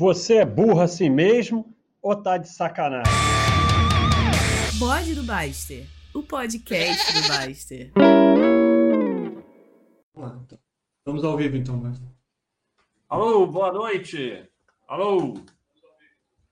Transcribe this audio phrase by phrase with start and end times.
[0.00, 3.12] Você é burro assim mesmo ou tá de sacanagem?
[4.78, 7.92] Bode do Baster, o podcast do Baster.
[10.14, 10.58] Vamos lá, então.
[11.04, 12.08] Vamos ao vivo, então, Baster.
[13.10, 14.48] Alô, boa noite.
[14.88, 15.34] Alô.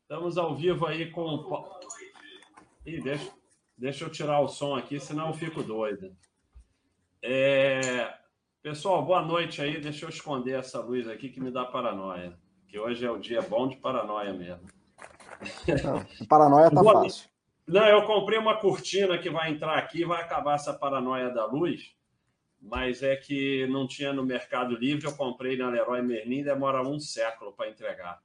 [0.03, 1.81] Estamos ao vivo aí com o.
[2.85, 3.33] Ih, deixa,
[3.79, 6.15] deixa eu tirar o som aqui, senão eu fico doido.
[7.23, 8.13] É,
[8.61, 9.81] Pessoal, boa noite aí.
[9.81, 12.39] Deixa eu esconder essa luz aqui que me dá paranoia.
[12.69, 14.67] Que hoje é o dia bom de paranoia mesmo.
[15.85, 17.29] Não, paranoia tá Boa- fácil.
[17.67, 21.45] Não, eu comprei uma cortina que vai entrar aqui e vai acabar essa paranoia da
[21.45, 21.95] luz,
[22.61, 26.99] mas é que não tinha no Mercado Livre, eu comprei na Leroy Merlin, demora um
[26.99, 28.21] século para entregar.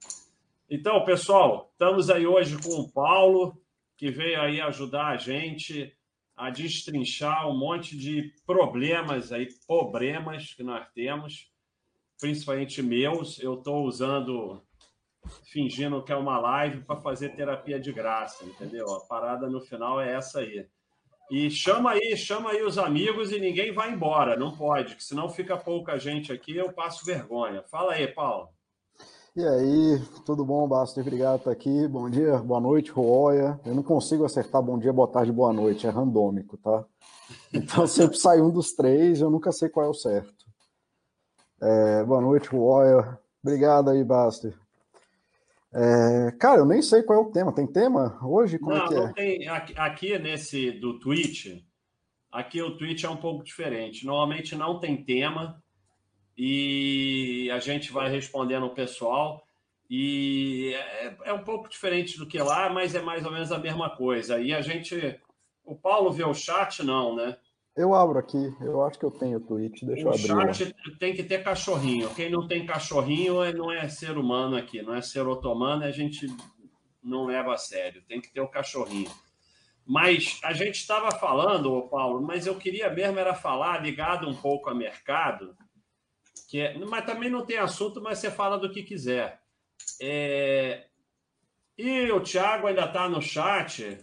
[0.70, 3.62] Então, pessoal, estamos aí hoje com o Paulo,
[3.98, 5.94] que veio aí ajudar a gente
[6.38, 11.52] a destrinchar um monte de problemas aí, problemas que nós temos,
[12.20, 13.40] principalmente meus.
[13.40, 14.62] Eu estou usando
[15.46, 18.94] fingindo que é uma live para fazer terapia de graça, entendeu?
[18.94, 20.68] A parada no final é essa aí.
[21.32, 25.30] E chama aí, chama aí os amigos e ninguém vai embora, não pode, que senão
[25.30, 27.64] fica pouca gente aqui, eu passo vergonha.
[27.64, 28.50] Fala aí, Paulo.
[29.36, 31.02] E aí, tudo bom, Baster?
[31.02, 31.88] Obrigado por estar aqui.
[31.88, 33.60] Bom dia, boa noite, Roya.
[33.66, 36.86] Eu não consigo acertar bom dia, boa tarde, boa noite, é randômico, tá?
[37.52, 40.43] Então sempre sai um dos três, eu nunca sei qual é o certo.
[41.66, 43.18] É, boa noite, Roya.
[43.42, 44.54] Obrigado aí, Baster.
[45.74, 47.56] É, cara, eu nem sei qual é o tema.
[47.56, 48.60] Tem tema hoje?
[48.60, 49.14] Como não, é que não é?
[49.14, 49.48] tem.
[49.48, 51.64] Aqui, aqui nesse do Twitch,
[52.30, 54.06] aqui o Twitch é um pouco diferente.
[54.06, 55.64] Normalmente não tem tema
[56.38, 59.48] e a gente vai respondendo o pessoal.
[59.90, 63.58] E é, é um pouco diferente do que lá, mas é mais ou menos a
[63.58, 64.38] mesma coisa.
[64.38, 65.18] E a gente.
[65.64, 67.38] O Paulo vê o chat, não, né?
[67.76, 70.32] Eu abro aqui, eu acho que eu tenho o tweet, deixa eu O abrir.
[70.34, 70.54] lá.
[70.54, 72.14] chat tem que ter cachorrinho.
[72.14, 75.90] Quem não tem cachorrinho é- não é ser humano aqui, não é ser otomano, a
[75.92, 76.28] gente
[77.04, 78.04] não leva a sério.
[78.08, 79.10] Tem que ter o cachorrinho.
[79.86, 84.70] Mas a gente estava falando, Paulo, mas eu queria mesmo era falar, ligado um pouco
[84.70, 85.58] a mercado,
[86.48, 89.42] que é, mas também não tem assunto, mas você fala do que quiser.
[90.00, 90.86] É,
[91.78, 93.98] E o Thiago ainda está no chat.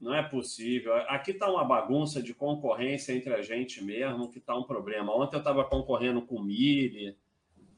[0.00, 0.94] Não é possível.
[1.08, 5.14] Aqui está uma bagunça de concorrência entre a gente mesmo, que está um problema.
[5.14, 7.16] Ontem eu estava concorrendo com o Miri,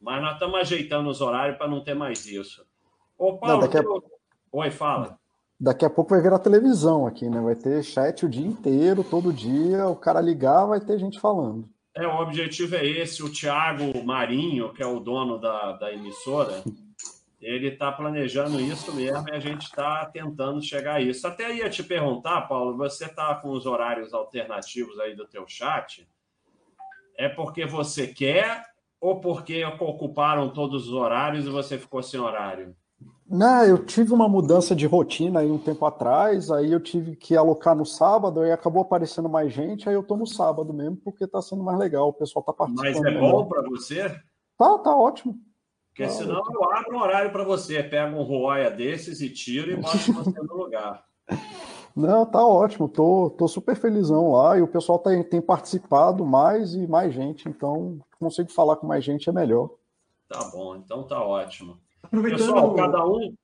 [0.01, 2.65] mas nós estamos ajeitando os horários para não ter mais isso.
[3.19, 3.85] Ô, Paulo, daqui a-
[4.53, 5.19] oi, fala.
[5.59, 7.41] Daqui a pouco vai virar televisão aqui, né?
[7.41, 9.87] Vai ter chat o dia inteiro, todo dia.
[9.89, 11.67] O cara ligar, vai ter gente falando.
[11.95, 13.23] É, o objetivo é esse.
[13.23, 16.63] O Thiago Marinho, que é o dono da, da emissora,
[17.47, 21.29] ele está planejando isso mesmo e a gente está tentando chegar a isso.
[21.29, 26.09] Até ia te perguntar, Paulo, você está com os horários alternativos aí do teu chat?
[27.17, 28.65] É porque você quer
[29.01, 32.75] ou porque ocuparam todos os horários e você ficou sem horário?
[33.29, 37.37] Não, eu tive uma mudança de rotina aí um tempo atrás, aí eu tive que
[37.37, 41.27] alocar no sábado, aí acabou aparecendo mais gente, aí eu tô no sábado mesmo, porque
[41.27, 43.07] tá sendo mais legal, o pessoal tá Mas participando.
[43.07, 43.33] é melhor.
[43.33, 44.09] bom para você?
[44.59, 45.39] Tá, tá ótimo.
[45.97, 49.71] Porque Ah, senão eu abro um horário para você, pego um roia desses e tiro
[49.71, 51.03] e boto você no lugar.
[51.97, 56.75] Não, tá ótimo, tô, tô super felizão lá, e o pessoal tem, tem participado mais
[56.75, 59.71] e mais gente, então consigo falar com mais gente é melhor.
[60.29, 61.79] Tá bom, então tá ótimo.
[62.03, 62.41] Aproveitando.
[62.41, 63.35] Pessoal, cada um.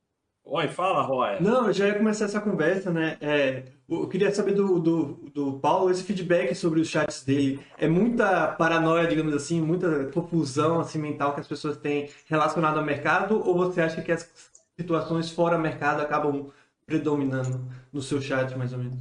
[0.45, 1.41] Oi, fala, Roya.
[1.41, 3.17] Não, eu já ia começar essa conversa, né?
[3.21, 7.61] É, eu queria saber do, do, do Paulo esse feedback sobre os chats dele.
[7.79, 12.85] É muita paranoia, digamos assim, muita confusão assim, mental que as pessoas têm relacionado ao
[12.85, 13.41] mercado?
[13.47, 14.29] Ou você acha que as
[14.77, 16.51] situações fora mercado acabam
[16.85, 18.99] predominando no seu chat, mais ou menos?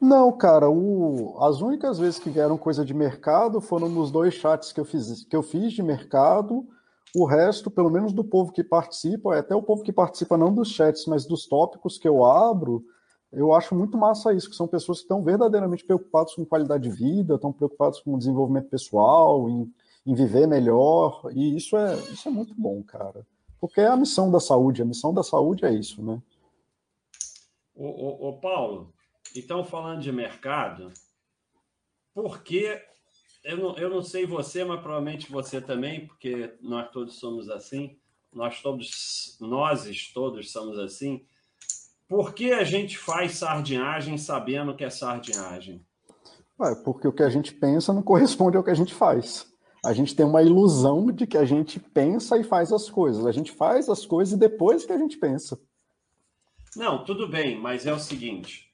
[0.00, 4.72] Não, cara, o- as únicas vezes que vieram coisa de mercado foram nos dois chats
[4.72, 6.66] que eu fiz, que eu fiz de mercado.
[7.14, 10.52] O resto, pelo menos do povo que participa, é até o povo que participa não
[10.52, 12.84] dos chats, mas dos tópicos que eu abro,
[13.32, 16.94] eu acho muito massa isso, que são pessoas que estão verdadeiramente preocupadas com qualidade de
[16.94, 19.72] vida, estão preocupadas com desenvolvimento pessoal, em,
[20.06, 23.26] em viver melhor, e isso é, isso é muito bom, cara.
[23.60, 26.20] Porque é a missão da saúde, a missão da saúde é isso, né?
[27.74, 28.92] Ô, ô, ô, Paulo,
[29.34, 30.92] então falando de mercado,
[32.14, 32.80] por que.
[33.44, 37.94] Eu não, eu não sei você, mas provavelmente você também, porque nós todos somos assim,
[38.32, 41.26] nós todos, nós todos somos assim.
[42.08, 45.84] Por que a gente faz sardinhagem sabendo que é sardinhagem?
[46.58, 49.46] Ué, porque o que a gente pensa não corresponde ao que a gente faz.
[49.84, 53.26] A gente tem uma ilusão de que a gente pensa e faz as coisas.
[53.26, 55.60] A gente faz as coisas depois que a gente pensa.
[56.74, 58.70] Não, tudo bem, mas é o seguinte,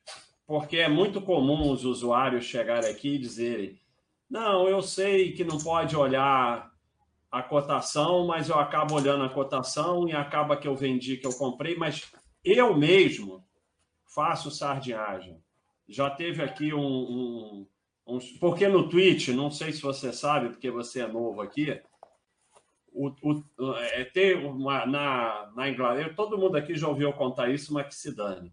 [0.47, 3.80] porque é muito comum os usuários chegarem aqui e dizerem:
[4.31, 6.71] não, eu sei que não pode olhar
[7.31, 11.33] a cotação, mas eu acabo olhando a cotação e acaba que eu vendi, que eu
[11.33, 12.13] comprei, mas
[12.45, 13.45] eu mesmo
[14.07, 15.43] faço sardinhagem.
[15.89, 17.67] Já teve aqui um, um,
[18.07, 21.81] um, Porque no Twitch, não sei se você sabe, porque você é novo aqui,
[22.93, 27.73] o, o, é, tem uma, na, na Inglaterra, todo mundo aqui já ouviu contar isso,
[27.73, 28.53] mas que se dane.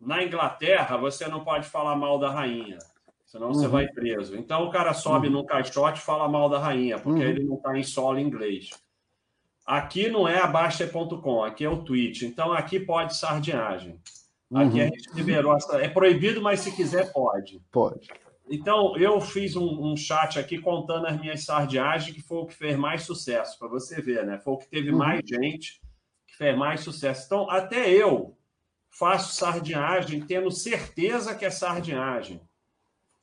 [0.00, 2.78] Na Inglaterra, você não pode falar mal da rainha,
[3.30, 3.54] senão uhum.
[3.54, 4.36] você vai preso.
[4.36, 5.34] Então o cara sobe uhum.
[5.34, 7.28] num caixote e fala mal da rainha, porque uhum.
[7.28, 8.70] ele não está em solo inglês.
[9.64, 12.22] Aqui não é a Baixa.com, aqui é o Twitch.
[12.22, 14.00] Então aqui pode sardinhagem.
[14.52, 14.88] Aqui a uhum.
[14.88, 15.56] gente liberou.
[15.74, 17.62] É proibido, mas se quiser, pode.
[17.70, 18.08] Pode.
[18.50, 22.54] Então, eu fiz um, um, chat aqui contando as minhas sardinhagens, que foi o que
[22.54, 24.40] fez mais sucesso, para você ver, né?
[24.40, 24.98] Foi o que teve uhum.
[24.98, 25.80] mais gente
[26.26, 27.26] que fez mais sucesso.
[27.26, 28.36] Então, até eu
[28.90, 32.40] faço sardinhagem tendo certeza que é sardinhagem.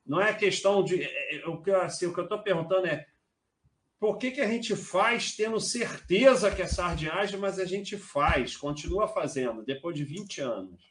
[0.08, 1.04] Não é questão de.
[1.04, 3.06] É, é, o que, assim, eu estou perguntando é
[4.00, 8.56] por que, que a gente faz tendo certeza que é sardinhagem, mas a gente faz,
[8.56, 10.88] continua fazendo, depois de 20 anos?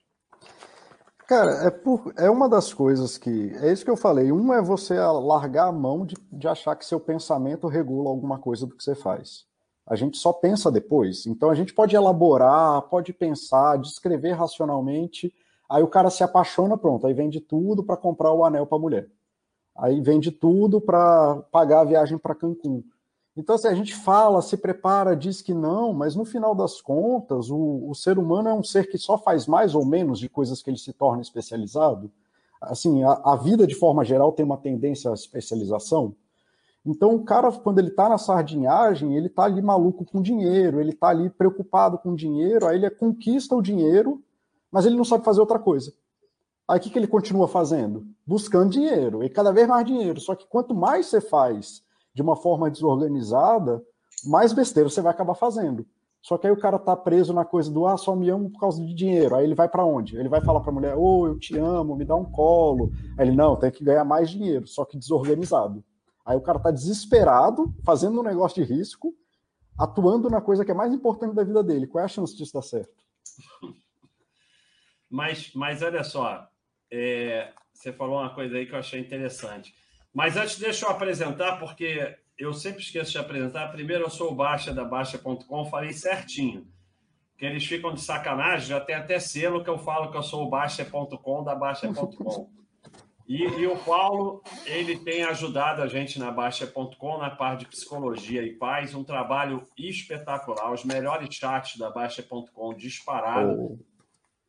[1.26, 3.52] Cara, é, por, é uma das coisas que.
[3.56, 4.30] É isso que eu falei.
[4.30, 8.66] Um é você largar a mão de, de achar que seu pensamento regula alguma coisa
[8.66, 9.44] do que você faz.
[9.86, 11.26] A gente só pensa depois.
[11.26, 15.32] Então a gente pode elaborar, pode pensar, descrever racionalmente.
[15.68, 17.06] Aí o cara se apaixona, pronto.
[17.06, 19.08] Aí vende tudo para comprar o anel para a mulher.
[19.76, 22.82] Aí vende tudo para pagar a viagem para Cancún.
[23.36, 27.50] Então, assim, a gente fala, se prepara, diz que não, mas no final das contas,
[27.50, 30.62] o, o, ser humano é um ser que só faz mais ou menos de coisas
[30.62, 32.10] que ele se torna especializado.
[32.58, 36.14] Assim, a, a vida, de forma geral, tem uma tendência à especialização.
[36.84, 40.92] Então, o cara, quando ele está na sardinhagem, ele está ali maluco com dinheiro, ele
[40.92, 44.22] está ali preocupado com dinheiro, aí ele conquista o dinheiro,
[44.76, 45.90] mas ele não sabe fazer outra coisa.
[46.68, 48.06] Aí o que, que ele continua fazendo?
[48.26, 50.20] Buscando dinheiro, e cada vez mais dinheiro.
[50.20, 51.82] Só que quanto mais você faz
[52.12, 53.82] de uma forma desorganizada,
[54.26, 55.86] mais besteira você vai acabar fazendo.
[56.20, 58.60] Só que aí o cara tá preso na coisa do ah, só me amo por
[58.60, 59.34] causa de dinheiro.
[59.34, 60.14] Aí ele vai para onde?
[60.14, 62.92] Ele vai falar para a mulher: "Ô, oh, eu te amo, me dá um colo".
[63.16, 65.82] Aí ele: "Não, tem que ganhar mais dinheiro", só que desorganizado.
[66.22, 69.14] Aí o cara tá desesperado, fazendo um negócio de risco,
[69.78, 71.86] atuando na coisa que é mais importante da vida dele.
[71.86, 73.06] Qual é a chance disso dar certo?
[75.16, 76.46] Mas, mas olha só,
[76.92, 79.74] é, você falou uma coisa aí que eu achei interessante.
[80.12, 83.72] Mas antes, deixa eu apresentar, porque eu sempre esqueço de apresentar.
[83.72, 86.68] Primeiro, eu sou o Baixa da Baixa.com, falei certinho.
[87.38, 90.44] Que eles ficam de sacanagem, já tem até selo que eu falo que eu sou
[90.44, 92.50] o Baixa.com da Baixa.com.
[93.26, 98.42] E, e, o Paulo, ele tem ajudado a gente na Baixa.com na parte de psicologia
[98.42, 103.58] e paz, um trabalho espetacular, os melhores chats da Baixa.com disparado.
[103.58, 103.95] Oh.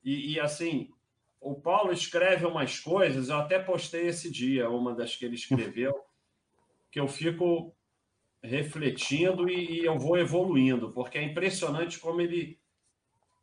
[0.08, 0.90] E, e, assim,
[1.42, 5.94] o Paulo escreve umas coisas, eu até postei esse dia, uma das que ele escreveu,
[6.90, 7.76] que eu fico
[8.42, 12.58] refletindo e, e eu vou evoluindo, porque é impressionante como ele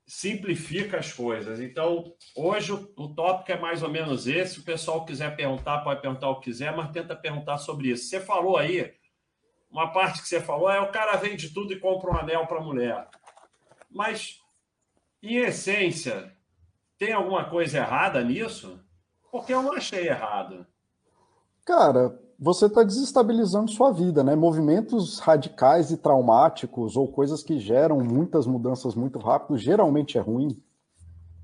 [0.07, 1.61] simplifica as coisas.
[1.61, 4.55] Então, hoje o, o tópico é mais ou menos esse.
[4.55, 8.09] Se o pessoal quiser perguntar, pode perguntar o que quiser, mas tenta perguntar sobre isso.
[8.09, 8.95] Você falou aí,
[9.71, 12.57] uma parte que você falou é o cara vende tudo e compra um anel para
[12.57, 13.07] a mulher.
[13.91, 14.41] Mas,
[15.23, 16.34] em essência,
[16.99, 18.79] tem alguma coisa errada nisso?
[19.31, 20.67] Porque eu não achei errado.
[21.65, 24.35] Cara, você está desestabilizando sua vida, né?
[24.37, 30.61] Movimentos radicais e traumáticos ou coisas que geram muitas mudanças muito rápido, geralmente é ruim.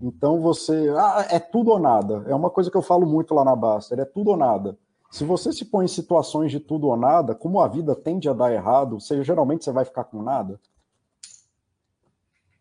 [0.00, 0.88] Então você.
[0.96, 2.24] Ah, é tudo ou nada.
[2.26, 4.76] É uma coisa que eu falo muito lá na Baster: é tudo ou nada.
[5.10, 8.32] Se você se põe em situações de tudo ou nada, como a vida tende a
[8.32, 10.60] dar errado, você, geralmente você vai ficar com nada.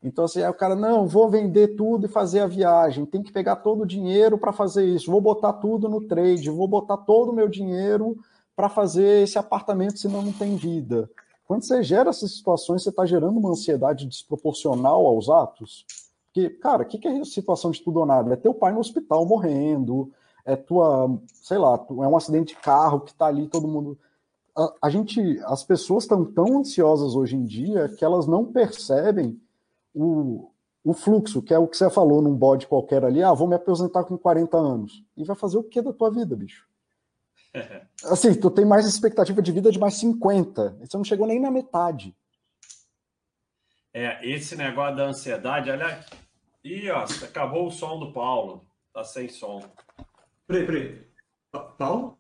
[0.02, 3.34] Então, assim, aí o cara, não, vou vender tudo e fazer a viagem, tem que
[3.34, 7.30] pegar todo o dinheiro para fazer isso, vou botar tudo no trade, vou botar todo
[7.30, 8.18] o meu dinheiro
[8.56, 11.10] para fazer esse apartamento, senão não tem vida.
[11.46, 15.86] Quando você gera essas situações, você está gerando uma ansiedade desproporcional aos atos.
[16.26, 18.34] Porque, cara, o que, que é situação de tudo ou nada?
[18.34, 20.12] É teu pai no hospital morrendo,
[20.46, 23.98] é tua, sei lá, é um acidente de carro que está ali, todo mundo.
[24.82, 29.40] A, gente, as pessoas estão tão ansiosas hoje em dia que elas não percebem
[30.02, 30.52] o,
[30.84, 33.56] o fluxo, que é o que você falou num bode qualquer ali, ah, vou me
[33.56, 35.04] aposentar com 40 anos.
[35.18, 36.68] E vai fazer o que da tua vida, bicho?
[38.06, 40.78] Assim, tu tem mais expectativa de vida de mais 50.
[40.80, 42.16] Você não chegou nem na metade.
[43.94, 46.06] É, esse negócio da ansiedade, aliás.
[46.64, 48.66] Ih, ó, acabou o som do Paulo.
[48.94, 49.62] Tá sem som.
[50.48, 51.08] Peraí, peraí.
[51.78, 52.18] Paulo?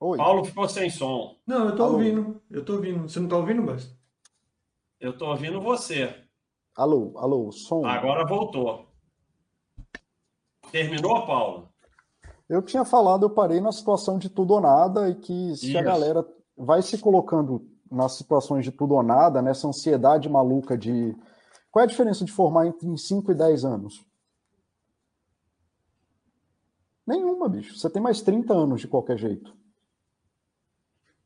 [0.00, 0.18] Oi.
[0.18, 1.36] Paulo ficou sem som.
[1.46, 1.94] Não, eu tô Alô.
[1.94, 2.42] ouvindo.
[2.50, 3.08] Eu tô ouvindo.
[3.08, 3.94] Você não tá ouvindo, Bas?
[4.98, 6.25] Eu tô ouvindo você.
[6.76, 7.86] Alô, alô, som.
[7.86, 8.86] Agora voltou.
[10.70, 11.70] Terminou, Paulo?
[12.46, 15.78] Eu tinha falado, eu parei na situação de tudo ou nada e que se Isso.
[15.78, 21.16] a galera vai se colocando nas situações de tudo ou nada, nessa ansiedade maluca de.
[21.70, 24.04] Qual é a diferença de formar entre 5 e 10 anos?
[27.06, 27.78] Nenhuma, bicho.
[27.78, 29.56] Você tem mais 30 anos de qualquer jeito.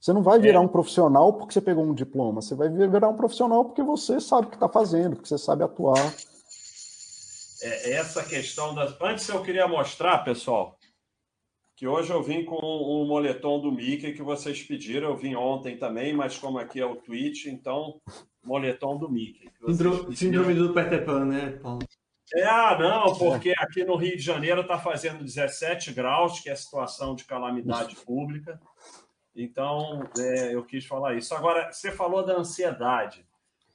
[0.01, 0.63] Você não vai virar é.
[0.63, 2.41] um profissional porque você pegou um diploma.
[2.41, 5.63] Você vai virar um profissional porque você sabe o que está fazendo, porque você sabe
[5.63, 6.15] atuar.
[7.63, 8.97] É, essa questão das.
[9.01, 10.79] Antes eu queria mostrar, pessoal,
[11.77, 15.11] que hoje eu vim com o moletom do Mickey que vocês pediram.
[15.11, 18.01] Eu vim ontem também, mas como aqui é o Twitch, então
[18.43, 19.51] moletom do Mickey.
[20.15, 21.81] Síndrome do Peter Pan, né, Paulo?
[22.33, 26.53] É, ah, não, porque aqui no Rio de Janeiro está fazendo 17 graus, que é
[26.53, 28.59] a situação de calamidade pública.
[29.35, 31.35] Então, é, eu quis falar isso.
[31.35, 33.27] Agora, você falou da ansiedade.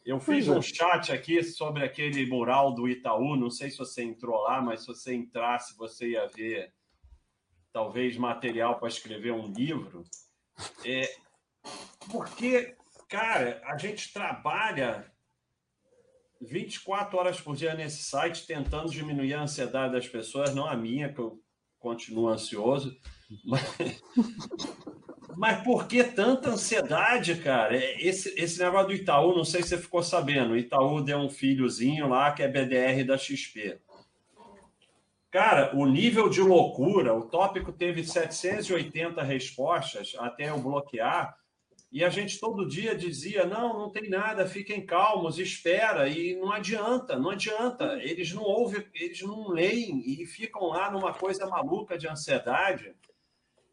[0.06, 3.36] Eu fiz um chat aqui sobre aquele mural do Itaú.
[3.36, 6.72] Não sei se você entrou lá, mas se você entrasse, você ia ver
[7.76, 10.06] talvez material para escrever um livro,
[10.86, 11.14] é,
[12.10, 12.74] porque,
[13.10, 15.12] cara, a gente trabalha
[16.40, 21.12] 24 horas por dia nesse site tentando diminuir a ansiedade das pessoas, não a minha,
[21.12, 21.38] que eu
[21.78, 22.98] continuo ansioso,
[23.44, 24.02] mas,
[25.38, 27.76] mas por que tanta ansiedade, cara?
[27.76, 31.18] É, esse, esse negócio do Itaú, não sei se você ficou sabendo, o Itaú deu
[31.18, 33.80] um filhozinho lá que é BDR da XP.
[35.32, 41.36] Cara, o nível de loucura, o tópico teve 780 respostas até eu bloquear,
[41.92, 46.52] e a gente todo dia dizia: não, não tem nada, fiquem calmos, espera, e não
[46.52, 47.98] adianta, não adianta.
[48.02, 52.94] Eles não ouvem, eles não leem e ficam lá numa coisa maluca de ansiedade.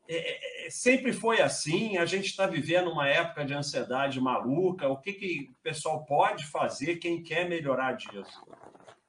[0.08, 4.88] É, é, é sempre foi assim, a gente está vivendo uma época de ansiedade maluca.
[4.88, 8.42] O que, que o pessoal pode fazer, quem quer melhorar disso?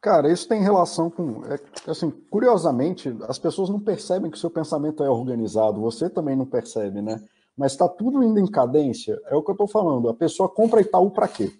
[0.03, 1.45] Cara, isso tem relação com.
[1.45, 1.57] É,
[1.89, 6.45] assim, curiosamente, as pessoas não percebem que o seu pensamento é organizado, você também não
[6.45, 7.23] percebe, né?
[7.55, 9.17] Mas está tudo indo em cadência.
[9.27, 10.09] É o que eu estou falando.
[10.09, 11.53] A pessoa compra Itaú para quê?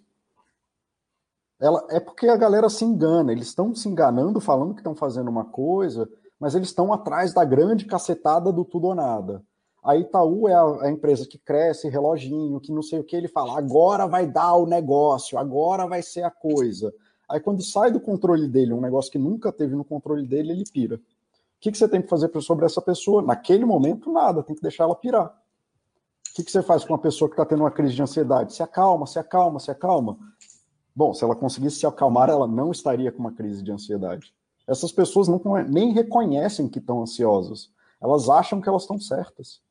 [1.57, 3.31] Ela, é porque a galera se engana.
[3.31, 6.09] Eles estão se enganando, falando que estão fazendo uma coisa,
[6.43, 9.41] mas eles estão atrás da grande cacetada do tudo ou nada.
[9.81, 13.15] A Itaú é a, a, empresa que cresce, reloginho, que não sei o que.
[13.15, 16.93] Ele fala, agora vai dar o negócio, agora vai ser a coisa.
[17.29, 20.65] Aí quando sai do controle dele, um negócio que nunca teve no controle dele, ele
[20.69, 20.95] pira.
[20.95, 20.99] O
[21.61, 23.21] que, que você tem que fazer sobre essa pessoa?
[23.21, 25.27] Naquele momento, nada, tem que deixar ela pirar.
[25.27, 28.53] O que, que você faz com uma pessoa que está tendo uma crise de ansiedade?
[28.53, 30.17] Se acalma, se acalma, se acalma.
[30.93, 34.33] Bom, se ela conseguisse se acalmar, ela não estaria com uma crise de ansiedade.
[34.67, 37.71] Essas pessoas não, nem reconhecem que estão ansiosas.
[38.01, 39.61] Elas acham que elas estão certas.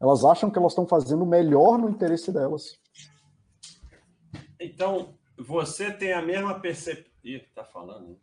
[0.00, 2.78] Elas acham que elas estão fazendo o melhor no interesse delas.
[4.60, 7.12] Então, você tem a mesma percepção.
[7.24, 8.18] Ih, tá falando.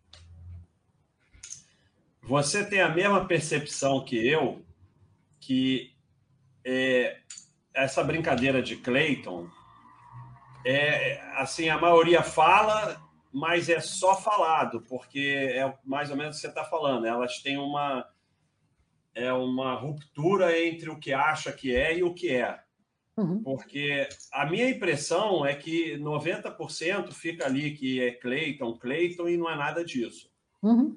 [2.24, 4.64] Você tem a mesma percepção que eu
[5.40, 5.92] que
[6.64, 7.18] é,
[7.74, 9.50] essa brincadeira de Clayton
[10.64, 13.02] é assim a maioria fala,
[13.32, 17.06] mas é só falado porque é mais ou menos o que você está falando.
[17.06, 18.06] Elas têm uma
[19.14, 22.60] é uma ruptura entre o que acha que é e o que é.
[23.18, 23.44] Uhum.
[23.44, 29.50] Porque a minha impressão é que 90% fica ali que é Cleiton, Cleiton e não
[29.50, 30.30] é nada disso.
[30.64, 30.96] Uhum.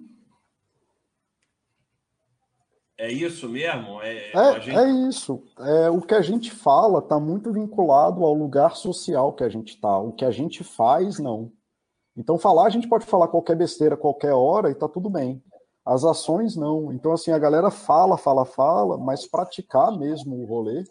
[2.96, 4.00] É isso mesmo?
[4.00, 4.78] É, é, gente...
[4.78, 5.42] é isso.
[5.58, 9.74] É, o que a gente fala está muito vinculado ao lugar social que a gente
[9.74, 9.98] está.
[9.98, 11.50] O que a gente faz, não.
[12.16, 15.42] Então, falar, a gente pode falar qualquer besteira, qualquer hora, e tá tudo bem.
[15.84, 16.92] As ações, não.
[16.92, 20.84] Então, assim, a galera fala, fala, fala, mas praticar mesmo o rolê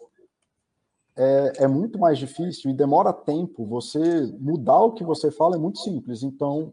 [1.16, 3.64] é, é, muito mais difícil e demora tempo.
[3.66, 6.22] Você mudar o que você fala é muito simples.
[6.22, 6.72] Então,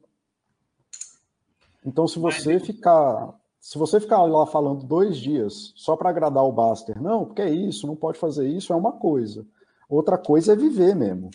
[1.86, 6.52] então se você ficar, se você ficar lá falando dois dias só para agradar o
[6.52, 9.46] Baster, não, porque é isso, não pode fazer isso, é uma coisa.
[9.88, 11.30] Outra coisa é viver mesmo.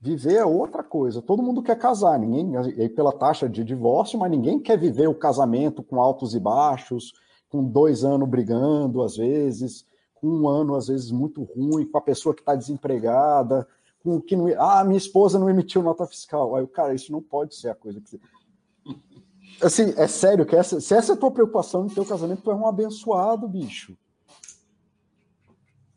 [0.00, 1.20] Viver é outra coisa.
[1.20, 5.14] Todo mundo quer casar, ninguém, aí pela taxa de divórcio, mas ninguém quer viver o
[5.14, 7.12] casamento com altos e baixos,
[7.50, 9.84] com dois anos brigando às vezes
[10.22, 13.66] um ano, às vezes, muito ruim, com a pessoa que está desempregada,
[14.02, 14.46] com que não.
[14.58, 16.54] Ah, minha esposa não emitiu nota fiscal.
[16.56, 18.20] Aí, cara, isso não pode ser a coisa que você.
[19.62, 22.50] Assim, é sério, que essa, se essa é a tua preocupação no teu casamento, tu
[22.50, 23.96] é um abençoado, bicho.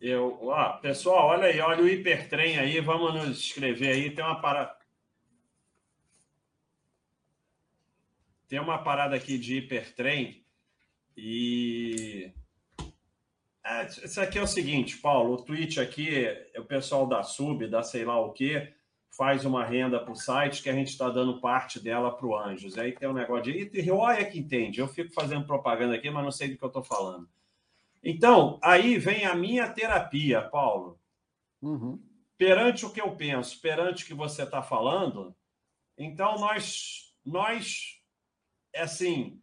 [0.05, 4.41] Eu, ó, pessoal, olha aí, olha o hipertrem aí, vamos nos escrever aí, tem uma
[4.41, 4.75] parada.
[8.49, 10.43] Tem uma parada aqui de hipertrem
[11.15, 12.33] e
[13.65, 17.81] é, isso aqui é o seguinte, Paulo, o tweet aqui, o pessoal da Sub, da
[17.81, 18.73] sei lá o quê,
[19.09, 22.37] faz uma renda para o site que a gente está dando parte dela para o
[22.37, 22.77] Anjos.
[22.77, 23.71] Aí tem um negócio de.
[23.73, 26.67] E olha que entende, eu fico fazendo propaganda aqui, mas não sei do que eu
[26.67, 27.25] estou falando.
[28.03, 30.99] Então, aí vem a minha terapia, Paulo.
[31.61, 31.97] Uhum.
[32.37, 35.33] perante o que eu penso, perante o que você está falando,
[35.97, 38.01] então nós, nós,
[38.75, 39.41] assim,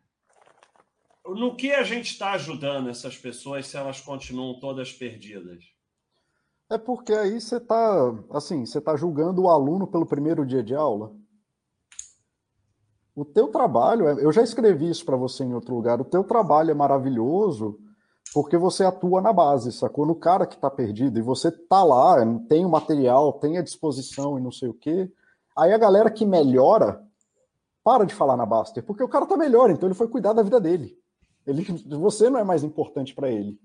[1.24, 5.64] no que a gente está ajudando essas pessoas se elas continuam todas perdidas?
[6.70, 10.74] É porque aí você está, assim, você está julgando o aluno pelo primeiro dia de
[10.74, 11.16] aula.
[13.14, 16.22] O teu trabalho, é, eu já escrevi isso para você em outro lugar, o teu
[16.22, 17.80] trabalho é maravilhoso
[18.32, 20.06] porque você atua na base, sacou?
[20.06, 22.16] No cara que está perdido, e você tá lá,
[22.48, 25.10] tem o material, tem a disposição e não sei o quê.
[25.56, 27.04] Aí a galera que melhora
[27.82, 30.42] para de falar na Baster, porque o cara tá melhor, então ele foi cuidar da
[30.42, 30.96] vida dele.
[31.46, 31.64] Ele,
[31.98, 33.58] você não é mais importante para ele.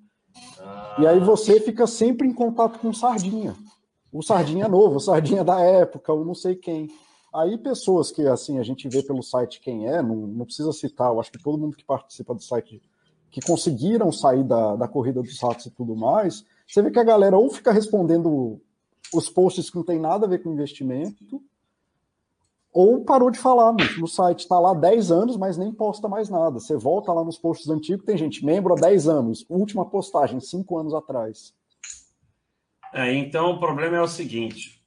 [0.60, 0.96] Ah.
[1.00, 3.56] E aí você fica sempre em contato com o Sardinha.
[4.12, 6.90] O Sardinha novo, o Sardinha da época, o não sei quem.
[7.34, 11.12] Aí pessoas que assim a gente vê pelo site quem é, não, não precisa citar,
[11.12, 12.82] eu acho que todo mundo que participa do site
[13.36, 17.04] que conseguiram sair da, da corrida dos ratos e tudo mais, você vê que a
[17.04, 18.62] galera ou fica respondendo
[19.14, 21.44] os posts que não tem nada a ver com investimento,
[22.72, 26.62] ou parou de falar no, site, está lá 10 anos, mas nem posta mais nada.
[26.62, 30.78] Você volta lá nos posts antigos, tem gente, membro há 10 anos, última postagem, 5
[30.78, 31.54] anos atrás.
[32.94, 34.82] É, então o problema é o seguinte: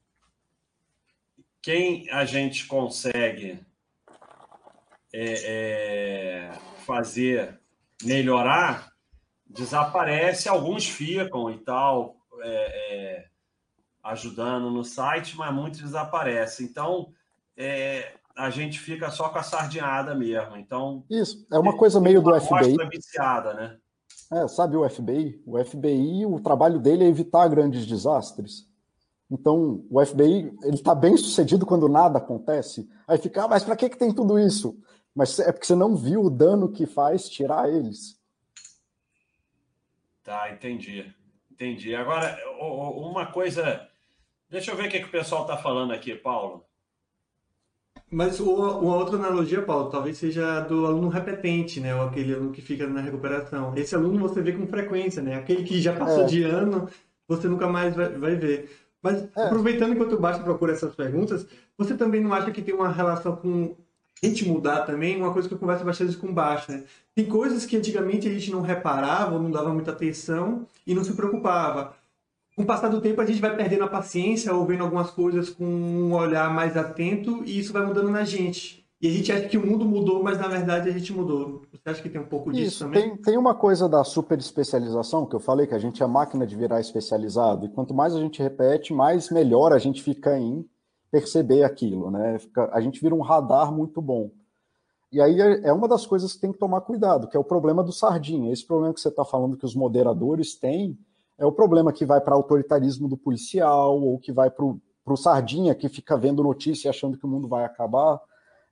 [1.61, 3.61] quem a gente consegue
[5.13, 6.53] é, é,
[6.87, 7.58] fazer
[8.03, 8.93] melhorar,
[9.47, 13.25] desaparece, alguns ficam e tal, é, é,
[14.03, 16.67] ajudando no site, mas muitos desaparecem.
[16.67, 17.13] Então,
[17.57, 20.57] é, a gente fica só com a sardinhada mesmo.
[20.57, 22.77] Então, Isso, é uma coisa meio do FBI.
[22.91, 23.77] viciada, né?
[24.31, 25.43] É, sabe o FBI?
[25.45, 28.69] O FBI, o trabalho dele é evitar grandes desastres.
[29.31, 32.89] Então, o FBI, ele está bem sucedido quando nada acontece.
[33.07, 34.79] Aí fica, ah, mas para que, que tem tudo isso?
[35.19, 38.17] Mas é porque você não viu o dano que faz tirar eles.
[40.23, 41.13] Tá, entendi.
[41.51, 41.93] Entendi.
[41.93, 43.89] Agora, uma coisa.
[44.49, 46.65] Deixa eu ver o que, que o pessoal está falando aqui, Paulo.
[48.09, 51.97] Mas uma outra analogia, Paulo, talvez seja do aluno repetente, né?
[51.97, 53.73] Ou aquele aluno que fica na recuperação.
[53.75, 55.35] Esse aluno você vê com frequência, né?
[55.35, 56.27] Aquele que já passou é.
[56.27, 56.89] de ano,
[57.27, 58.71] você nunca mais vai, vai ver.
[59.03, 59.47] Mas é.
[59.47, 61.45] aproveitando enquanto o Basta procura essas perguntas,
[61.77, 63.77] você também não acha que tem uma relação com
[64.27, 66.85] gente mudar também, uma coisa que eu converso bastante com o Baixo, né?
[67.15, 71.13] Tem coisas que antigamente a gente não reparava, não dava muita atenção e não se
[71.13, 71.95] preocupava.
[72.57, 75.49] Com o passar do tempo, a gente vai perdendo a paciência ou vendo algumas coisas
[75.49, 78.85] com um olhar mais atento e isso vai mudando na gente.
[79.01, 81.63] E a gente acha que o mundo mudou, mas na verdade a gente mudou.
[81.71, 83.11] Você acha que tem um pouco disso isso, também?
[83.11, 86.45] Tem, tem uma coisa da super especialização, que eu falei que a gente é máquina
[86.45, 90.69] de virar especializado, e quanto mais a gente repete, mais melhor a gente fica em
[91.11, 92.39] perceber aquilo, né?
[92.73, 94.31] A gente vira um radar muito bom.
[95.11, 97.45] E aí é, é uma das coisas que tem que tomar cuidado, que é o
[97.45, 98.53] problema do sardinha.
[98.53, 100.99] Esse problema que você está falando que os moderadores têm
[101.39, 105.75] é o problema que vai para autoritarismo do policial ou que vai para o sardinha
[105.75, 108.21] que fica vendo notícia achando que o mundo vai acabar.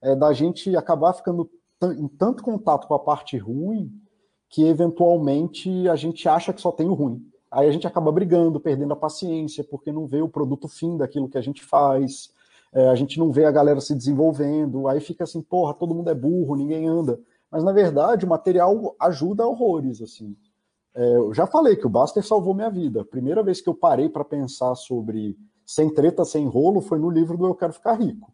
[0.01, 1.49] É da gente acabar ficando
[1.81, 3.91] em tanto contato com a parte ruim
[4.49, 7.21] que eventualmente a gente acha que só tem o ruim.
[7.51, 11.29] Aí a gente acaba brigando, perdendo a paciência, porque não vê o produto fim daquilo
[11.29, 12.31] que a gente faz,
[12.73, 16.09] é, a gente não vê a galera se desenvolvendo, aí fica assim, porra, todo mundo
[16.09, 17.19] é burro, ninguém anda.
[17.49, 20.35] Mas na verdade o material ajuda horrores, assim.
[20.93, 23.01] É, eu já falei que o Baster salvou minha vida.
[23.01, 27.09] A primeira vez que eu parei para pensar sobre sem treta, sem rolo, foi no
[27.09, 28.33] livro do Eu Quero Ficar Rico.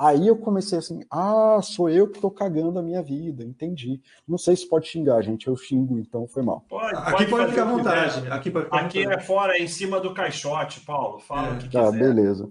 [0.00, 4.00] Aí eu comecei assim, ah, sou eu que estou cagando a minha vida, entendi.
[4.26, 6.64] Não sei se pode xingar, gente, eu xingo, então foi mal.
[6.70, 8.28] Pode, pode aqui pode ficar à vontade.
[8.30, 11.52] Aqui, pode ficar aqui é fora, é em cima do caixote, Paulo, fala é.
[11.52, 11.98] o que tá, quiser.
[11.98, 12.50] beleza.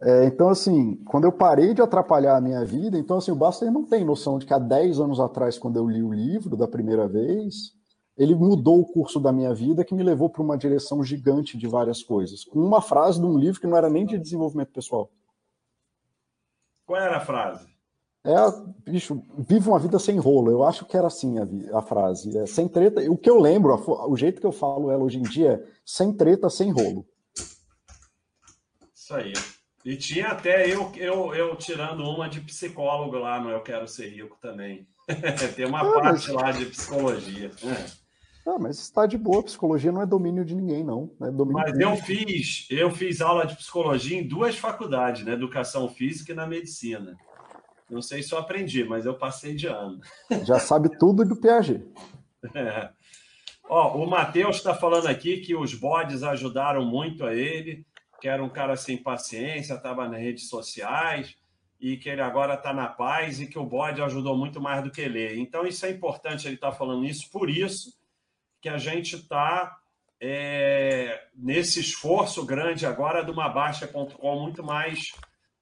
[0.00, 3.70] É, então, assim, quando eu parei de atrapalhar a minha vida, então, assim, o Baster
[3.70, 6.66] não tem noção de que há 10 anos atrás, quando eu li o livro da
[6.66, 7.74] primeira vez,
[8.16, 11.66] ele mudou o curso da minha vida, que me levou para uma direção gigante de
[11.66, 12.44] várias coisas.
[12.46, 15.10] Com uma frase de um livro que não era nem de desenvolvimento pessoal.
[16.86, 17.72] Qual era a frase?
[18.24, 18.34] É,
[18.88, 20.50] bicho, vive uma vida sem rolo.
[20.50, 22.36] Eu acho que era assim a, a frase.
[22.38, 23.00] É, sem treta.
[23.10, 25.64] O que eu lembro, a, o jeito que eu falo ela hoje em dia é
[25.84, 27.06] sem treta, sem rolo.
[28.94, 29.32] Isso aí.
[29.84, 34.08] E tinha até eu, eu, eu tirando uma de psicólogo lá no Eu Quero Ser
[34.08, 34.86] Rico também.
[35.56, 36.42] Tem uma parte mas...
[36.42, 37.50] lá de psicologia.
[37.64, 38.01] É.
[38.44, 41.10] Ah, mas está de boa, psicologia não é domínio de ninguém, não.
[41.20, 45.32] É mas eu fiz, eu fiz aula de psicologia em duas faculdades, na né?
[45.34, 47.16] educação física e na medicina.
[47.88, 50.00] Não sei se eu aprendi, mas eu passei de ano.
[50.44, 51.84] Já sabe tudo do Piaget.
[52.54, 52.90] É.
[53.68, 57.86] Ó, o Matheus está falando aqui que os bodes ajudaram muito a ele,
[58.20, 61.36] que era um cara sem paciência, estava nas redes sociais
[61.80, 64.90] e que ele agora está na paz e que o bode ajudou muito mais do
[64.90, 65.40] que ele.
[65.40, 68.01] Então, isso é importante ele estar tá falando isso, por isso
[68.62, 69.76] que a gente está
[70.20, 75.12] é, nesse esforço grande agora de uma Baixa.com muito mais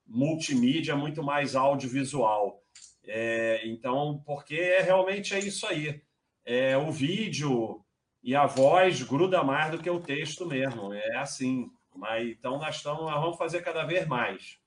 [0.07, 2.63] multimídia, muito mais audiovisual.
[3.07, 6.03] É, então, porque é, realmente é isso aí.
[6.45, 7.83] É, o vídeo
[8.23, 10.93] e a voz gruda mais do que o texto mesmo.
[10.93, 11.71] É assim.
[11.97, 14.59] Mas, então, nós, estamos, nós vamos fazer cada vez mais.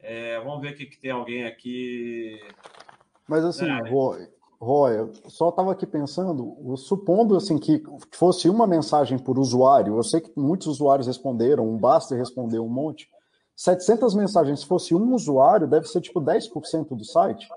[0.00, 2.40] É, vamos ver o que, que tem alguém aqui.
[3.28, 3.88] Mas assim, é.
[3.88, 4.26] Roy,
[4.62, 10.02] Roy, eu só estava aqui pensando, supondo assim que fosse uma mensagem por usuário, eu
[10.04, 13.10] sei que muitos usuários responderam, um Basta respondeu um monte.
[13.56, 17.48] 700 mensagens, se fosse um usuário, deve ser tipo 10% do site.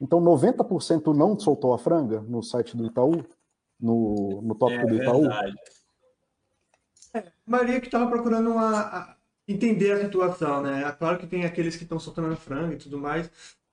[0.00, 3.24] Então 90% não soltou a franga no site do Itaú,
[3.78, 5.20] no, no tópico é, do Itaú.
[5.20, 5.54] Verdade.
[7.14, 10.82] É, Maria que estava procurando uma, entender a situação, né?
[10.82, 13.30] É claro que tem aqueles que estão soltando frango e tudo mais,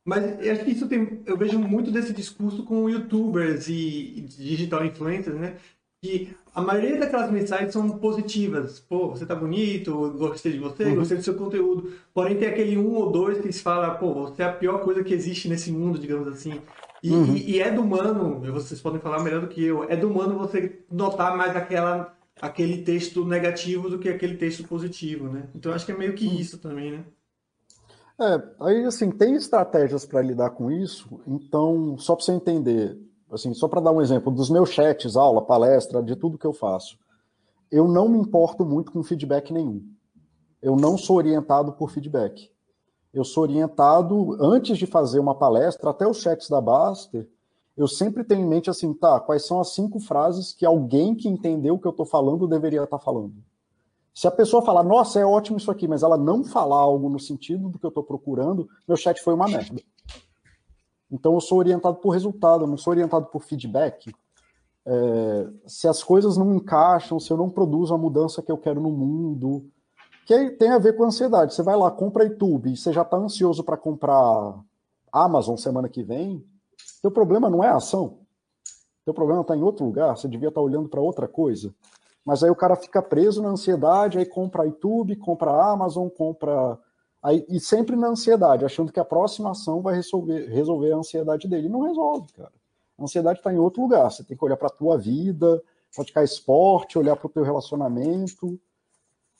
[0.10, 4.84] mas eu acho que isso tem, eu vejo muito desse discurso com youtubers e, digital
[4.84, 5.58] influencers, né?
[6.02, 8.80] Que a maioria daquelas mensagens são positivas.
[8.80, 10.95] Pô, você tá bonito, gostei de você, uhum.
[10.95, 11.93] gostei do seu conteúdo.
[12.12, 15.04] Porém, tem aquele um ou dois que se fala, pô, você é a pior coisa
[15.04, 16.60] que existe nesse mundo, digamos assim.
[17.04, 17.36] E, uhum.
[17.36, 20.39] e, e é do humano, vocês podem falar melhor do que eu, é do humano
[20.39, 25.50] você notar mais aquela aquele texto negativo do que aquele texto positivo, né?
[25.54, 27.04] Então acho que é meio que isso também, né?
[28.21, 32.99] É, aí assim, tem estratégias para lidar com isso, então, só para você entender,
[33.32, 36.51] assim, só para dar um exemplo, dos meus chats, aula, palestra, de tudo que eu
[36.51, 36.97] faço,
[37.71, 39.82] eu não me importo muito com feedback nenhum.
[40.62, 42.51] Eu não sou orientado por feedback.
[43.13, 47.27] Eu sou orientado, antes de fazer uma palestra, até os chats da Baster,
[47.77, 51.29] eu sempre tenho em mente assim, tá, quais são as cinco frases que alguém que
[51.29, 53.36] entendeu o que eu estou falando deveria estar tá falando.
[54.19, 57.17] Se a pessoa falar, nossa, é ótimo isso aqui, mas ela não falar algo no
[57.17, 59.82] sentido do que eu estou procurando, meu chat foi uma merda.
[61.10, 64.13] Então eu sou orientado por resultado, eu não sou orientado por feedback.
[64.86, 68.82] É, se as coisas não encaixam, se eu não produzo a mudança que eu quero
[68.82, 69.65] no mundo,
[70.25, 71.53] que tem a ver com ansiedade.
[71.53, 74.62] Você vai lá, compra YouTube, você já está ansioso para comprar
[75.13, 76.45] Amazon semana que vem,
[76.77, 78.17] seu problema não é a ação.
[79.05, 81.73] Seu problema está em outro lugar, você devia estar tá olhando para outra coisa.
[82.30, 86.78] Mas aí o cara fica preso na ansiedade, aí compra YouTube, compra Amazon, compra.
[87.24, 91.48] Aí, e sempre na ansiedade, achando que a próxima ação vai resolver, resolver a ansiedade
[91.48, 91.68] dele.
[91.68, 92.52] Não resolve, cara.
[93.00, 94.12] A ansiedade está em outro lugar.
[94.12, 95.60] Você tem que olhar para a tua vida,
[95.96, 98.60] praticar esporte, olhar para o teu relacionamento,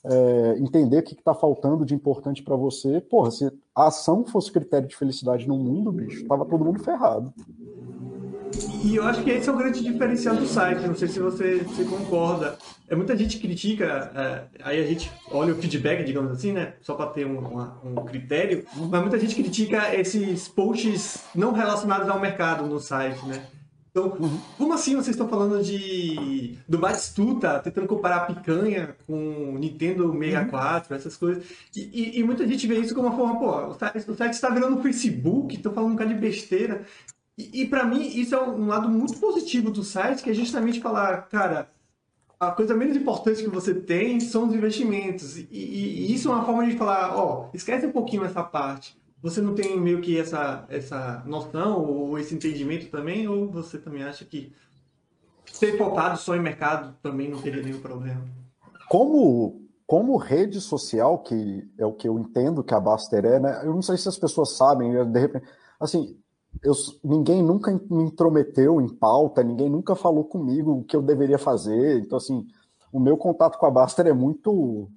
[0.04, 3.00] é, entender o que está faltando de importante para você.
[3.00, 7.32] Porra, se a ação fosse critério de felicidade no mundo, bicho, tava todo mundo ferrado.
[8.84, 11.58] E eu acho que esse é o grande diferencial do site, não sei se você,
[11.58, 12.58] você concorda.
[12.88, 16.74] É, muita gente critica, é, aí a gente olha o feedback, digamos assim, né?
[16.80, 22.08] Só para ter um, uma, um critério, mas muita gente critica esses posts não relacionados
[22.08, 23.42] ao mercado no site, né?
[23.90, 24.16] Então,
[24.56, 30.90] como assim vocês estão falando de do Batistuta, tentando comparar a picanha com Nintendo 64,
[30.90, 30.96] uhum.
[30.96, 31.44] essas coisas?
[31.74, 34.34] E, e, e, muita gente vê isso como uma forma, pô, o site, o site
[34.34, 36.82] está virando Facebook, estão falando um bocado de besteira.
[37.40, 40.80] E, e para mim, isso é um lado muito positivo do site, que é justamente
[40.80, 41.70] falar, cara,
[42.38, 45.38] a coisa menos importante que você tem são os investimentos.
[45.38, 49.00] E, e, isso é uma forma de falar, ó, esquece um pouquinho essa parte.
[49.22, 53.26] Você não tem meio que essa, essa noção ou esse entendimento também?
[53.26, 54.52] Ou você também acha que
[55.50, 58.22] ser focado só em mercado também não teria nenhum problema?
[58.88, 63.60] Como, como rede social, que é o que eu entendo que a Baster é, né?
[63.64, 65.46] Eu não sei se as pessoas sabem, de repente.
[65.78, 66.19] Assim,
[66.62, 71.38] eu, ninguém nunca me intrometeu em pauta, ninguém nunca falou comigo o que eu deveria
[71.38, 72.00] fazer.
[72.00, 72.46] Então, assim,
[72.92, 74.90] o meu contato com a Baster é muito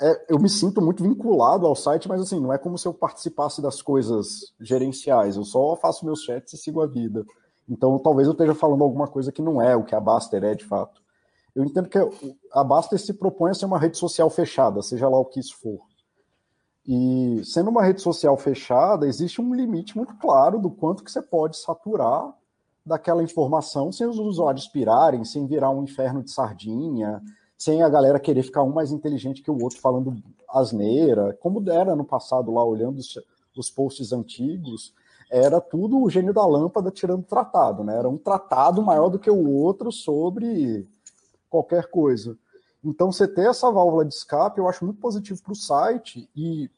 [0.00, 2.94] é, eu me sinto muito vinculado ao site, mas assim, não é como se eu
[2.94, 7.24] participasse das coisas gerenciais, eu só faço meus chats e sigo a vida.
[7.68, 10.54] Então, talvez eu esteja falando alguma coisa que não é o que a Baster é
[10.54, 11.02] de fato.
[11.54, 11.98] Eu entendo que
[12.52, 15.56] a Baster se propõe a ser uma rede social fechada, seja lá o que isso
[15.60, 15.80] for.
[16.90, 21.20] E sendo uma rede social fechada, existe um limite muito claro do quanto que você
[21.20, 22.34] pode saturar
[22.84, 27.20] daquela informação sem os usuários pirarem, sem virar um inferno de sardinha,
[27.58, 30.16] sem a galera querer ficar um mais inteligente que o outro falando
[30.48, 33.20] asneira, como era no passado lá, olhando os,
[33.54, 34.94] os posts antigos,
[35.30, 37.98] era tudo o gênio da lâmpada tirando tratado, né?
[37.98, 40.88] Era um tratado maior do que o outro sobre
[41.50, 42.34] qualquer coisa.
[42.82, 46.70] Então, você ter essa válvula de escape, eu acho muito positivo para o site e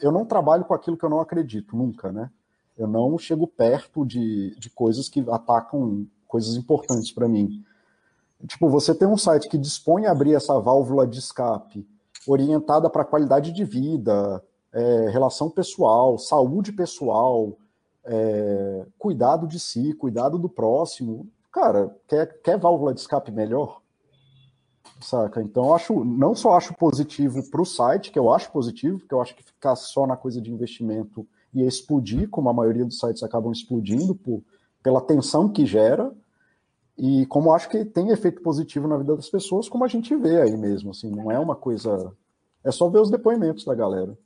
[0.00, 2.30] eu não trabalho com aquilo que eu não acredito, nunca, né?
[2.76, 7.64] Eu não chego perto de, de coisas que atacam coisas importantes para mim.
[8.46, 11.86] Tipo, você tem um site que dispõe a abrir essa válvula de escape
[12.26, 17.56] orientada para qualidade de vida, é, relação pessoal, saúde pessoal,
[18.04, 21.26] é, cuidado de si, cuidado do próximo.
[21.50, 23.80] cara, quer, quer válvula de escape melhor?
[25.00, 25.42] Saca?
[25.42, 29.20] Então, acho, não só acho positivo para o site, que eu acho positivo, porque eu
[29.20, 33.22] acho que ficar só na coisa de investimento ia explodir, como a maioria dos sites
[33.22, 34.42] acabam explodindo por,
[34.82, 36.12] pela tensão que gera,
[36.98, 40.40] e como acho que tem efeito positivo na vida das pessoas, como a gente vê
[40.40, 42.12] aí mesmo, assim, não é uma coisa.
[42.64, 44.16] É só ver os depoimentos da galera.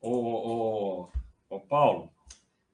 [0.00, 1.08] Ô, ô,
[1.48, 2.10] ô Paulo,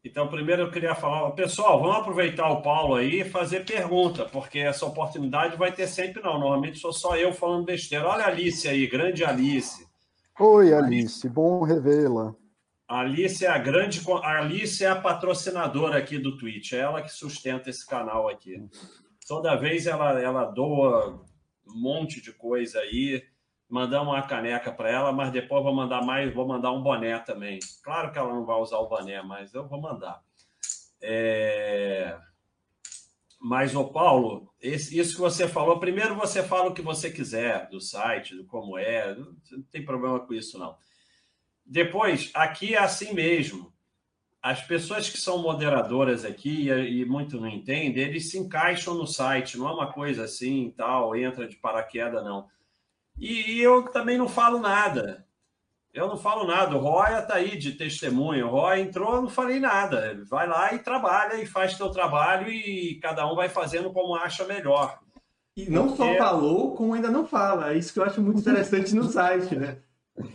[0.04, 4.58] então primeiro eu queria falar, pessoal, vamos aproveitar o Paulo aí e fazer pergunta, porque
[4.58, 6.38] essa oportunidade vai ter sempre não.
[6.38, 8.08] Normalmente sou só eu falando besteira.
[8.08, 9.86] Olha a Alice aí, grande Alice.
[10.38, 12.34] Oi, Alice, bom revê-la.
[12.88, 14.00] Alice é a grande.
[14.22, 18.56] A Alice é a patrocinadora aqui do Twitch, é ela que sustenta esse canal aqui.
[19.28, 21.22] Toda vez ela, ela doa
[21.68, 23.22] um monte de coisa aí.
[23.70, 27.60] Mandamos uma caneca para ela, mas depois vou mandar mais, vou mandar um boné também.
[27.84, 30.20] Claro que ela não vai usar o boné, mas eu vou mandar.
[31.00, 32.18] É...
[33.40, 37.80] Mas, ô Paulo, isso que você falou, primeiro você fala o que você quiser do
[37.80, 40.76] site, do como é, não tem problema com isso, não.
[41.64, 43.72] Depois, aqui é assim mesmo.
[44.42, 49.56] As pessoas que são moderadoras aqui e, muito não entendem, eles se encaixam no site,
[49.56, 52.48] não é uma coisa assim, tal, entra de paraquedas, não.
[53.20, 55.26] E, e eu também não falo nada.
[55.92, 56.76] Eu não falo nada.
[56.76, 58.46] O Roya está aí de testemunho.
[58.46, 60.20] O Roya entrou, eu não falei nada.
[60.28, 64.44] Vai lá e trabalha e faz seu trabalho e cada um vai fazendo como acha
[64.44, 64.98] melhor.
[65.56, 66.02] E não Porque...
[66.02, 67.72] só falou, como ainda não fala.
[67.72, 69.78] É isso que eu acho muito interessante no site, né?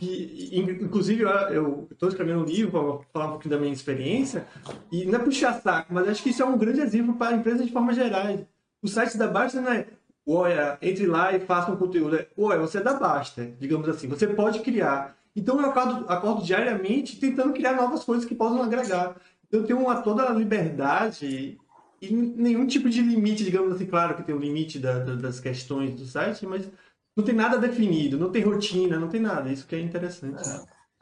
[0.01, 4.47] E, inclusive, eu estou escrevendo um livro para falar um pouquinho da minha experiência,
[4.91, 7.37] e não é puxar saco, mas acho que isso é um grande exemplo para a
[7.37, 8.39] empresa de forma geral.
[8.81, 9.87] O site da Basta não é,
[10.27, 12.25] olha, entre lá e faça um conteúdo.
[12.37, 15.15] Olha, você é da Basta, digamos assim, você pode criar.
[15.35, 19.15] Então, eu acordo, acordo diariamente tentando criar novas coisas que possam agregar.
[19.47, 21.59] Então, eu tenho uma, toda a liberdade
[22.01, 25.15] e nenhum tipo de limite, digamos assim, claro que tem o um limite da, da,
[25.15, 26.69] das questões do site, mas
[27.15, 29.51] não tem nada definido, não tem rotina, não tem nada.
[29.51, 30.43] Isso que é interessante.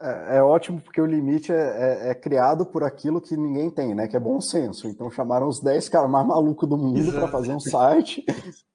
[0.00, 3.70] É, é, é ótimo porque o limite é, é, é, criado por aquilo que ninguém
[3.70, 4.06] tem, né?
[4.06, 4.86] Que é bom senso.
[4.88, 8.24] Então chamaram os 10 caras mais malucos do mundo para fazer um site.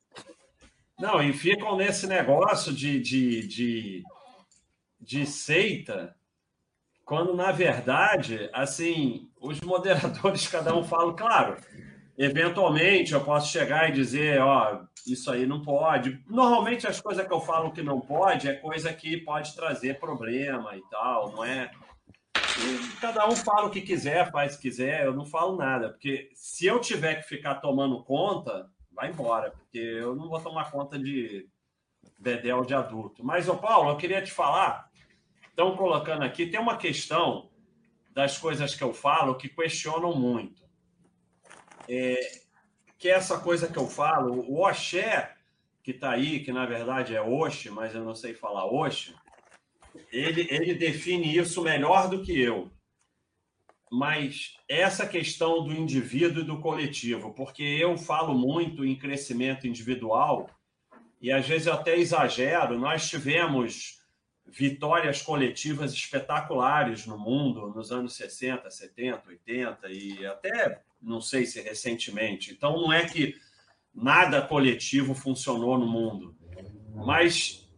[1.00, 4.04] Não, e ficam nesse negócio de, de, de,
[5.00, 6.14] de seita,
[7.06, 11.56] quando na verdade, assim, os moderadores, cada um fala, claro,
[12.18, 16.22] eventualmente eu posso chegar e dizer, ó, isso aí não pode.
[16.28, 20.76] Normalmente as coisas que eu falo que não pode é coisa que pode trazer problema
[20.76, 21.72] e tal, não é?
[23.00, 26.30] Cada um fala o que quiser, faz o que quiser, eu não falo nada, porque
[26.34, 31.00] se eu tiver que ficar tomando conta, vai embora, porque eu não vou tomar conta
[31.00, 31.48] de
[32.18, 33.24] bedel de adulto.
[33.24, 34.90] Mas, ô Paulo, eu queria te falar,
[35.48, 37.50] estão colocando aqui, tem uma questão
[38.12, 40.68] das coisas que eu falo que questionam muito.
[41.88, 42.20] É,
[42.98, 45.34] que é essa coisa que eu falo, o Oxé,
[45.82, 49.16] que está aí, que na verdade é Oxe, mas eu não sei falar Oxe,
[50.12, 52.70] ele, ele define isso melhor do que eu.
[53.92, 60.50] Mas essa questão do indivíduo e do coletivo, porque eu falo muito em crescimento individual
[61.22, 64.00] e às vezes eu até exagero, nós tivemos
[64.46, 71.62] vitórias coletivas espetaculares no mundo nos anos 60, 70, 80 e até não sei se
[71.62, 72.52] recentemente.
[72.52, 73.36] Então, não é que
[73.94, 76.36] nada coletivo funcionou no mundo,
[76.96, 77.70] mas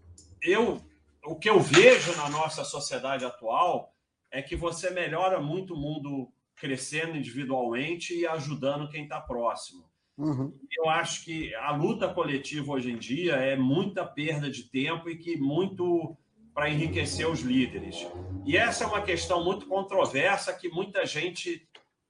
[0.42, 0.82] eu,
[1.24, 3.94] o que eu vejo na nossa sociedade atual
[4.32, 9.90] é que você melhora muito o mundo crescendo individualmente e ajudando quem está próximo.
[10.18, 10.54] Uhum.
[10.78, 15.18] Eu acho que a luta coletiva hoje em dia é muita perda de tempo e
[15.18, 16.16] que muito
[16.54, 18.06] para enriquecer os líderes.
[18.46, 21.68] E essa é uma questão muito controversa que muita gente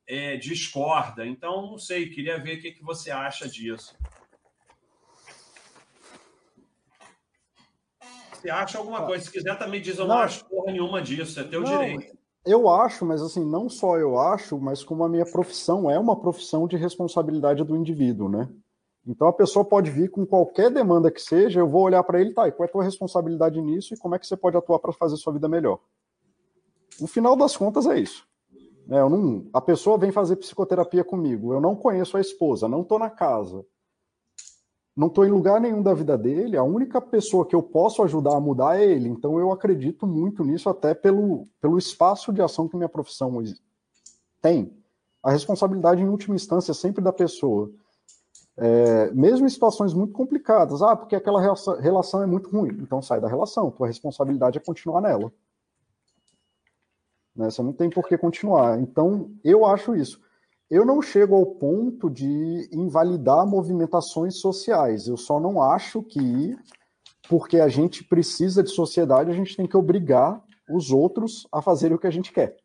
[0.08, 1.26] é, discorda.
[1.26, 3.96] Então, não sei, queria ver o que, que você acha disso.
[8.42, 9.24] Você acha alguma coisa?
[9.24, 12.18] Se quiser também diz, eu não, não acho porra nenhuma disso, é teu não, direito.
[12.44, 16.20] Eu acho, mas assim, não só eu acho, mas como a minha profissão é uma
[16.20, 18.50] profissão de responsabilidade do indivíduo, né?
[19.06, 22.34] Então a pessoa pode vir com qualquer demanda que seja, eu vou olhar para ele,
[22.34, 24.80] tá, e qual é a tua responsabilidade nisso e como é que você pode atuar
[24.80, 25.80] para fazer sua vida melhor.
[27.00, 28.28] No final das contas é isso.
[28.90, 32.82] É, eu não, a pessoa vem fazer psicoterapia comigo, eu não conheço a esposa, não
[32.82, 33.64] estou na casa,
[34.96, 38.36] não estou em lugar nenhum da vida dele, a única pessoa que eu posso ajudar
[38.36, 39.08] a mudar é ele.
[39.10, 43.42] Então eu acredito muito nisso, até pelo, pelo espaço de ação que minha profissão
[44.42, 44.72] tem.
[45.24, 47.72] A responsabilidade, em última instância, é sempre da pessoa.
[48.58, 53.22] É, mesmo em situações muito complicadas, ah, porque aquela relação é muito ruim, então sai
[53.22, 55.32] da relação, tua responsabilidade é continuar nela.
[57.36, 57.50] Né?
[57.50, 58.80] Você não tem por que continuar.
[58.80, 60.22] Então, eu acho isso.
[60.72, 65.06] Eu não chego ao ponto de invalidar movimentações sociais.
[65.06, 66.58] Eu só não acho que,
[67.28, 71.98] porque a gente precisa de sociedade, a gente tem que obrigar os outros a fazerem
[71.98, 72.56] o que a gente quer.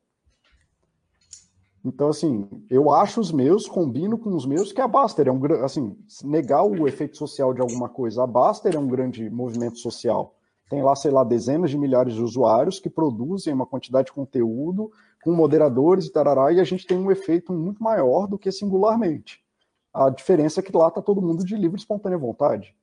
[1.84, 5.40] Então, assim, eu acho os meus, combino com os meus, que a Baster é um
[5.40, 5.64] grande.
[5.64, 10.36] Assim, negar o efeito social de alguma coisa, a Baster é um grande movimento social.
[10.70, 14.92] Tem lá, sei lá, dezenas de milhares de usuários que produzem uma quantidade de conteúdo
[15.26, 19.44] com moderadores e tarará, e a gente tem um efeito muito maior do que singularmente.
[19.92, 22.76] A diferença é que lá está todo mundo de livre e espontânea vontade.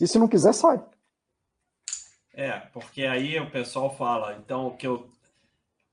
[0.00, 0.80] E se não quiser, sai.
[2.32, 5.10] É, porque aí o pessoal fala, então, que eu,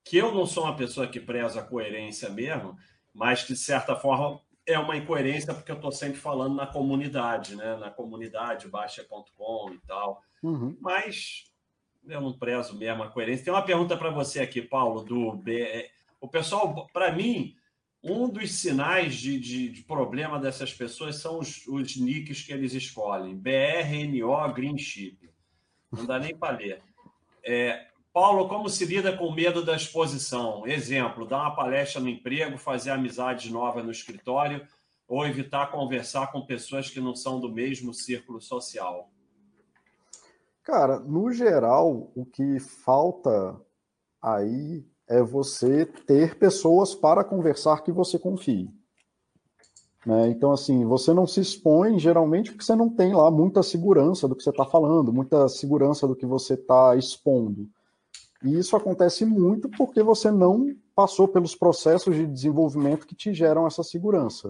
[0.03, 2.77] que eu não sou uma pessoa que preza a coerência mesmo,
[3.11, 7.55] mas que, de certa forma, é uma incoerência porque eu estou sempre falando na comunidade,
[7.55, 7.75] né?
[7.77, 10.21] Na comunidade, baixa.com e tal.
[10.43, 10.77] Uhum.
[10.79, 11.51] Mas
[12.07, 13.45] eu não prezo mesmo a coerência.
[13.45, 15.41] Tem uma pergunta para você aqui, Paulo, do
[16.21, 17.55] o pessoal, para mim,
[18.03, 22.73] um dos sinais de, de, de, problema dessas pessoas são os, os nicks que eles
[22.73, 23.35] escolhem.
[23.35, 25.29] BRNO Green Chip.
[25.91, 26.83] Não dá nem para ler.
[27.43, 30.65] É, Paulo, como se lida com medo da exposição?
[30.65, 34.65] Exemplo, dar uma palestra no emprego, fazer amizades novas no escritório
[35.07, 39.11] ou evitar conversar com pessoas que não são do mesmo círculo social.
[40.65, 43.55] Cara, no geral, o que falta
[44.19, 48.67] aí é você ter pessoas para conversar que você confie.
[50.03, 50.29] Né?
[50.29, 54.35] Então, assim, você não se expõe geralmente porque você não tem lá muita segurança do
[54.35, 57.69] que você está falando, muita segurança do que você está expondo.
[58.43, 63.67] E isso acontece muito porque você não passou pelos processos de desenvolvimento que te geram
[63.67, 64.49] essa segurança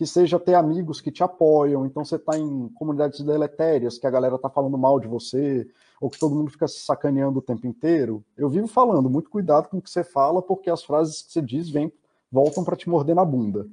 [0.00, 4.10] que seja ter amigos que te apoiam, então você está em comunidades deletérias, que a
[4.10, 5.68] galera está falando mal de você,
[6.00, 8.24] ou que todo mundo fica se sacaneando o tempo inteiro.
[8.34, 11.42] Eu vivo falando, muito cuidado com o que você fala, porque as frases que você
[11.42, 11.92] diz vêm,
[12.32, 13.68] voltam para te morder na bunda.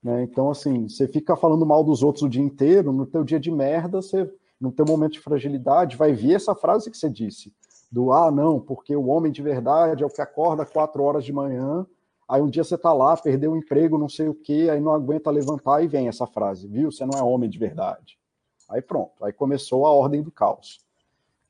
[0.00, 0.22] Né?
[0.22, 3.50] Então, assim, você fica falando mal dos outros o dia inteiro, no teu dia de
[3.50, 7.52] merda, você, no teu momento de fragilidade, vai vir essa frase que você disse,
[7.90, 11.32] do, ah, não, porque o homem de verdade é o que acorda quatro horas de
[11.32, 11.84] manhã
[12.28, 14.92] Aí um dia você tá lá, perdeu o emprego, não sei o quê, aí não
[14.92, 16.90] aguenta levantar e vem essa frase, viu?
[16.90, 18.18] Você não é homem de verdade.
[18.68, 20.80] Aí pronto, aí começou a ordem do caos.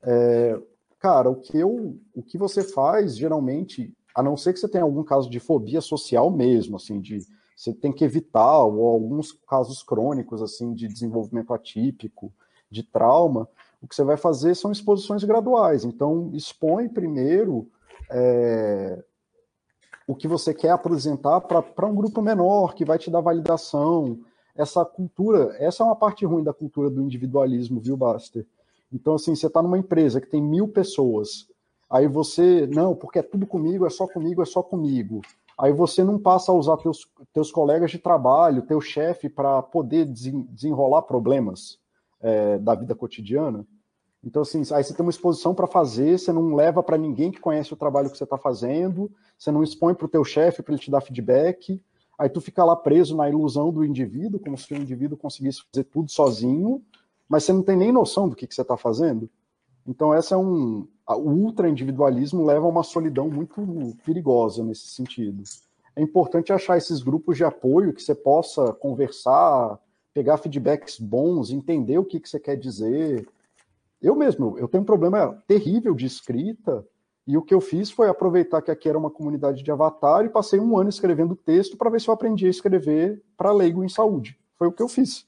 [0.03, 0.59] É,
[0.99, 4.83] cara, o que eu, o que você faz geralmente, a não ser que você tenha
[4.83, 7.19] algum caso de fobia social mesmo, assim, de
[7.55, 12.33] você tem que evitar, ou alguns casos crônicos assim de desenvolvimento atípico,
[12.69, 13.47] de trauma,
[13.81, 15.85] o que você vai fazer são exposições graduais.
[15.85, 17.69] Então, expõe primeiro
[18.11, 19.01] é,
[20.07, 24.19] o que você quer apresentar para um grupo menor, que vai te dar validação.
[24.55, 28.45] Essa cultura, essa é uma parte ruim da cultura do individualismo, viu, Baster?
[28.91, 31.47] Então, assim, você está numa empresa que tem mil pessoas,
[31.89, 35.21] aí você, não, porque é tudo comigo, é só comigo, é só comigo.
[35.57, 40.05] Aí você não passa a usar teus, teus colegas de trabalho, teu chefe, para poder
[40.05, 41.79] desenrolar problemas
[42.21, 43.65] é, da vida cotidiana.
[44.25, 47.39] Então, assim, aí você tem uma exposição para fazer, você não leva para ninguém que
[47.39, 50.73] conhece o trabalho que você está fazendo, você não expõe para o teu chefe para
[50.73, 51.79] ele te dar feedback,
[52.17, 55.83] aí tu fica lá preso na ilusão do indivíduo, como se o indivíduo conseguisse fazer
[55.83, 56.83] tudo sozinho,
[57.29, 59.29] mas você não tem nem noção do que, que você está fazendo.
[59.87, 60.87] Então, essa é um.
[61.07, 65.43] O ultra-individualismo leva a uma solidão muito perigosa nesse sentido.
[65.95, 69.79] É importante achar esses grupos de apoio que você possa conversar,
[70.11, 73.27] pegar feedbacks bons, entender o que, que você quer dizer
[74.05, 76.85] eu mesmo, eu tenho um problema terrível de escrita,
[77.27, 80.29] e o que eu fiz foi aproveitar que aqui era uma comunidade de avatar e
[80.29, 83.89] passei um ano escrevendo texto para ver se eu aprendia a escrever para leigo em
[83.89, 84.37] saúde.
[84.57, 85.27] Foi o que eu fiz.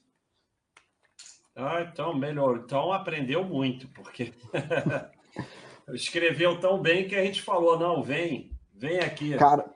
[1.56, 2.62] Ah, então, melhor.
[2.64, 4.32] Então aprendeu muito, porque
[5.92, 9.34] escreveu tão bem que a gente falou: não, vem, vem aqui.
[9.36, 9.68] Cara,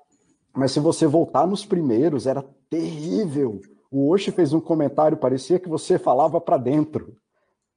[0.54, 3.60] mas se você voltar nos primeiros, era terrível.
[3.90, 7.16] O Oshi fez um comentário, parecia que você falava para dentro.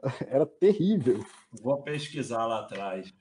[0.27, 1.25] Era terrível.
[1.61, 3.13] Vou pesquisar lá atrás.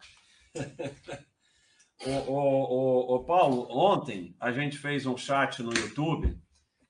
[2.07, 6.38] o, o, o, Paulo, ontem a gente fez um chat no YouTube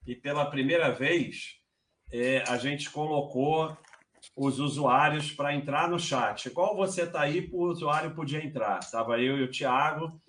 [0.07, 1.61] e pela primeira vez
[2.13, 3.77] é, a gente colocou
[4.37, 6.47] os usuários para entrar no chat.
[6.47, 8.79] Igual você está aí, o usuário podia entrar.
[8.81, 10.21] Estava eu e o Thiago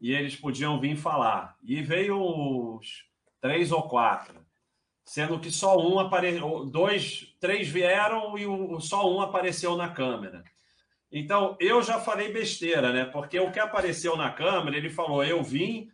[0.00, 1.56] e eles podiam vir falar.
[1.62, 3.04] E veio uns
[3.40, 4.41] três ou quatro
[5.04, 10.44] sendo que só um apareceu, dois, três vieram e só um apareceu na câmera.
[11.10, 13.04] Então, eu já falei besteira, né?
[13.04, 15.90] Porque o que apareceu na câmera, ele falou: eu vim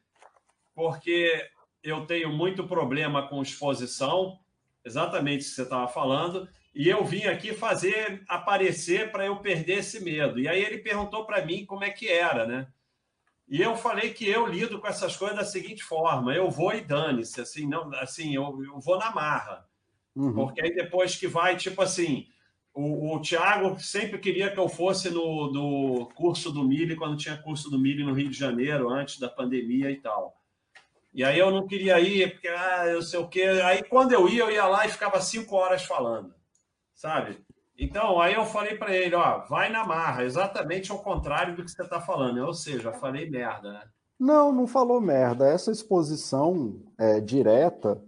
[0.74, 1.44] porque
[1.82, 4.38] eu tenho muito problema com exposição,
[4.84, 9.78] exatamente o que você estava falando, e eu vim aqui fazer aparecer para eu perder
[9.78, 10.38] esse medo.
[10.38, 12.68] E aí ele perguntou para mim como é que era, né?
[13.48, 16.82] E eu falei que eu lido com essas coisas da seguinte forma: eu vou e
[16.82, 19.66] dane-se, assim, não, assim, eu, eu vou na marra.
[20.14, 20.34] Uhum.
[20.34, 22.26] Porque aí depois que vai, tipo assim,
[22.74, 27.36] o, o Tiago sempre queria que eu fosse no, no curso do Mili, quando tinha
[27.36, 30.36] curso do Mili no Rio de Janeiro, antes da pandemia e tal.
[31.14, 33.42] E aí eu não queria ir, porque, ah, eu sei o quê.
[33.64, 36.34] Aí quando eu ia, eu ia lá e ficava cinco horas falando,
[36.94, 37.38] sabe?
[37.78, 41.70] Então, aí eu falei para ele, ó, vai na marra, exatamente ao contrário do que
[41.70, 42.38] você está falando.
[42.44, 43.82] Ou seja, falei merda, né?
[44.18, 45.48] Não, não falou merda.
[45.48, 48.02] Essa exposição é, direta,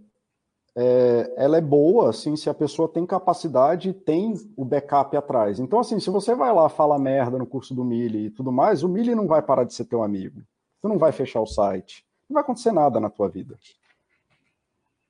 [0.75, 5.57] é, ela é boa, assim, se a pessoa tem capacidade e tem o backup atrás.
[5.57, 8.83] Então, assim, se você vai lá falar merda no curso do Mili e tudo mais,
[8.83, 10.41] o Mili não vai parar de ser teu amigo.
[10.81, 12.05] Tu não vai fechar o site.
[12.29, 13.57] Não vai acontecer nada na tua vida.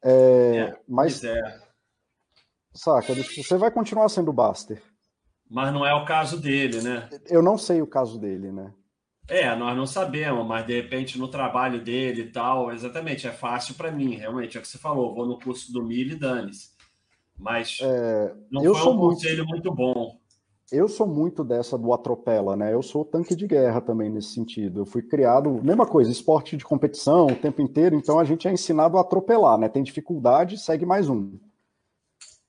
[0.03, 0.11] É,
[0.57, 1.41] é, mas, é.
[2.73, 4.81] Saca, você vai continuar sendo Buster.
[5.49, 7.09] Mas não é o caso dele, né?
[7.29, 8.73] Eu não sei o caso dele, né?
[9.27, 13.75] É, nós não sabemos, mas de repente no trabalho dele e tal, exatamente, é fácil
[13.75, 16.69] para mim, realmente, é o que você falou, vou no curso do Mili e dane-se.
[17.37, 19.71] Mas é, não foi um conselho muito...
[19.71, 20.21] muito bom.
[20.71, 22.73] Eu sou muito dessa do atropela, né?
[22.73, 24.79] Eu sou tanque de guerra também nesse sentido.
[24.79, 28.53] Eu fui criado, mesma coisa, esporte de competição o tempo inteiro, então a gente é
[28.53, 29.67] ensinado a atropelar, né?
[29.67, 31.37] Tem dificuldade, segue mais um.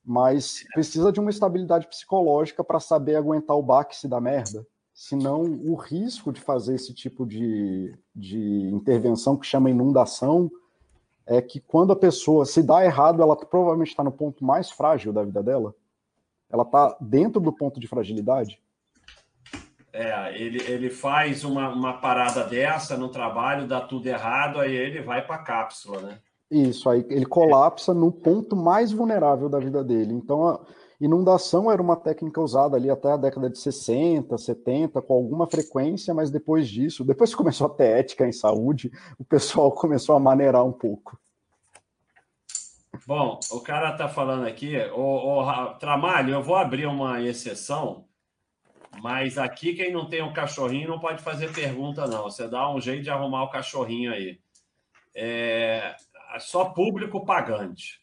[0.05, 5.42] Mas precisa de uma estabilidade psicológica para saber aguentar o baque se dá merda senão
[5.42, 8.38] o risco de fazer esse tipo de, de
[8.72, 10.50] intervenção que chama inundação
[11.26, 15.12] é que quando a pessoa se dá errado, ela provavelmente está no ponto mais frágil
[15.12, 15.74] da vida dela.
[16.50, 18.61] Ela está dentro do ponto de fragilidade.
[19.92, 25.00] É, ele, ele faz uma, uma parada dessa no trabalho, dá tudo errado, aí ele
[25.03, 26.18] vai para a cápsula, né?
[26.53, 30.12] Isso, aí ele colapsa no ponto mais vulnerável da vida dele.
[30.12, 30.61] Então, a,
[31.03, 36.14] Inundação era uma técnica usada ali até a década de 60, 70, com alguma frequência,
[36.14, 38.88] mas depois disso, depois que começou a ter ética em saúde,
[39.18, 41.18] o pessoal começou a maneirar um pouco.
[43.05, 48.05] Bom, o cara está falando aqui, o, o, Tramalho, eu vou abrir uma exceção,
[49.03, 52.24] mas aqui quem não tem um cachorrinho não pode fazer pergunta, não.
[52.30, 54.38] Você dá um jeito de arrumar o cachorrinho aí.
[55.16, 55.96] É,
[56.38, 58.00] só público pagante.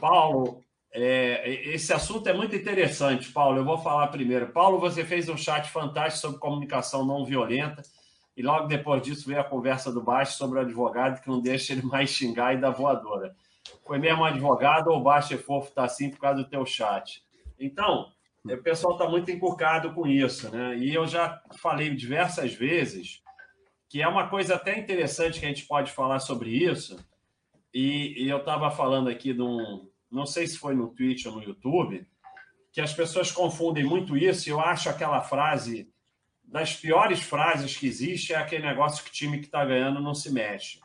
[0.00, 3.58] Paulo, é, esse assunto é muito interessante, Paulo.
[3.58, 4.48] Eu vou falar primeiro.
[4.48, 7.82] Paulo, você fez um chat fantástico sobre comunicação não violenta
[8.36, 11.72] e logo depois disso veio a conversa do Baixo sobre o advogado que não deixa
[11.72, 13.34] ele mais xingar e dar voadora.
[13.86, 17.22] Foi mesmo advogado ou o Baixo é fofo está assim por causa do teu chat?
[17.58, 18.10] Então,
[18.44, 20.76] o pessoal está muito encucado com isso, né?
[20.78, 23.20] E eu já falei diversas vezes
[23.88, 26.96] que é uma coisa até interessante que a gente pode falar sobre isso.
[27.72, 31.32] E, e eu estava falando aqui de um, não sei se foi no Twitch ou
[31.32, 32.06] no YouTube,
[32.72, 34.48] que as pessoas confundem muito isso.
[34.48, 35.88] E eu acho aquela frase,
[36.44, 40.14] das piores frases que existe, é aquele negócio que o time que está ganhando não
[40.14, 40.80] se mexe.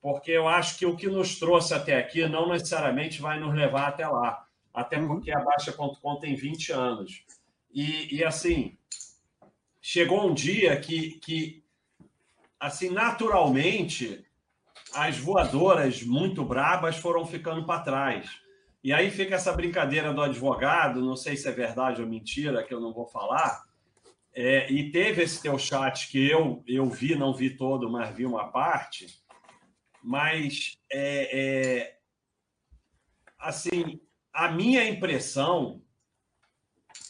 [0.00, 3.88] Porque eu acho que o que nos trouxe até aqui não necessariamente vai nos levar
[3.88, 4.46] até lá.
[4.72, 5.08] Até uhum.
[5.08, 7.24] porque a Baixa.com tem 20 anos.
[7.72, 8.76] E, e, assim,
[9.80, 11.62] chegou um dia que, que
[12.58, 14.24] assim, naturalmente,
[14.94, 18.30] as voadoras muito brabas foram ficando para trás.
[18.82, 22.72] E aí fica essa brincadeira do advogado, não sei se é verdade ou mentira, que
[22.72, 23.62] eu não vou falar.
[24.32, 28.24] É, e teve esse teu chat que eu, eu vi, não vi todo, mas vi
[28.24, 29.06] uma parte.
[30.02, 31.98] Mas, é, é,
[33.38, 34.00] assim,
[34.32, 35.82] a minha impressão,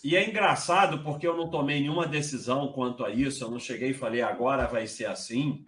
[0.03, 3.91] e é engraçado porque eu não tomei nenhuma decisão quanto a isso, eu não cheguei
[3.91, 5.67] e falei agora vai ser assim,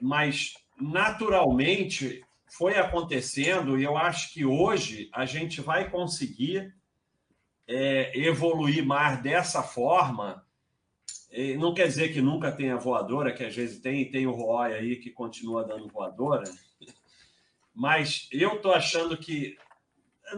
[0.00, 6.74] mas naturalmente foi acontecendo e eu acho que hoje a gente vai conseguir
[7.66, 10.44] é, evoluir mais dessa forma.
[11.30, 14.32] E não quer dizer que nunca tenha voadora, que às vezes tem, e tem o
[14.32, 16.44] Roy aí que continua dando voadora,
[17.74, 19.56] mas eu estou achando que.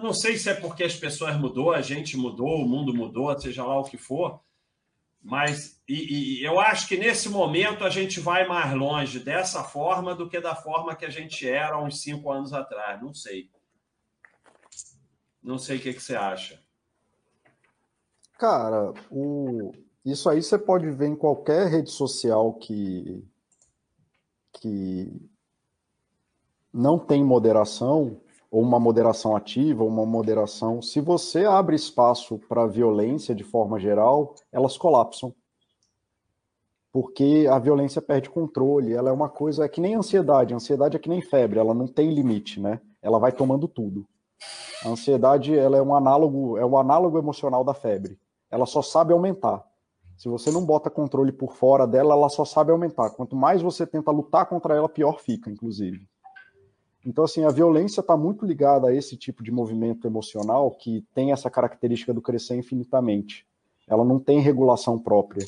[0.03, 3.65] Não sei se é porque as pessoas mudou, a gente mudou, o mundo mudou, seja
[3.65, 4.41] lá o que for,
[5.23, 10.15] mas e, e, eu acho que nesse momento a gente vai mais longe dessa forma
[10.15, 13.01] do que da forma que a gente era uns cinco anos atrás.
[13.03, 13.51] Não sei.
[15.43, 16.63] Não sei o que, que você acha.
[18.39, 19.73] Cara, o...
[20.05, 23.23] isso aí você pode ver em qualquer rede social que,
[24.53, 25.29] que
[26.73, 28.21] não tem moderação
[28.51, 33.79] ou uma moderação ativa, ou uma moderação, se você abre espaço para violência de forma
[33.79, 35.33] geral, elas colapsam.
[36.93, 40.97] Porque a violência perde controle, ela é uma coisa, é que nem ansiedade, a ansiedade
[40.97, 42.81] é que nem febre, ela não tem limite, né?
[43.01, 44.05] Ela vai tomando tudo.
[44.85, 48.19] A ansiedade, ela é um análogo, é o análogo emocional da febre.
[48.51, 49.65] Ela só sabe aumentar.
[50.17, 53.11] Se você não bota controle por fora dela, ela só sabe aumentar.
[53.11, 56.10] Quanto mais você tenta lutar contra ela, pior fica, inclusive.
[57.05, 61.33] Então, assim, a violência está muito ligada a esse tipo de movimento emocional que tem
[61.33, 63.47] essa característica do crescer infinitamente.
[63.89, 65.47] Ela não tem regulação própria.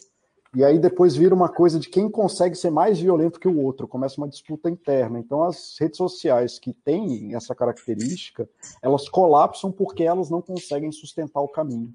[0.55, 3.89] E aí depois vira uma coisa de quem consegue ser mais violento que o outro,
[3.89, 5.19] começa uma disputa interna.
[5.19, 8.47] Então as redes sociais que têm essa característica,
[8.83, 11.95] elas colapsam porque elas não conseguem sustentar o caminho.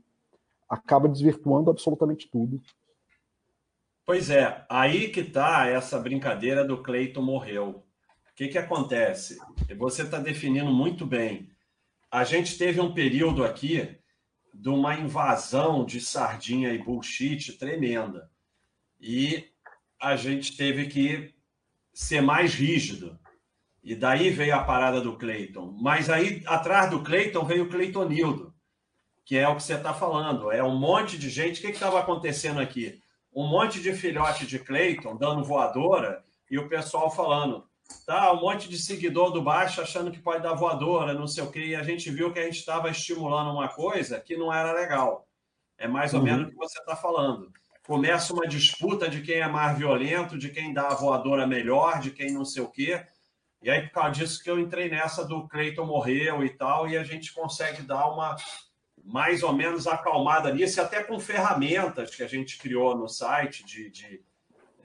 [0.67, 2.59] Acaba desvirtuando absolutamente tudo.
[4.03, 7.83] Pois é, aí que tá essa brincadeira do Cleiton morreu.
[8.37, 9.39] Que, que acontece?
[9.77, 11.49] Você está definindo muito bem.
[12.11, 13.97] A gente teve um período aqui
[14.53, 18.29] de uma invasão de sardinha e bullshit tremenda
[19.01, 19.49] e
[19.99, 21.33] a gente teve que
[21.91, 23.19] ser mais rígido.
[23.83, 25.75] E daí veio a parada do Cleiton.
[25.81, 28.53] Mas aí, atrás do Cleiton, veio o Cleitonildo,
[29.25, 30.51] que é o que você está falando.
[30.51, 31.57] É um monte de gente.
[31.59, 33.01] O que estava acontecendo aqui?
[33.33, 37.67] Um monte de filhote de Cleiton dando voadora e o pessoal falando.
[38.05, 41.51] Tá, um monte de seguidor do baixo achando que pode dar voadora, não sei o
[41.51, 41.67] quê.
[41.67, 45.27] E a gente viu que a gente estava estimulando uma coisa que não era legal.
[45.77, 46.25] É mais ou uhum.
[46.25, 47.51] menos o que você está falando
[47.87, 52.11] começa uma disputa de quem é mais violento, de quem dá a voadora melhor, de
[52.11, 53.01] quem não sei o quê.
[53.61, 56.97] E aí, por causa disso que eu entrei nessa do Cleiton morreu e tal, e
[56.97, 58.35] a gente consegue dar uma
[59.05, 63.63] mais ou menos acalmada nisso, e até com ferramentas que a gente criou no site,
[63.63, 64.21] de, de,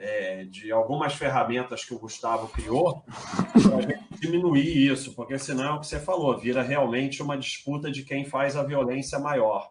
[0.03, 3.05] é, de algumas ferramentas que o Gustavo criou,
[3.53, 8.03] para diminuir isso, porque senão é o que você falou, vira realmente uma disputa de
[8.03, 9.71] quem faz a violência maior.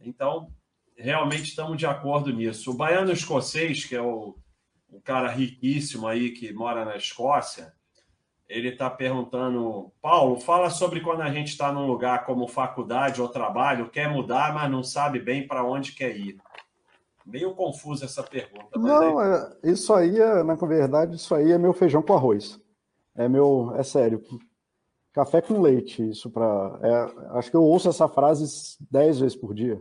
[0.00, 0.48] Então,
[0.96, 2.70] realmente estamos de acordo nisso.
[2.70, 4.36] O baiano escocês, que é o,
[4.88, 7.72] o cara riquíssimo aí que mora na Escócia,
[8.48, 13.28] ele está perguntando, Paulo, fala sobre quando a gente está num lugar como faculdade ou
[13.28, 16.38] trabalho, quer mudar, mas não sabe bem para onde quer ir.
[17.24, 18.78] Meio confusa essa pergunta.
[18.78, 19.32] Não, aí...
[19.62, 22.60] é, isso aí, é, na verdade, isso aí é meu feijão com arroz.
[23.14, 24.22] É meu, é sério.
[25.12, 26.78] Café com leite, isso para.
[26.82, 29.80] É, acho que eu ouço essa frase dez vezes por dia.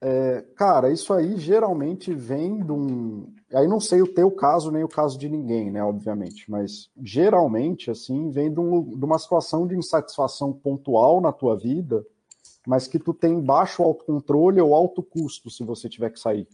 [0.00, 3.32] É, cara, isso aí geralmente vem de um.
[3.52, 5.82] Aí não sei o teu caso nem o caso de ninguém, né?
[5.82, 11.56] Obviamente, mas geralmente, assim, vem de, um, de uma situação de insatisfação pontual na tua
[11.56, 12.04] vida,
[12.66, 16.48] mas que tu tem baixo autocontrole ou alto custo se você tiver que sair.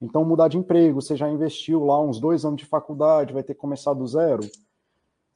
[0.00, 3.54] Então, mudar de emprego, você já investiu lá uns dois anos de faculdade, vai ter
[3.54, 4.42] que começar do zero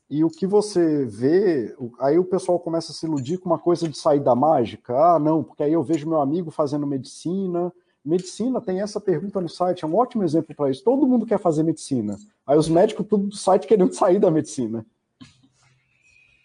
[0.08, 3.88] e o que você vê, aí o pessoal começa a se iludir com uma coisa
[3.88, 4.94] de sair da mágica.
[4.94, 7.72] Ah, não, porque aí eu vejo meu amigo fazendo medicina.
[8.04, 10.84] Medicina tem essa pergunta no site, é um ótimo exemplo para isso.
[10.84, 12.16] Todo mundo quer fazer medicina.
[12.46, 14.86] Aí os médicos, tudo do site querendo sair da medicina.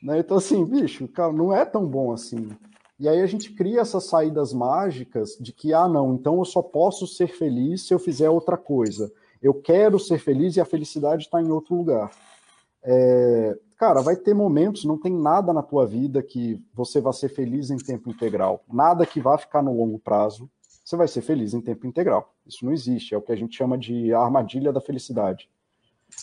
[0.02, 0.18] Né?
[0.18, 2.49] Então, assim, bicho, cara, não é tão bom assim.
[3.02, 6.62] E aí a gente cria essas saídas mágicas de que, ah, não, então eu só
[6.62, 9.12] posso ser feliz se eu fizer outra coisa.
[9.41, 12.12] Eu quero ser feliz e a felicidade está em outro lugar.
[12.84, 17.30] É, cara, vai ter momentos, não tem nada na tua vida que você vai ser
[17.30, 20.47] feliz em tempo integral, nada que vá ficar no longo prazo,
[20.86, 22.32] você vai ser feliz em tempo integral.
[22.45, 25.49] Isso não existe, é o que a gente chama de armadilha da felicidade.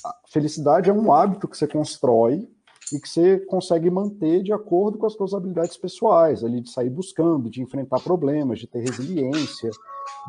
[0.05, 2.49] A felicidade é um hábito que você constrói
[2.93, 6.91] e que você consegue manter de acordo com as suas habilidades pessoais, ali de sair
[6.91, 9.71] buscando, de enfrentar problemas, de ter resiliência,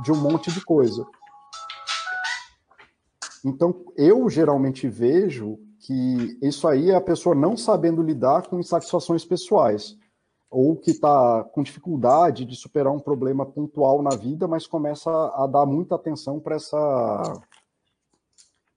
[0.04, 1.06] de um monte de coisa.
[3.46, 9.24] Então, eu geralmente vejo que isso aí é a pessoa não sabendo lidar com insatisfações
[9.24, 9.98] pessoais,
[10.52, 15.48] ou que está com dificuldade de superar um problema pontual na vida, mas começa a
[15.48, 17.42] dar muita atenção para essa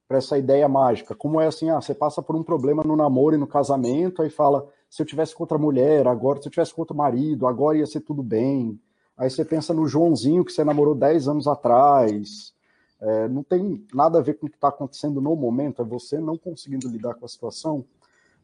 [0.06, 1.14] para essa ideia mágica.
[1.14, 4.30] Como é assim, ah, você passa por um problema no namoro e no casamento, aí
[4.30, 7.78] fala, se eu tivesse com outra mulher, agora, se eu tivesse com outro marido, agora
[7.78, 8.78] ia ser tudo bem.
[9.16, 12.52] Aí você pensa no Joãozinho que você namorou 10 anos atrás,
[13.00, 16.20] é, não tem nada a ver com o que está acontecendo no momento, é você
[16.20, 17.84] não conseguindo lidar com a situação.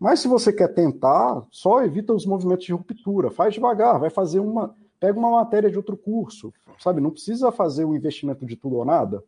[0.01, 4.41] Mas se você quer tentar, só evita os movimentos de ruptura, faz devagar, vai fazer
[4.41, 4.75] uma.
[5.01, 7.01] Pega uma matéria de outro curso, sabe?
[7.01, 9.23] Não precisa fazer o investimento de tudo ou nada,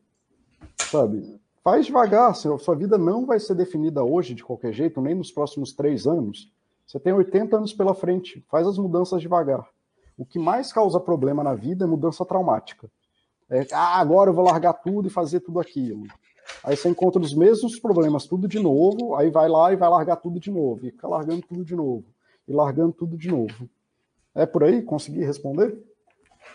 [0.78, 1.40] sabe?
[1.62, 5.72] Faz devagar, sua vida não vai ser definida hoje de qualquer jeito, nem nos próximos
[5.74, 6.50] três anos.
[6.86, 9.68] Você tem 80 anos pela frente, faz as mudanças devagar.
[10.16, 12.90] O que mais causa problema na vida é mudança traumática.
[13.50, 16.06] É, ah, agora eu vou largar tudo e fazer tudo aquilo.
[16.64, 20.16] Aí você encontra os mesmos problemas, tudo de novo, aí vai lá e vai largar
[20.16, 22.04] tudo de novo, e fica largando tudo de novo,
[22.48, 23.68] e largando tudo de novo.
[24.34, 24.82] É por aí?
[24.82, 25.78] Consegui responder?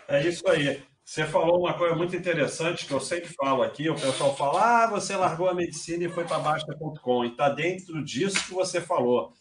[0.08, 0.82] É isso aí.
[1.06, 3.88] Você falou uma coisa muito interessante que eu sempre falo aqui.
[3.88, 7.24] O pessoal fala: ah, você largou a medicina e foi para Baixa.com.
[7.24, 9.32] E está dentro disso que você falou.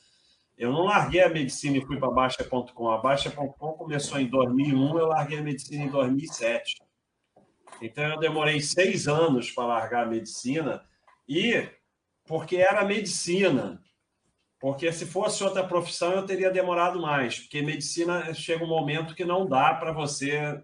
[0.55, 2.91] Eu não larguei a medicina e fui para Baixa.com.
[2.91, 6.75] A Baixa.com começou em 2001, eu larguei a medicina em 2007.
[7.81, 10.85] Então eu demorei seis anos para largar a medicina
[11.27, 11.67] e
[12.27, 13.81] porque era medicina.
[14.59, 19.25] Porque se fosse outra profissão eu teria demorado mais, porque medicina chega um momento que
[19.25, 20.63] não dá para você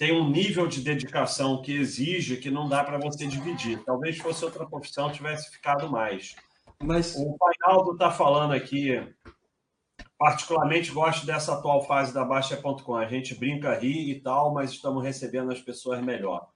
[0.00, 3.84] tem um nível de dedicação que exige que não dá para você dividir.
[3.84, 6.34] Talvez fosse outra profissão tivesse ficado mais.
[6.82, 8.98] Mas o Painaldo está falando aqui,
[10.16, 12.94] particularmente gosto dessa atual fase da Baixa.com.
[12.94, 16.48] A gente brinca, ri e tal, mas estamos recebendo as pessoas melhor.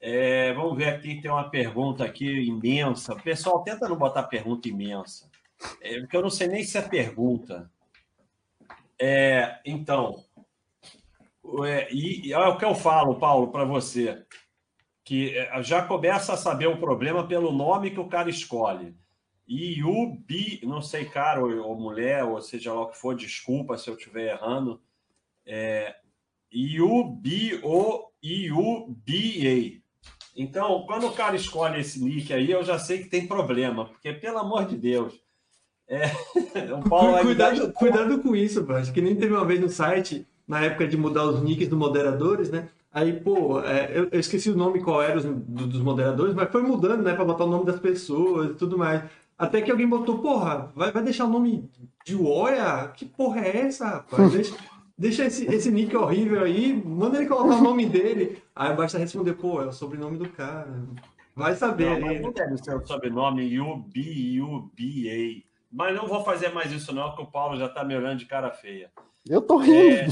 [0.00, 3.14] É, vamos ver aqui, tem uma pergunta aqui imensa.
[3.14, 5.30] Pessoal, tenta não botar pergunta imensa,
[5.80, 7.70] é, porque eu não sei nem se é pergunta.
[9.00, 10.24] É, então,
[11.64, 14.22] é, e, e é o que eu falo, Paulo, para você,
[15.04, 18.94] que é, já começa a saber o problema pelo nome que o cara escolhe.
[19.48, 23.88] Iubi, não sei, cara ou, ou, mulher, ou seja lá o que for, desculpa se
[23.88, 24.80] eu estiver errando.
[25.46, 25.96] É,
[26.52, 28.92] Iubi ou Iuba.
[30.36, 34.12] Então, quando o cara escolhe esse nick aí, eu já sei que tem problema, porque,
[34.12, 35.18] pelo amor de Deus.
[35.88, 36.04] É,
[36.76, 40.64] o Paulo cuidado, cuidado com isso, acho que nem teve uma vez no site na
[40.64, 42.68] época de mudar os nicks dos moderadores, né?
[42.92, 46.50] Aí, pô, é, eu, eu, esqueci o nome qual era os, do, dos moderadores, mas
[46.50, 47.14] foi mudando, né?
[47.14, 49.04] Pra botar o nome das pessoas e tudo mais.
[49.38, 51.70] Até que alguém botou, porra, vai, vai deixar o nome
[52.04, 52.88] de Oia?
[52.88, 54.32] Que porra é essa, rapaz?
[54.32, 54.56] Deixa,
[54.96, 58.42] deixa esse, esse nick horrível aí, manda ele colocar o nome dele.
[58.56, 60.82] Aí basta responder, pô, é o sobrenome do cara.
[61.36, 62.00] Vai saber.
[62.00, 65.44] Não, mas não deve ser o sobrenome UB, UBA.
[65.70, 68.26] Mas não vou fazer mais isso não, que o Paulo já tá me olhando de
[68.26, 68.90] cara feia.
[69.28, 70.08] Eu tô rindo, é...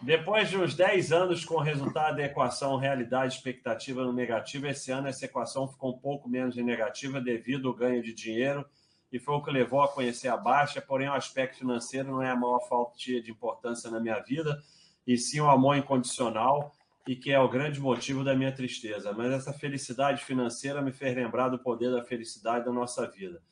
[0.00, 4.90] Depois de uns 10 anos com o resultado da equação realidade expectativa no negativo, esse
[4.90, 8.66] ano essa equação ficou um pouco menos de negativa devido ao ganho de dinheiro
[9.12, 12.30] e foi o que levou a conhecer a baixa, porém o aspecto financeiro não é
[12.30, 14.58] a maior falta de importância na minha vida,
[15.06, 16.72] e sim o amor incondicional,
[17.06, 19.12] e que é o grande motivo da minha tristeza.
[19.12, 23.42] Mas essa felicidade financeira me fez lembrar do poder da felicidade da nossa vida.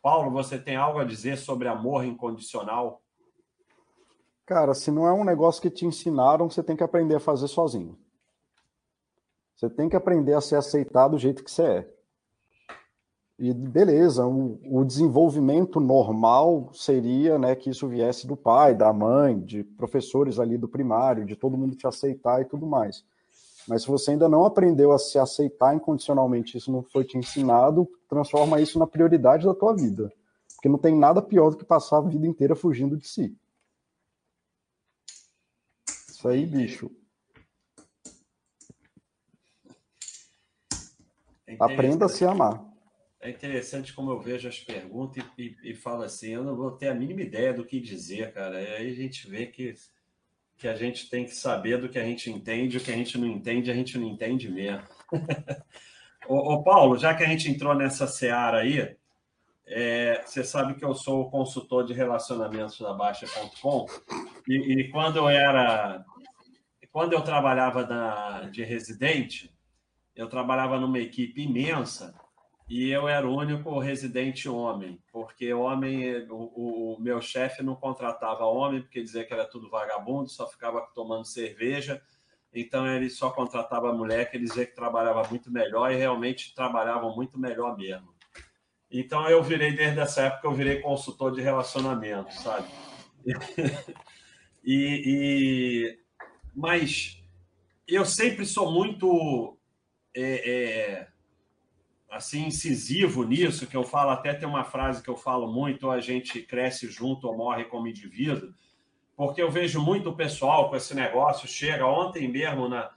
[0.00, 3.02] Paulo, você tem algo a dizer sobre amor incondicional?
[4.48, 7.48] Cara, se não é um negócio que te ensinaram, você tem que aprender a fazer
[7.48, 7.98] sozinho.
[9.54, 11.88] Você tem que aprender a se aceitar do jeito que você é.
[13.38, 19.38] E beleza, o, o, desenvolvimento normal seria né, que isso viesse do pai, da mãe,
[19.38, 23.04] de professores ali do primário, de todo mundo te aceitar e tudo mais.
[23.68, 27.86] Mas se você ainda não aprendeu a se aceitar incondicionalmente, isso não foi te ensinado,
[28.08, 30.10] transforma isso na prioridade da tua vida.
[30.54, 33.36] Porque não tem nada pior do que passar a vida inteira fugindo de si.
[36.18, 36.90] Isso aí, bicho.
[41.46, 42.60] É Aprenda a se amar.
[43.20, 46.72] É interessante como eu vejo as perguntas e, e, e, falo assim, eu não vou
[46.72, 48.60] ter a mínima ideia do que dizer, cara.
[48.60, 49.74] E aí a gente vê que,
[50.56, 53.16] que a gente tem que saber do que a gente entende, o que a gente
[53.16, 54.82] não entende, a gente não entende mesmo.
[56.26, 58.96] ô, ô, Paulo, já que a gente entrou nessa seara aí,
[59.70, 63.86] é, você sabe que eu sou consultor de relacionamentos da Baixa.com
[64.48, 66.02] e, e, quando eu era,
[66.92, 69.54] quando eu trabalhava na, de residente,
[70.14, 72.14] eu trabalhava numa equipe imensa
[72.68, 78.44] e eu era o único residente homem, porque homem, o, o meu chefe não contratava
[78.44, 82.02] homem porque dizia que era tudo vagabundo, só ficava tomando cerveja.
[82.52, 87.38] Então ele só contratava mulher que dizia que trabalhava muito melhor e realmente trabalhavam muito
[87.38, 88.12] melhor mesmo.
[88.90, 92.68] Então eu virei, desde essa época, eu virei consultor de relacionamento, sabe?
[94.64, 95.98] e, e,
[96.54, 97.22] mas
[97.86, 99.58] eu sempre sou muito
[100.14, 101.08] é, é,
[102.10, 106.00] assim incisivo nisso, que eu falo, até tem uma frase que eu falo muito, a
[106.00, 108.52] gente cresce junto ou morre como indivíduo,
[109.16, 112.90] porque eu vejo muito pessoal com esse negócio, chega ontem mesmo na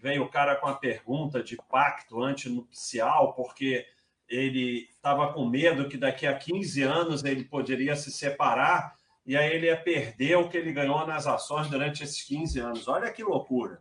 [0.00, 3.86] veio o cara com a pergunta de pacto antinupcial, porque
[4.28, 9.52] ele estava com medo que daqui a 15 anos ele poderia se separar e aí
[9.52, 12.88] ele ia perder o que ele ganhou nas ações durante esses 15 anos.
[12.88, 13.80] Olha que loucura,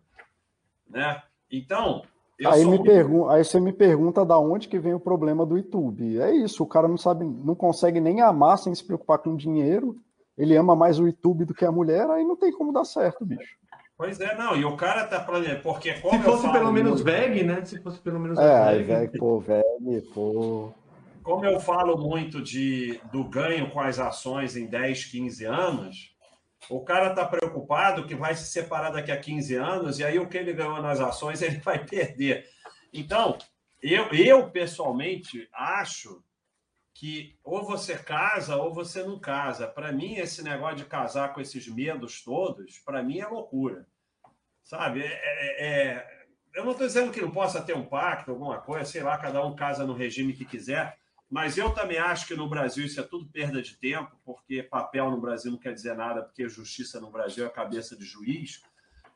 [0.90, 1.22] né?
[1.52, 2.04] Então,
[2.46, 6.20] aí, me pergun aí você me pergunta da onde que vem o problema do YouTube.
[6.20, 9.98] É isso, o cara não sabe, não consegue nem amar sem se preocupar com dinheiro.
[10.38, 13.26] Ele ama mais o YouTube do que a mulher, aí não tem como dar certo,
[13.26, 13.56] bicho.
[13.98, 17.44] Pois é, não, e o cara tá planejando, porque como Se fosse pelo menos VEG,
[17.44, 17.64] né?
[17.64, 20.74] Se fosse pelo menos É, aí VEG, pô, VEG, pô.
[21.24, 26.16] Como eu falo muito de, do ganho com as ações em 10, 15 anos,
[26.70, 30.28] o cara tá preocupado que vai se separar daqui a 15 anos e aí o
[30.28, 32.48] que ele ganhou nas ações ele vai perder.
[32.94, 33.38] Então,
[33.82, 36.24] eu, eu pessoalmente acho
[36.94, 39.68] que ou você casa ou você não casa.
[39.68, 43.88] Para mim, esse negócio de casar com esses medos todos, para mim é loucura
[44.64, 45.02] Sabe?
[45.04, 46.22] É, é, é
[46.54, 49.44] eu não estou dizendo que não possa ter um pacto, alguma coisa, sei lá, cada
[49.46, 50.98] um casa no regime que quiser,
[51.32, 55.10] mas eu também acho que no Brasil isso é tudo perda de tempo, porque papel
[55.10, 58.62] no Brasil não quer dizer nada, porque justiça no Brasil é a cabeça de juiz.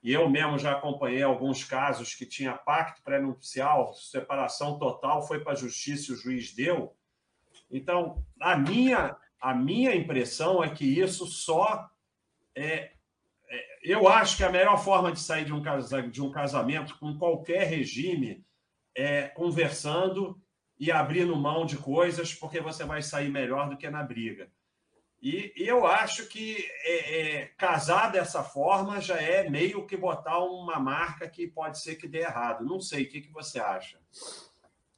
[0.02, 5.52] E eu mesmo já acompanhei alguns casos que tinha pacto pré-nupcial, separação total, foi para
[5.52, 6.96] a justiça e o juiz deu.
[7.70, 11.90] Então, a minha, a minha impressão é que isso só
[12.56, 12.94] é,
[13.50, 15.62] é, eu acho que a melhor forma de sair de um,
[16.10, 18.46] de um casamento com qualquer regime
[18.96, 20.42] é conversando
[20.80, 24.50] e abrindo mão de coisas, porque você vai sair melhor do que na briga.
[25.22, 30.80] E eu acho que é, é, casar dessa forma já é meio que botar uma
[30.80, 32.64] marca que pode ser que dê errado.
[32.64, 33.98] Não sei, o que, que você acha?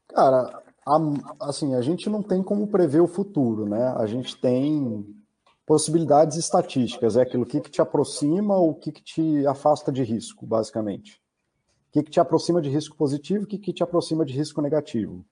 [0.07, 3.93] Cara, a, assim, a gente não tem como prever o futuro, né?
[3.97, 5.05] A gente tem
[5.65, 10.03] possibilidades estatísticas, é aquilo que, que te aproxima ou o que, que te afasta de
[10.03, 11.21] risco, basicamente.
[11.89, 14.61] O que, que te aproxima de risco positivo, o que, que te aproxima de risco
[14.61, 15.25] negativo.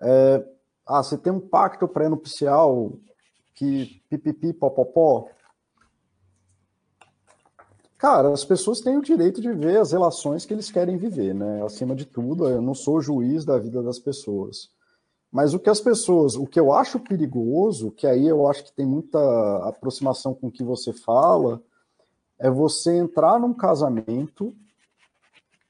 [0.00, 0.46] É,
[0.86, 2.92] ah, você tem um pacto pré-nupcial
[3.54, 5.28] que pipipi, popopó.
[7.98, 11.64] Cara, as pessoas têm o direito de ver as relações que eles querem viver, né?
[11.64, 14.70] Acima de tudo, eu não sou juiz da vida das pessoas.
[15.32, 18.72] Mas o que as pessoas, o que eu acho perigoso, que aí eu acho que
[18.72, 19.18] tem muita
[19.66, 21.62] aproximação com o que você fala,
[22.38, 24.54] é você entrar num casamento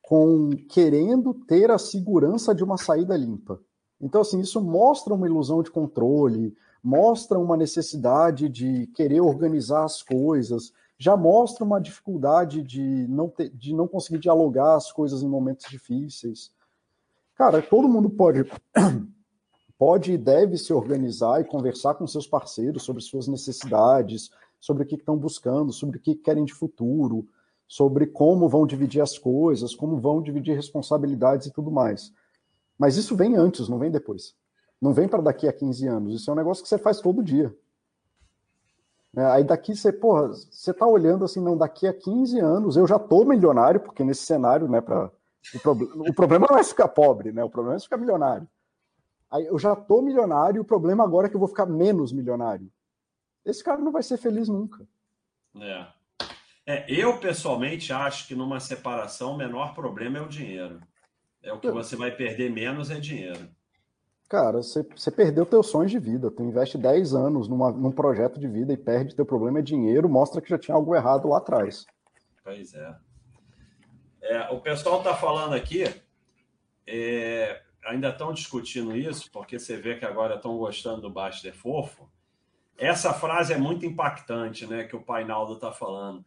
[0.03, 3.61] com querendo ter a segurança de uma saída limpa.
[4.01, 10.03] Então, assim, isso mostra uma ilusão de controle, mostra uma necessidade de querer organizar as
[10.03, 15.29] coisas, já mostra uma dificuldade de não, ter, de não conseguir dialogar as coisas em
[15.29, 16.51] momentos difíceis.
[17.35, 18.45] Cara, todo mundo pode,
[19.79, 24.87] pode e deve se organizar e conversar com seus parceiros sobre suas necessidades, sobre o
[24.87, 27.29] que estão buscando, sobre o que querem de futuro,
[27.69, 32.13] sobre como vão dividir as coisas, como vão dividir responsabilidades e tudo mais.
[32.79, 34.35] Mas isso vem antes, não vem depois.
[34.81, 36.15] Não vem para daqui a 15 anos.
[36.15, 37.55] Isso é um negócio que você faz todo dia.
[39.17, 42.87] É, aí daqui você, porra, você tá olhando assim, não, daqui a 15 anos eu
[42.87, 45.11] já tô milionário, porque nesse cenário, né, para
[45.55, 45.73] o, pro...
[45.73, 47.43] o problema não é ficar pobre, né?
[47.43, 48.47] O problema é ficar milionário.
[49.31, 52.13] Aí eu já tô milionário, e o problema agora é que eu vou ficar menos
[52.13, 52.71] milionário.
[53.45, 54.87] Esse cara não vai ser feliz nunca.
[55.59, 55.87] É.
[56.67, 60.81] é eu pessoalmente acho que numa separação o menor problema é o dinheiro.
[61.47, 63.49] É o que você vai perder menos é dinheiro.
[64.29, 66.29] Cara, você, você perdeu teus sonhos de vida.
[66.29, 70.09] Tu investe 10 anos numa, num projeto de vida e perde teu problema é dinheiro,
[70.09, 71.87] mostra que já tinha algo errado lá atrás.
[72.43, 72.97] Pois é.
[74.23, 75.85] é o pessoal está falando aqui,
[76.85, 82.11] é, ainda estão discutindo isso, porque você vê que agora estão gostando do Baster Fofo.
[82.77, 84.83] Essa frase é muito impactante, né?
[84.83, 86.25] Que o Painaldo está falando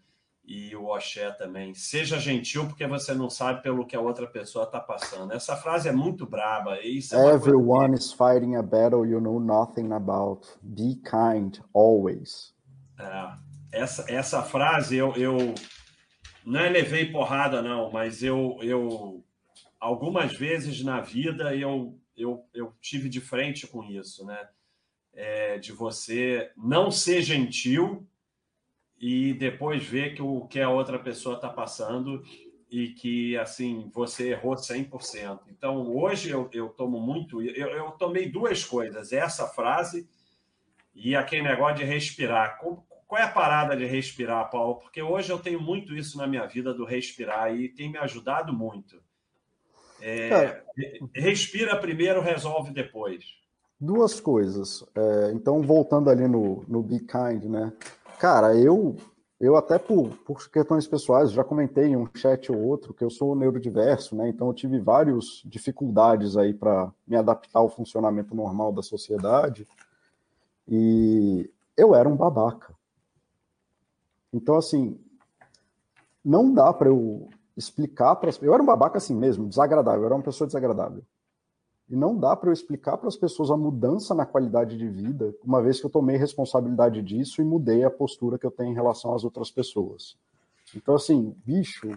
[0.49, 1.75] e o Oxé também.
[1.75, 5.31] Seja gentil porque você não sabe pelo que a outra pessoa está passando.
[5.31, 6.81] Essa frase é muito braba.
[6.81, 10.47] Isso é Everyone is fighting a battle you know nothing about.
[10.63, 12.55] Be kind always.
[12.99, 13.31] É,
[13.71, 15.53] essa, essa frase eu, eu
[16.43, 19.23] não é levei porrada não, mas eu, eu
[19.79, 24.49] algumas vezes na vida eu, eu, eu tive de frente com isso, né?
[25.13, 28.08] É, de você não ser gentil
[28.99, 32.23] e depois ver que o que a outra pessoa está passando
[32.69, 35.39] e que assim você errou 100%.
[35.49, 40.07] Então hoje eu, eu tomo muito, eu, eu tomei duas coisas, essa frase
[40.93, 42.59] e aquele negócio de respirar.
[42.59, 44.75] Qual é a parada de respirar, Paulo?
[44.75, 48.53] Porque hoje eu tenho muito isso na minha vida do respirar e tem me ajudado
[48.53, 49.01] muito.
[50.01, 50.61] É,
[51.13, 53.25] respira primeiro, resolve depois.
[53.79, 54.85] Duas coisas.
[54.93, 57.73] É, então, voltando ali no, no Be Kind, né?
[58.19, 58.97] Cara, eu,
[59.39, 63.09] eu até por, por questões pessoais, já comentei em um chat ou outro que eu
[63.09, 64.27] sou neurodiverso, né?
[64.27, 69.65] Então eu tive várias dificuldades aí para me adaptar ao funcionamento normal da sociedade.
[70.67, 72.75] E eu era um babaca.
[74.33, 74.99] Então, assim,
[76.23, 80.15] não dá para eu explicar para Eu era um babaca assim mesmo, desagradável, eu era
[80.15, 81.03] uma pessoa desagradável.
[81.89, 85.33] E não dá para eu explicar para as pessoas a mudança na qualidade de vida,
[85.43, 88.75] uma vez que eu tomei responsabilidade disso e mudei a postura que eu tenho em
[88.75, 90.15] relação às outras pessoas.
[90.75, 91.89] Então, assim, bicho,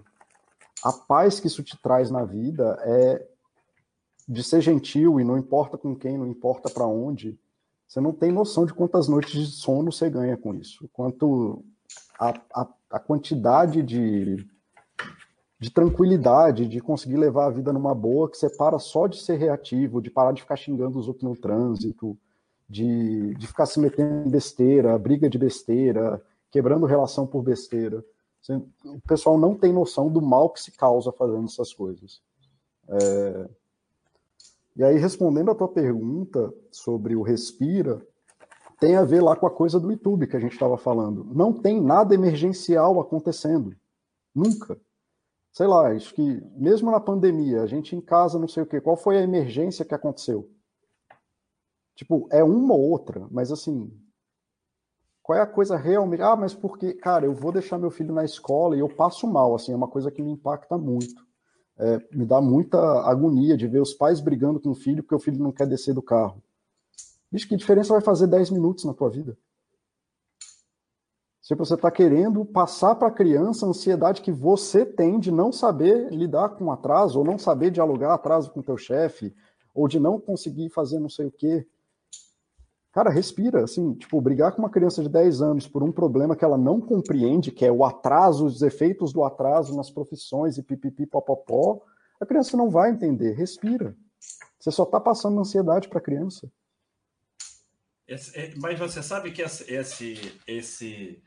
[0.82, 3.26] a paz que isso te traz na vida é
[4.26, 7.38] de ser gentil e não importa com quem, não importa para onde.
[7.86, 10.88] Você não tem noção de quantas noites de sono você ganha com isso.
[10.93, 11.62] Quanto
[12.18, 14.47] a, a, a quantidade de
[15.62, 19.36] de tranquilidade, de conseguir levar a vida numa boa, que você para só de ser
[19.36, 22.18] reativo, de parar de ficar xingando os outros no trânsito,
[22.68, 28.04] de, de ficar se metendo em besteira, briga de besteira, quebrando relação por besteira.
[28.84, 32.20] O pessoal não tem noção do mal que se causa fazendo essas coisas.
[32.88, 33.48] É...
[34.74, 38.04] E aí, respondendo a tua pergunta sobre o respira,
[38.80, 41.24] tem a ver lá com a coisa do YouTube que a gente estava falando.
[41.32, 43.76] Não tem nada emergencial acontecendo.
[44.34, 44.76] Nunca.
[45.53, 48.80] Sei lá, acho que mesmo na pandemia, a gente em casa, não sei o quê,
[48.80, 50.50] qual foi a emergência que aconteceu?
[51.94, 53.92] Tipo, é uma ou outra, mas assim,
[55.22, 56.22] qual é a coisa realmente?
[56.22, 59.55] Ah, mas porque, cara, eu vou deixar meu filho na escola e eu passo mal,
[59.55, 61.22] assim, é uma coisa que me impacta muito.
[61.78, 65.20] É, me dá muita agonia de ver os pais brigando com o filho porque o
[65.20, 66.42] filho não quer descer do carro.
[67.30, 69.36] Bicho, que diferença vai fazer 10 minutos na tua vida?
[71.43, 75.51] Se você está querendo passar para a criança a ansiedade que você tem de não
[75.51, 79.34] saber lidar com atraso, ou não saber dialogar atraso com teu chefe,
[79.74, 81.66] ou de não conseguir fazer não sei o quê.
[82.93, 86.45] Cara, respira, assim, tipo, brigar com uma criança de 10 anos por um problema que
[86.45, 91.07] ela não compreende, que é o atraso, os efeitos do atraso nas profissões e pipipi
[91.07, 91.80] popopó,
[92.20, 93.32] a criança não vai entender.
[93.32, 93.97] Respira.
[94.61, 96.49] Você só está passando ansiedade para a criança.
[98.07, 101.22] É, mas você sabe que esse, esse,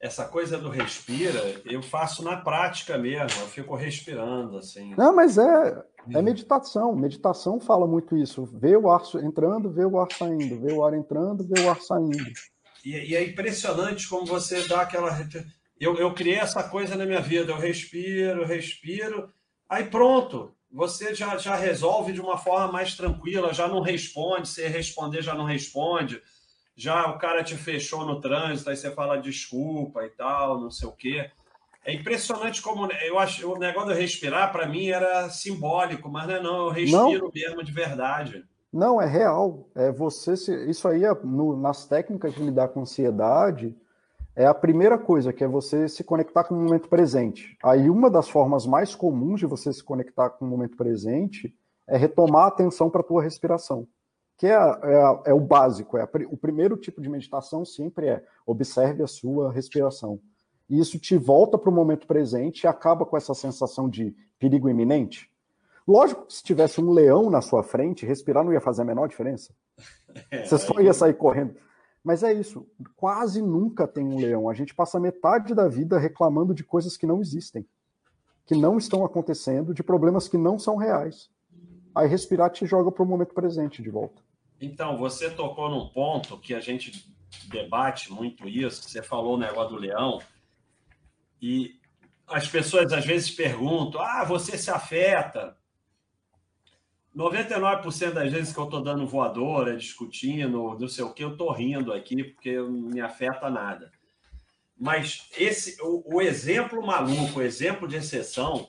[0.00, 4.94] essa coisa do respira, eu faço na prática mesmo, eu fico respirando, assim.
[4.96, 6.94] Não, mas é, é meditação.
[6.94, 8.44] Meditação fala muito isso.
[8.44, 11.80] Vê o ar entrando, vê o ar saindo, vê o ar entrando, vê o ar
[11.80, 12.32] saindo.
[12.84, 15.10] E, e é impressionante como você dá aquela.
[15.80, 17.52] Eu, eu criei essa coisa na minha vida.
[17.52, 19.32] Eu respiro, respiro,
[19.68, 20.54] aí pronto.
[20.70, 24.48] Você já, já resolve de uma forma mais tranquila, já não responde.
[24.48, 26.20] Se responder, já não responde.
[26.76, 30.88] Já o cara te fechou no trânsito, aí você fala desculpa e tal, não sei
[30.88, 31.30] o quê.
[31.84, 36.34] É impressionante como eu acho o negócio de respirar para mim era simbólico, mas não
[36.34, 37.30] é não, eu respiro não.
[37.34, 38.44] mesmo de verdade.
[38.72, 39.68] Não, é real.
[39.74, 43.76] É você se, isso aí é, no, nas técnicas de lidar com ansiedade
[44.34, 47.56] é a primeira coisa que é você se conectar com o momento presente.
[47.62, 51.54] Aí uma das formas mais comuns de você se conectar com o momento presente
[51.86, 53.86] é retomar a atenção para a tua respiração,
[54.36, 55.96] que é, é, é o básico.
[55.96, 60.20] É o primeiro tipo de meditação sempre é observe a sua respiração
[60.68, 64.68] e isso te volta para o momento presente e acaba com essa sensação de perigo
[64.68, 65.30] iminente.
[65.86, 69.08] Lógico que se tivesse um leão na sua frente, respirar não ia fazer a menor
[69.08, 69.54] diferença.
[70.30, 71.56] É, Você só ia sair correndo.
[72.04, 72.64] Mas é isso,
[72.94, 74.48] quase nunca tem um leão.
[74.48, 77.66] A gente passa metade da vida reclamando de coisas que não existem,
[78.46, 81.28] que não estão acontecendo, de problemas que não são reais.
[81.94, 84.22] Aí respirar te joga para o momento presente de volta.
[84.60, 87.06] Então, você tocou num ponto que a gente
[87.46, 88.88] debate muito isso.
[88.88, 90.20] Você falou o negócio do leão.
[91.40, 91.78] E
[92.26, 95.56] as pessoas às vezes perguntam: ah, você se afeta?
[97.16, 101.52] 99% das vezes que eu estou dando voadora, discutindo, não sei o que, eu estou
[101.52, 103.92] rindo aqui porque não me afeta nada.
[104.76, 108.68] Mas esse, o, o, exemplo maluco, o exemplo de exceção,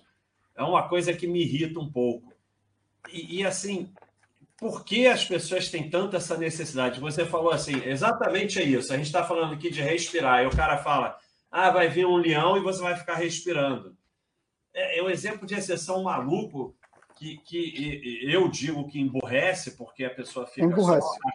[0.56, 2.35] é uma coisa que me irrita um pouco.
[3.12, 3.91] E, e assim,
[4.58, 6.99] por que as pessoas têm tanta essa necessidade?
[6.99, 8.93] Você falou assim, exatamente é isso.
[8.93, 11.18] A gente está falando aqui de respirar, e o cara fala,
[11.51, 13.95] ah, vai vir um leão e você vai ficar respirando.
[14.74, 16.76] É, é um exemplo de exceção maluco
[17.18, 20.68] que, que eu digo que emborrece, porque a pessoa fica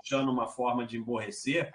[0.02, 1.72] achando uma forma de emborrecer,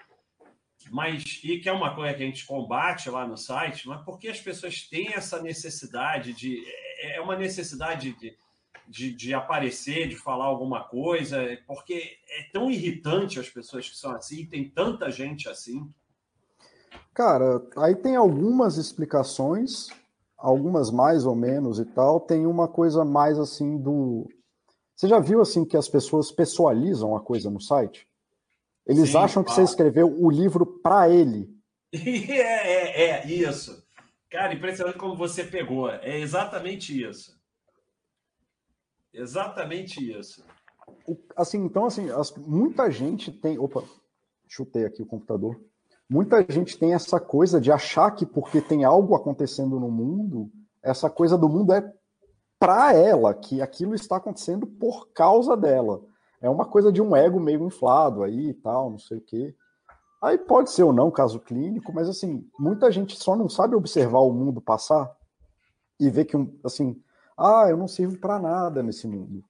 [0.90, 4.28] mas e que é uma coisa que a gente combate lá no site, mas porque
[4.28, 6.62] as pessoas têm essa necessidade de.
[7.00, 8.36] É, é uma necessidade de,
[8.88, 14.12] de, de, aparecer, de falar alguma coisa, porque é tão irritante as pessoas que são
[14.12, 15.88] assim, tem tanta gente assim.
[17.12, 19.88] Cara, aí tem algumas explicações,
[20.36, 22.20] algumas mais ou menos e tal.
[22.20, 24.28] Tem uma coisa mais assim do.
[24.94, 28.06] Você já viu assim que as pessoas pessoalizam a coisa no site?
[28.86, 31.54] Eles Sim, acham que você escreveu o livro para ele.
[31.92, 33.82] É, é, é, isso.
[34.28, 35.88] Cara, impressionante como você pegou.
[35.88, 37.35] É exatamente isso.
[39.16, 40.44] Exatamente isso.
[41.36, 43.58] Assim, então, assim, as, muita gente tem.
[43.58, 43.82] Opa,
[44.46, 45.58] chutei aqui o computador
[46.08, 50.50] muita gente tem essa coisa de achar que porque tem algo acontecendo no mundo,
[50.82, 51.92] essa coisa do mundo é
[52.58, 56.02] para ela, que aquilo está acontecendo por causa dela.
[56.40, 59.54] É uma coisa de um ego meio inflado aí e tal, não sei o quê.
[60.22, 64.20] Aí pode ser ou não caso clínico, mas assim, muita gente só não sabe observar
[64.20, 65.14] o mundo passar
[66.00, 67.00] e ver que, assim,
[67.36, 69.44] ah, eu não sirvo para nada nesse mundo.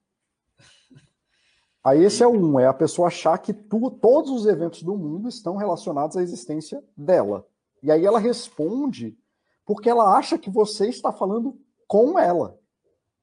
[1.84, 5.28] Aí esse é um, é a pessoa achar que tu, todos os eventos do mundo
[5.28, 7.46] estão relacionados à existência dela.
[7.80, 9.16] E aí ela responde
[9.64, 11.56] porque ela acha que você está falando
[11.86, 12.58] com ela.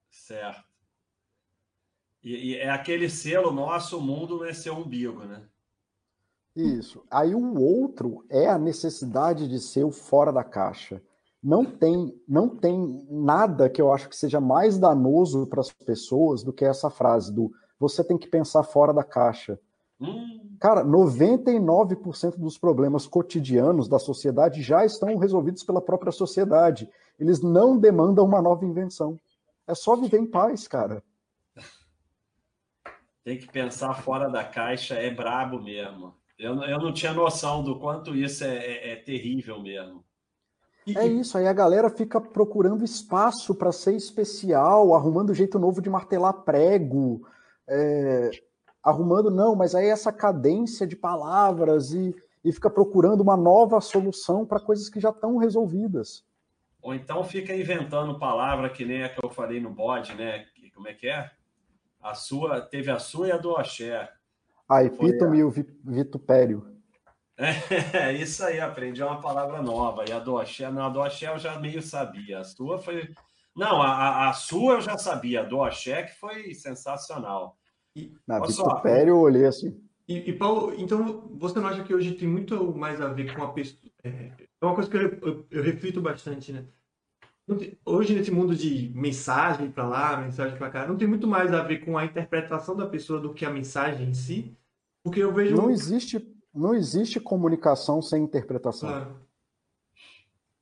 [0.09, 0.63] Certo.
[2.23, 5.43] E, e é aquele selo nosso, o mundo é seu umbigo, né?
[6.55, 7.03] Isso.
[7.09, 11.01] Aí o outro é a necessidade de ser o fora da caixa,
[11.43, 16.41] não tem, não tem nada que eu acho que seja mais danoso para as pessoas
[16.41, 19.59] do que essa frase do você tem que pensar fora da caixa.
[19.99, 20.55] Hum.
[20.57, 26.89] Cara, 99% dos problemas cotidianos da sociedade já estão resolvidos pela própria sociedade.
[27.19, 29.19] Eles não demandam uma nova invenção.
[29.67, 31.03] É só viver em paz, cara.
[33.23, 36.15] Tem que pensar fora da caixa, é brabo mesmo.
[36.39, 40.03] Eu, eu não tinha noção do quanto isso é, é, é terrível mesmo.
[40.87, 45.89] É isso, aí a galera fica procurando espaço para ser especial, arrumando jeito novo de
[45.89, 47.25] martelar prego,
[47.67, 48.31] é,
[48.83, 52.13] arrumando, não, mas aí essa cadência de palavras e,
[52.43, 56.25] e fica procurando uma nova solução para coisas que já estão resolvidas.
[56.81, 60.45] Ou então fica inventando palavra que nem a que eu falei no bode, né?
[60.75, 61.31] Como é que é?
[62.01, 64.11] A sua, teve a sua e a do Axé.
[64.67, 66.72] A epítome e o vitupério.
[67.93, 70.05] É, isso aí, aprendi uma palavra nova.
[70.07, 72.39] E a do Axé, não, a do Axé eu já meio sabia.
[72.39, 73.09] A sua foi.
[73.55, 75.41] Não, a, a sua eu já sabia.
[75.41, 77.57] A do Axé que foi sensacional.
[77.95, 79.79] E, Na Vitupério eu olhei assim.
[80.07, 83.43] E, e, Paulo, então você não acha que hoje tem muito mais a ver com
[83.43, 83.79] a pessoa.
[84.03, 84.31] É,
[84.61, 86.65] é uma coisa que eu, eu, eu reflito bastante, né?
[87.85, 91.61] Hoje, nesse mundo de mensagem para lá, mensagem para cá, não tem muito mais a
[91.61, 94.57] ver com a interpretação da pessoa do que a mensagem em si?
[95.03, 95.55] Porque eu vejo.
[95.55, 96.19] Não existe
[96.53, 98.89] não existe comunicação sem interpretação.
[98.89, 99.15] Claro.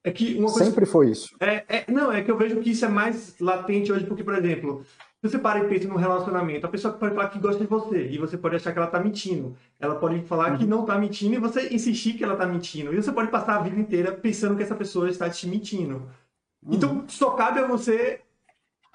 [0.04, 0.66] É que coisa...
[0.66, 1.36] Sempre foi isso.
[1.40, 4.34] É, é, não, é que eu vejo que isso é mais latente hoje, porque, por
[4.34, 4.84] exemplo,
[5.22, 8.08] se você para e pensa num relacionamento, a pessoa pode falar que gosta de você
[8.08, 9.56] e você pode achar que ela tá mentindo.
[9.80, 10.58] Ela pode falar uhum.
[10.58, 12.92] que não tá mentindo e você insistir que ela tá mentindo.
[12.92, 16.10] E você pode passar a vida inteira pensando que essa pessoa está te mentindo.
[16.64, 16.74] Uhum.
[16.74, 18.22] Então, só cabe a você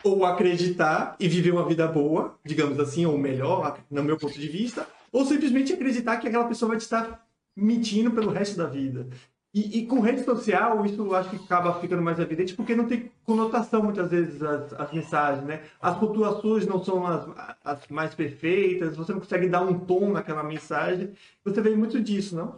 [0.03, 4.49] ou acreditar e viver uma vida boa, digamos assim, ou melhor, no meu ponto de
[4.49, 4.86] vista,
[5.16, 9.08] ou simplesmente acreditar que aquela pessoa vai te estar mentindo pelo resto da vida.
[9.54, 13.10] E, e, com rede social, isso acho que acaba ficando mais evidente, porque não tem
[13.24, 15.62] conotação muitas vezes as, as mensagens, né?
[15.80, 17.26] As pontuações não são as,
[17.64, 21.14] as, mais perfeitas, você não consegue dar um tom naquela mensagem.
[21.42, 22.56] Você vê muito disso, não?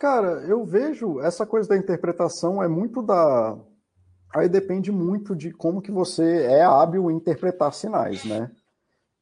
[0.00, 3.56] Cara, eu vejo essa coisa da interpretação é muito da.
[4.34, 8.50] Aí depende muito de como que você é hábil em interpretar sinais, né?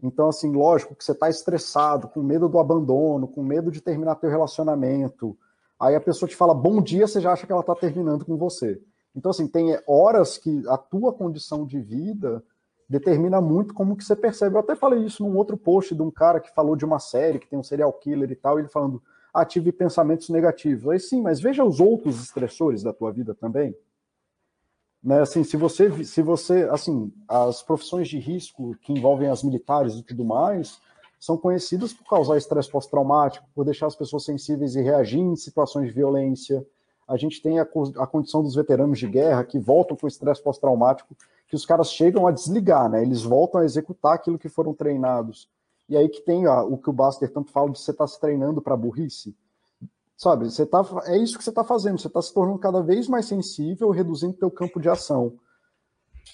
[0.03, 4.15] Então, assim, lógico que você está estressado, com medo do abandono, com medo de terminar
[4.15, 5.37] teu relacionamento.
[5.79, 8.37] Aí a pessoa te fala bom dia, você já acha que ela está terminando com
[8.37, 8.81] você.
[9.15, 12.43] Então, assim, tem horas que a tua condição de vida
[12.89, 14.55] determina muito como que você percebe.
[14.55, 17.39] Eu até falei isso num outro post de um cara que falou de uma série
[17.39, 19.03] que tem um serial killer e tal, ele falando,
[19.35, 20.89] ah, tive pensamentos negativos.
[20.89, 23.75] Aí sim, mas veja os outros estressores da tua vida também.
[25.03, 29.95] Né, assim, se você, se você, assim, as profissões de risco que envolvem as militares
[29.95, 30.81] e tudo mais
[31.19, 35.89] são conhecidas por causar estresse pós-traumático, por deixar as pessoas sensíveis e reagir em situações
[35.89, 36.65] de violência.
[37.07, 41.17] A gente tem a, a condição dos veteranos de guerra que voltam com estresse pós-traumático,
[41.49, 43.03] que os caras chegam a desligar, né?
[43.03, 45.49] Eles voltam a executar aquilo que foram treinados.
[45.89, 48.09] E aí que tem ó, o que o Buster tanto fala de você estar tá
[48.09, 49.35] se treinando para burrice.
[50.19, 53.07] Sabe, você tá, é isso que você está fazendo, você está se tornando cada vez
[53.07, 55.39] mais sensível, reduzindo teu campo de ação.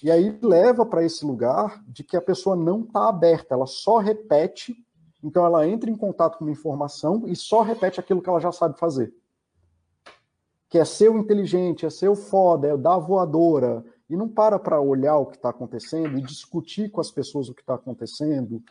[0.03, 3.99] E aí leva para esse lugar de que a pessoa não está aberta, ela só
[3.99, 4.74] repete,
[5.22, 8.51] então ela entra em contato com uma informação e só repete aquilo que ela já
[8.51, 9.14] sabe fazer.
[10.70, 14.59] Que é ser o inteligente, é ser o foda, é dar voadora, e não para
[14.59, 18.62] para olhar o que está acontecendo e discutir com as pessoas o que está acontecendo,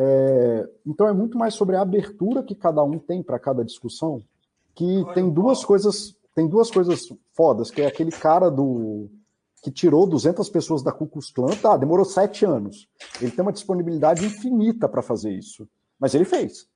[0.00, 4.22] é, então é muito mais sobre a abertura que cada um tem para cada discussão,
[4.72, 7.00] que tem duas coisas, tem duas coisas
[7.32, 9.10] fodas, que é aquele cara do
[9.60, 12.88] que tirou 200 pessoas da Ku Klux Klan, tá, demorou sete anos.
[13.20, 15.68] Ele tem uma disponibilidade infinita para fazer isso,
[15.98, 16.68] mas ele fez.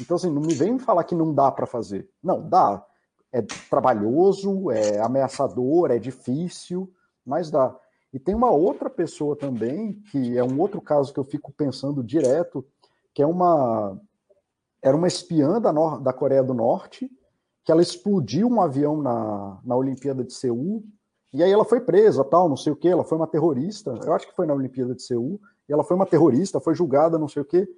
[0.00, 2.08] Então assim, não me vem falar que não dá para fazer.
[2.22, 2.82] Não, dá.
[3.30, 6.90] É trabalhoso, é ameaçador, é difícil,
[7.26, 7.76] mas dá.
[8.12, 12.02] E tem uma outra pessoa também, que é um outro caso que eu fico pensando
[12.02, 12.66] direto,
[13.14, 13.98] que é uma.
[14.82, 17.10] Era uma espiã da, Nor da Coreia do Norte,
[17.64, 20.82] que ela explodiu um avião na, na Olimpíada de Seul,
[21.32, 24.12] e aí ela foi presa, tal, não sei o que, ela foi uma terrorista, eu
[24.12, 27.28] acho que foi na Olimpíada de Seul, e ela foi uma terrorista, foi julgada, não
[27.28, 27.68] sei o que.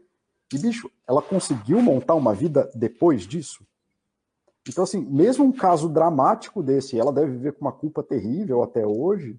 [0.55, 3.67] E, bicho, ela conseguiu montar uma vida depois disso?
[4.67, 8.87] Então, assim, mesmo um caso dramático desse, ela deve viver com uma culpa terrível até
[8.87, 9.39] hoje,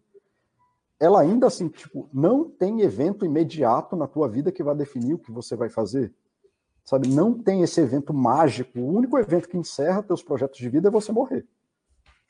[1.03, 5.19] ela ainda assim, tipo, não tem evento imediato na tua vida que vai definir o
[5.19, 6.13] que você vai fazer.
[6.85, 8.79] Sabe, não tem esse evento mágico.
[8.79, 11.45] O único evento que encerra teus projetos de vida é você morrer.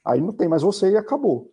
[0.03, 1.51] Aí não tem mais você e acabou.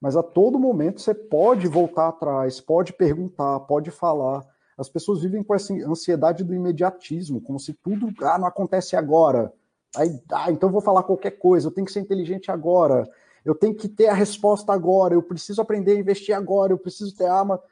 [0.00, 4.42] Mas a todo momento você pode voltar atrás, pode perguntar, pode falar.
[4.76, 9.52] As pessoas vivem com essa ansiedade do imediatismo, como se tudo ah, não acontece agora.
[9.94, 13.06] Aí, ah, então vou falar qualquer coisa, eu tenho que ser inteligente agora.
[13.44, 17.14] Eu tenho que ter a resposta agora, eu preciso aprender a investir agora, eu preciso
[17.16, 17.62] ter arma.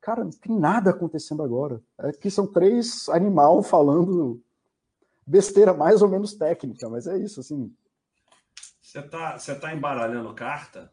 [0.00, 1.80] Cara, não tem nada acontecendo agora.
[1.98, 4.42] Aqui são três animal falando
[5.26, 7.72] besteira mais ou menos técnica, mas é isso, assim.
[8.80, 10.90] Você tá, você tá embaralhando carta?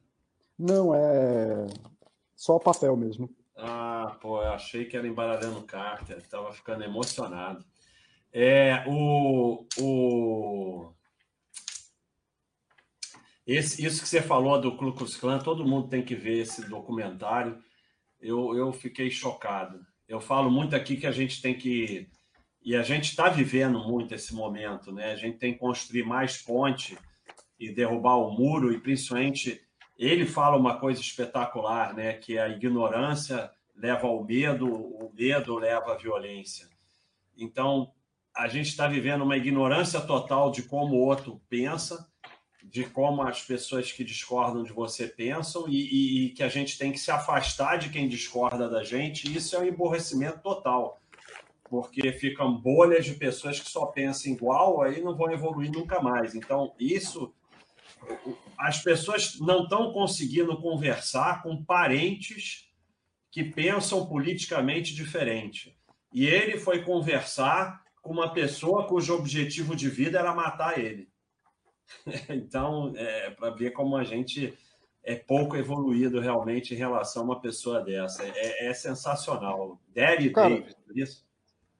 [0.57, 1.65] Não, é
[2.35, 3.29] só papel mesmo.
[3.55, 7.65] Ah, pô, eu achei que era embaralhando carta, estava ficando emocionado.
[8.31, 10.93] É, o, o...
[13.47, 16.67] Esse, isso que você falou do Ku Klux Klan, todo mundo tem que ver esse
[16.69, 17.57] documentário.
[18.19, 19.79] Eu, eu fiquei chocado.
[20.05, 22.09] Eu falo muito aqui que a gente tem que.
[22.61, 25.13] E a gente está vivendo muito esse momento, né?
[25.13, 26.97] A gente tem que construir mais ponte
[27.57, 29.61] e derrubar o muro, e principalmente
[29.97, 32.13] ele fala uma coisa espetacular, né?
[32.13, 36.67] Que a ignorância leva ao medo, o medo leva à violência.
[37.37, 37.93] Então,
[38.35, 42.11] a gente está vivendo uma ignorância total de como o outro pensa,
[42.69, 46.77] de como as pessoas que discordam de você pensam, e, e, e que a gente
[46.77, 49.35] tem que se afastar de quem discorda da gente.
[49.35, 50.99] Isso é um emborrecimento total,
[51.69, 56.35] porque ficam bolhas de pessoas que só pensam igual, aí não vão evoluir nunca mais.
[56.35, 57.33] Então, isso
[58.57, 62.69] as pessoas não estão conseguindo conversar com parentes
[63.31, 65.77] que pensam politicamente diferente.
[66.13, 71.09] E ele foi conversar com uma pessoa cujo objetivo de vida era matar ele.
[72.29, 74.57] Então, é para ver como a gente
[75.03, 78.23] é pouco evoluído realmente em relação a uma pessoa dessa.
[78.23, 79.79] É, é sensacional.
[79.93, 81.25] Derry Davis, por isso?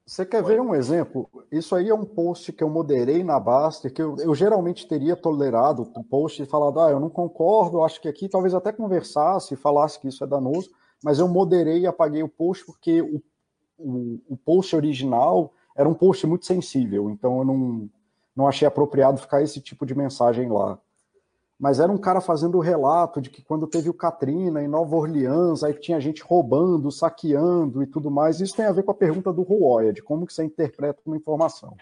[0.05, 1.29] Você quer ver um exemplo?
[1.51, 5.17] Isso aí é um post que eu moderei na Baster, que eu, eu geralmente teria
[5.17, 9.57] tolerado o post e falado, ah, eu não concordo, acho que aqui talvez até conversasse,
[9.57, 10.71] falasse que isso é danoso,
[11.03, 13.21] mas eu moderei e apaguei o post porque o,
[13.77, 17.89] o, o post original era um post muito sensível, então eu não,
[18.38, 20.79] não achei apropriado ficar esse tipo de mensagem lá
[21.59, 24.95] mas era um cara fazendo o relato de que quando teve o Katrina em Nova
[24.95, 28.39] Orleans, aí tinha gente roubando, saqueando e tudo mais.
[28.39, 31.17] Isso tem a ver com a pergunta do Roya, de como que você interpreta uma
[31.17, 31.75] informação.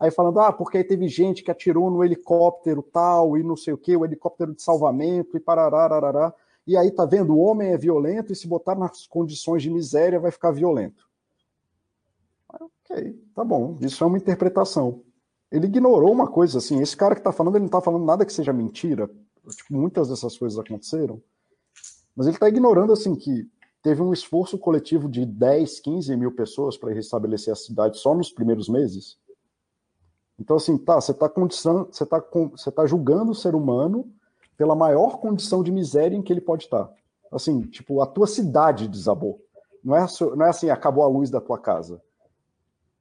[0.00, 3.72] Aí falando, ah, porque aí teve gente que atirou no helicóptero tal e não sei
[3.72, 6.34] o que, o helicóptero de salvamento e parará,
[6.66, 10.18] E aí tá vendo, o homem é violento e se botar nas condições de miséria
[10.18, 11.08] vai ficar violento.
[12.52, 15.00] Ok, tá bom, isso é uma interpretação
[15.54, 16.80] ele ignorou uma coisa assim.
[16.80, 19.08] Esse cara que está falando, ele não está falando nada que seja mentira.
[19.48, 21.22] Tipo, muitas dessas coisas aconteceram.
[22.16, 23.48] Mas ele está ignorando assim que
[23.80, 28.32] teve um esforço coletivo de 10, 15 mil pessoas para restabelecer a cidade só nos
[28.32, 29.16] primeiros meses.
[30.40, 34.12] Então, assim, tá, você está você tá, você tá julgando o ser humano
[34.56, 36.86] pela maior condição de miséria em que ele pode estar.
[36.86, 36.94] Tá.
[37.30, 39.40] Assim, tipo, a tua cidade desabou.
[39.84, 40.04] Não é,
[40.36, 42.02] não é assim, acabou a luz da tua casa.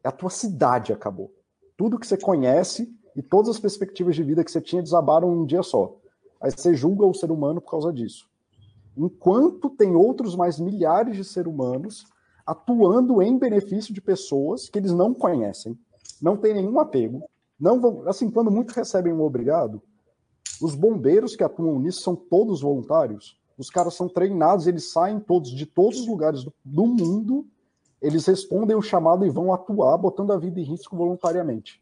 [0.04, 1.32] É a tua cidade acabou
[1.78, 5.46] tudo que você conhece e todas as perspectivas de vida que você tinha desabaram um
[5.46, 5.96] dia só.
[6.42, 8.28] Aí você julga o ser humano por causa disso.
[8.98, 12.06] Enquanto tem outros mais milhares de seres humanos
[12.46, 15.78] atuando em benefício de pessoas que eles não conhecem,
[16.22, 17.24] não têm nenhum apego,
[17.60, 19.82] não vão, assim, quando muitos recebem um obrigado,
[20.62, 23.38] os bombeiros que atuam nisso são todos voluntários.
[23.58, 27.48] Os caras são treinados, eles saem todos de todos os lugares do, do mundo
[28.04, 31.82] eles respondem o chamado e vão atuar, botando a vida em risco voluntariamente.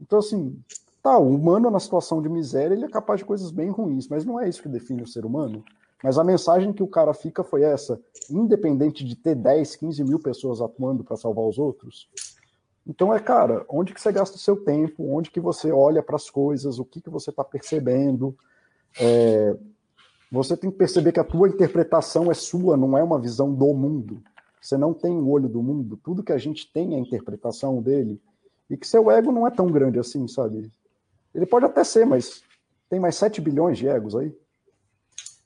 [0.00, 0.56] Então, assim,
[1.02, 4.24] tá, o humano na situação de miséria, ele é capaz de coisas bem ruins, mas
[4.24, 5.64] não é isso que define o ser humano.
[6.02, 8.00] Mas a mensagem que o cara fica foi essa:
[8.30, 12.08] independente de ter 10, 15 mil pessoas atuando para salvar os outros.
[12.86, 16.14] Então é, cara, onde que você gasta o seu tempo, onde que você olha para
[16.14, 18.36] as coisas, o que que você está percebendo.
[19.00, 19.56] É,
[20.30, 23.74] você tem que perceber que a tua interpretação é sua, não é uma visão do
[23.74, 24.22] mundo.
[24.66, 27.80] Você não tem o olho do mundo, tudo que a gente tem é a interpretação
[27.80, 28.20] dele,
[28.68, 30.68] e que seu ego não é tão grande assim, sabe?
[31.32, 32.42] Ele pode até ser, mas
[32.90, 34.36] tem mais 7 bilhões de egos aí.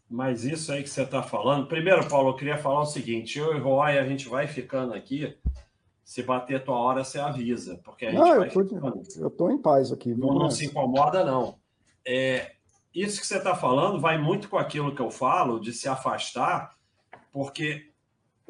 [0.09, 1.67] Mas isso aí que você está falando.
[1.67, 5.37] Primeiro, Paulo, eu queria falar o seguinte: eu e Roy, a gente vai ficando aqui.
[6.03, 7.79] Se bater a tua hora, você avisa.
[7.85, 9.03] Porque a gente não, vai eu, tô, ficando.
[9.17, 10.15] eu tô em paz aqui.
[10.15, 11.57] Não, não se incomoda, não.
[12.07, 12.53] É,
[12.95, 16.75] isso que você está falando vai muito com aquilo que eu falo de se afastar,
[17.31, 17.90] porque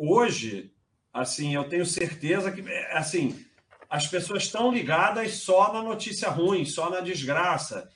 [0.01, 0.73] hoje,
[1.13, 3.45] assim, eu tenho certeza que, assim,
[3.89, 7.91] as pessoas estão ligadas só na notícia ruim, só na desgraça.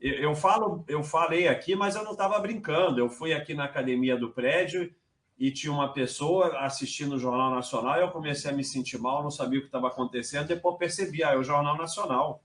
[0.00, 2.98] Eu, eu falo, eu falei aqui, mas eu não estava brincando.
[2.98, 4.90] Eu fui aqui na academia do prédio
[5.38, 9.22] e tinha uma pessoa assistindo o Jornal Nacional e eu comecei a me sentir mal,
[9.22, 10.48] não sabia o que estava acontecendo.
[10.48, 12.42] Depois percebi, ah, é o Jornal Nacional.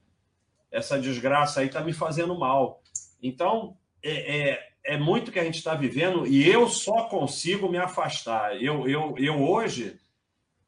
[0.71, 2.81] Essa desgraça aí está me fazendo mal.
[3.21, 7.77] Então, é, é é muito que a gente está vivendo e eu só consigo me
[7.77, 8.61] afastar.
[8.61, 9.99] Eu, eu, eu hoje,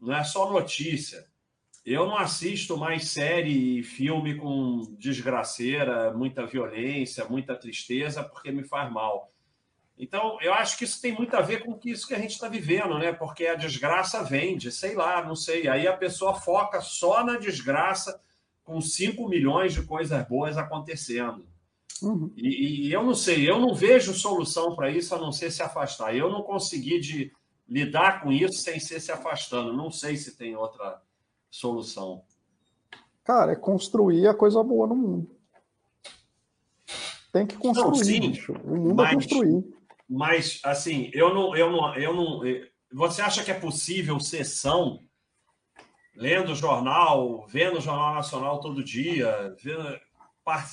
[0.02, 1.24] não é só notícia.
[1.86, 8.64] eu não assisto mais série e filme com desgraceira, muita violência, muita tristeza, porque me
[8.64, 9.32] faz mal.
[10.00, 12.48] Então, eu acho que isso tem muito a ver com isso que a gente está
[12.48, 13.14] vivendo, né?
[13.14, 15.68] Porque a desgraça vende, sei lá, não sei.
[15.68, 18.20] Aí a pessoa foca só na desgraça,
[18.64, 21.48] com 5 milhões de coisas boas acontecendo.
[22.02, 22.32] Uhum.
[22.36, 25.64] E, e, eu não sei, eu não vejo solução para isso a não ser se
[25.64, 26.16] afastar.
[26.16, 27.32] Eu não consegui de
[27.68, 29.74] lidar com isso sem ser se afastando.
[29.74, 31.02] Não sei se tem outra
[31.50, 32.24] solução.
[33.24, 35.38] Cara, é construir a coisa boa no mundo.
[37.32, 38.20] Tem que construir.
[38.20, 39.78] Não, sim, o mundo é mas, é construir.
[40.10, 42.42] Mas, assim, eu não, eu não, eu não.
[42.94, 45.02] Você acha que é possível sessão,
[46.16, 50.00] lendo jornal, vendo o Jornal Nacional todo dia, vendo,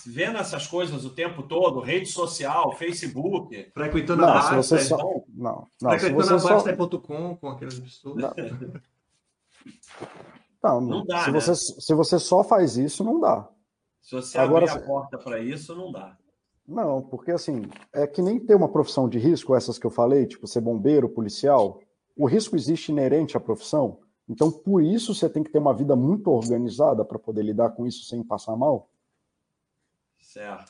[0.06, 3.70] vendo essas coisas o tempo todo, rede social, Facebook.
[3.72, 4.56] Frequentando a Basta.
[4.56, 4.96] Você só...
[5.28, 5.98] Não, não.
[5.98, 7.34] Frequentando a Basta.com só...
[7.36, 8.16] com aquelas pessoas.
[8.16, 8.34] Não.
[10.62, 11.40] Não, não dá, se, né?
[11.40, 13.46] você, se você só faz isso, não dá.
[14.00, 16.16] Se você Agora, abrir a porta para isso, não dá.
[16.66, 20.24] Não, porque assim, é que nem ter uma profissão de risco, essas que eu falei,
[20.24, 21.80] tipo ser bombeiro, policial,
[22.16, 23.98] o risco existe inerente à profissão.
[24.26, 27.86] Então, por isso você tem que ter uma vida muito organizada para poder lidar com
[27.86, 28.88] isso sem passar mal.
[30.34, 30.66] Certo.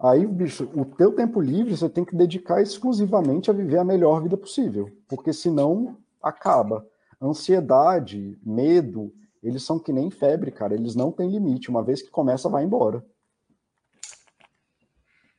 [0.00, 4.22] Aí, bicho, o teu tempo livre você tem que dedicar exclusivamente a viver a melhor
[4.22, 6.86] vida possível, porque senão acaba.
[7.20, 11.68] Ansiedade, medo, eles são que nem febre, cara, eles não têm limite.
[11.68, 13.04] Uma vez que começa, vai embora.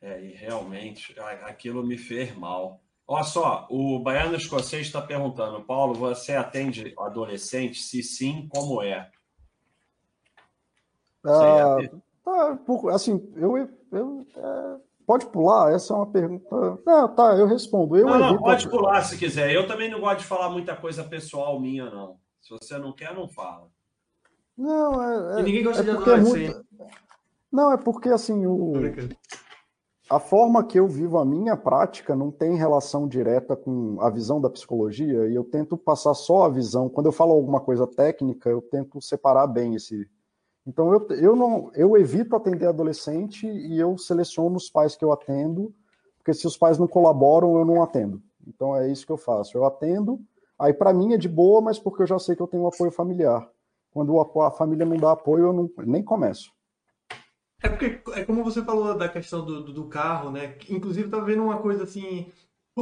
[0.00, 2.80] É, e realmente aquilo me fez mal.
[3.08, 7.80] Olha só, o Baiano Escocês está perguntando, Paulo, você atende adolescente?
[7.80, 9.10] Se sim, como é?
[11.24, 11.76] Ah,
[12.28, 13.56] tá, assim, eu,
[13.92, 14.76] eu é,
[15.06, 15.72] pode pular?
[15.72, 16.78] Essa é uma pergunta.
[16.84, 17.96] Não, tá, eu respondo.
[17.96, 19.52] Eu não, não, pode pular se quiser.
[19.52, 22.16] Eu também não gosto de falar muita coisa pessoal minha, não.
[22.40, 23.68] Se você não quer, não fala.
[24.56, 25.40] Não, é.
[25.40, 26.50] é ninguém gosta é de adolescente.
[26.50, 26.66] É muito...
[27.50, 28.72] Não, é porque assim, o
[30.10, 34.40] a forma que eu vivo a minha prática não tem relação direta com a visão
[34.40, 36.88] da psicologia e eu tento passar só a visão.
[36.88, 40.08] Quando eu falo alguma coisa técnica, eu tento separar bem esse.
[40.68, 45.10] Então eu, eu não eu evito atender adolescente e eu seleciono os pais que eu
[45.10, 45.74] atendo,
[46.18, 48.22] porque se os pais não colaboram, eu não atendo.
[48.46, 49.56] Então é isso que eu faço.
[49.56, 50.20] Eu atendo,
[50.58, 52.68] aí para mim é de boa, mas porque eu já sei que eu tenho um
[52.68, 53.48] apoio familiar.
[53.90, 56.52] Quando a família não dá apoio, eu não, nem começo.
[57.62, 60.54] É porque, é como você falou da questão do, do, do carro, né?
[60.68, 62.30] Inclusive, tá vendo uma coisa assim.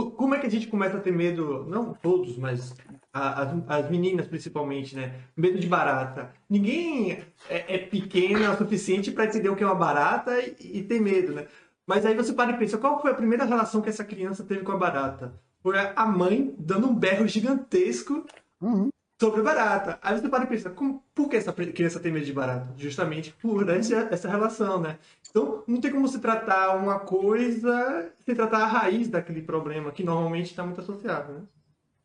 [0.04, 1.64] Como é que a gente começa a ter medo?
[1.68, 2.74] Não todos, mas
[3.12, 5.20] as, as meninas principalmente, né?
[5.36, 6.32] Medo de barata.
[6.48, 7.12] Ninguém
[7.48, 11.00] é, é pequena o suficiente para entender o que é uma barata e, e ter
[11.00, 11.46] medo, né?
[11.86, 14.62] Mas aí você para e pensa, qual foi a primeira relação que essa criança teve
[14.62, 15.32] com a barata?
[15.62, 18.24] Foi a mãe dando um berro gigantesco
[18.60, 19.98] uhum sobre barata.
[20.02, 22.68] Aí você para e pensa, como, por que essa criança tem medo de barata?
[22.76, 24.98] Justamente por essa relação, né?
[25.36, 30.02] Então, não tem como se tratar uma coisa sem tratar a raiz daquele problema, que
[30.02, 31.42] normalmente está muito associado, né?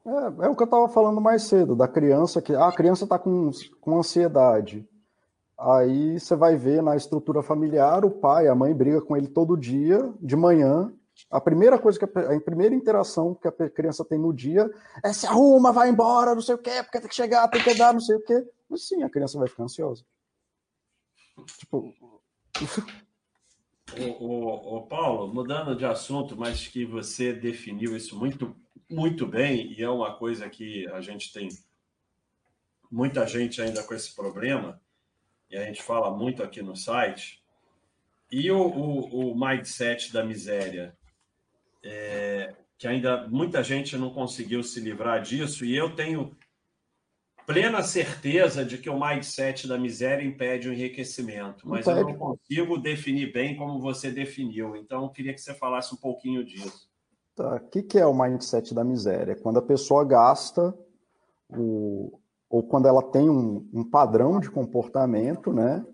[0.05, 3.05] É, é, o que eu estava falando mais cedo, da criança que ah, a criança
[3.05, 3.49] está com,
[3.79, 4.85] com ansiedade.
[5.57, 9.55] Aí você vai ver na estrutura familiar, o pai, a mãe briga com ele todo
[9.55, 10.91] dia, de manhã,
[11.29, 14.69] a primeira coisa que a, a, primeira interação que a criança tem no dia
[15.01, 17.75] é se arruma, vai embora, não sei o quê, porque tem que chegar, tem que
[17.75, 18.45] dar, não sei o quê.
[18.69, 20.03] Mas sim, a criança vai ficar ansiosa.
[21.57, 21.93] Tipo.
[23.99, 28.55] O, o, Paulo, mudando de assunto, mas que você definiu isso muito,
[28.89, 31.49] muito bem, e é uma coisa que a gente tem
[32.89, 34.81] muita gente ainda com esse problema,
[35.49, 37.41] e a gente fala muito aqui no site.
[38.31, 40.95] E o, o, o mindset da miséria?
[41.83, 46.35] é, que ainda muita gente não conseguiu se livrar disso, e eu tenho
[47.45, 52.01] plena certeza de que o mindset da miséria impede o enriquecimento, mas impede.
[52.01, 55.97] eu não consigo definir bem como você definiu, então eu queria que você falasse um
[55.97, 56.89] pouquinho disso.
[57.35, 57.55] Tá.
[57.55, 59.35] O que, que é o mindset da miséria?
[59.35, 60.73] Quando a pessoa gasta
[61.49, 62.19] o,
[62.49, 65.85] ou quando ela tem um, um padrão de comportamento, né,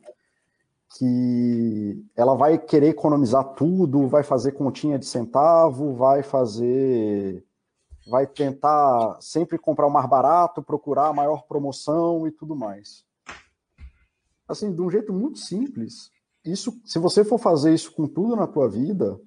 [0.98, 7.44] que ela vai querer economizar tudo, vai fazer continha de centavo, vai fazer.
[8.07, 13.05] Vai tentar sempre comprar o mais barato, procurar a maior promoção e tudo mais.
[14.47, 16.09] Assim, de um jeito muito simples,
[16.43, 19.19] isso, se você for fazer isso com tudo na tua vida,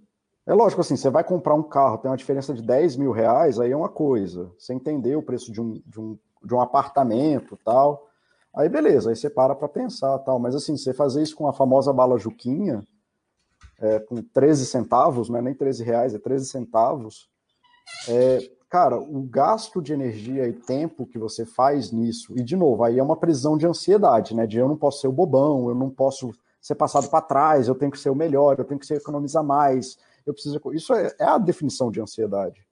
[0.46, 3.60] é lógico assim, você vai comprar um carro, tem uma diferença de 10 mil reais,
[3.60, 4.50] aí é uma coisa.
[4.58, 8.08] Você entender o preço de um, de um, de um apartamento tal.
[8.54, 10.38] Aí beleza, aí você para para pensar tal.
[10.38, 12.82] Mas assim, você fazer isso com a famosa bala Juquinha,
[13.78, 17.28] é, com 13 centavos, não é nem 13 reais, é 13 centavos,
[18.08, 22.84] é, cara, o gasto de energia e tempo que você faz nisso, e de novo,
[22.84, 24.46] aí é uma prisão de ansiedade, né?
[24.46, 27.74] De eu não posso ser o bobão, eu não posso ser passado para trás, eu
[27.74, 30.60] tenho que ser o melhor, eu tenho que ser economizar mais, eu preciso.
[30.72, 32.64] Isso é, é a definição de ansiedade.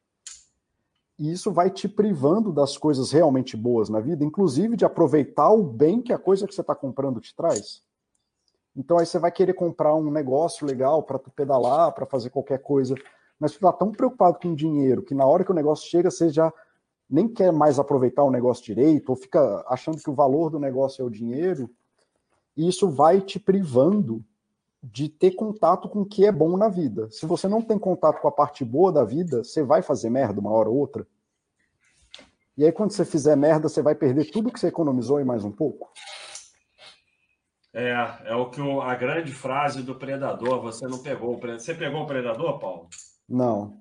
[1.18, 5.64] E isso vai te privando das coisas realmente boas na vida, inclusive de aproveitar o
[5.64, 7.82] bem que a coisa que você está comprando te traz.
[8.76, 12.60] Então aí você vai querer comprar um negócio legal para tu pedalar, para fazer qualquer
[12.60, 12.94] coisa,
[13.38, 16.28] mas tu está tão preocupado com dinheiro que na hora que o negócio chega você
[16.28, 16.52] já
[17.08, 21.02] nem quer mais aproveitar o negócio direito ou fica achando que o valor do negócio
[21.02, 21.70] é o dinheiro.
[22.56, 24.22] E isso vai te privando
[24.82, 27.10] de ter contato com o que é bom na vida.
[27.10, 30.40] Se você não tem contato com a parte boa da vida, você vai fazer merda
[30.40, 31.06] uma hora ou outra.
[32.56, 35.44] E aí, quando você fizer merda, você vai perder tudo que você economizou e mais
[35.44, 35.92] um pouco.
[37.72, 37.92] É,
[38.24, 41.64] é o que o, a grande frase do predador, você não pegou o predador.
[41.64, 42.88] Você pegou o predador, Paulo?
[43.28, 43.80] Não.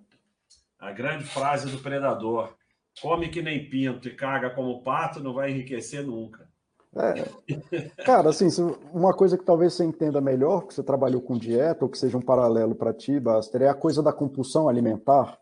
[0.79, 2.55] A grande frase do predador.
[3.01, 6.49] Come que nem pinto e caga como pato, não vai enriquecer nunca.
[6.95, 8.01] É.
[8.03, 8.47] Cara, assim,
[8.91, 12.17] uma coisa que talvez você entenda melhor, que você trabalhou com dieta, ou que seja
[12.17, 15.39] um paralelo para ti, Baster, é a coisa da compulsão alimentar.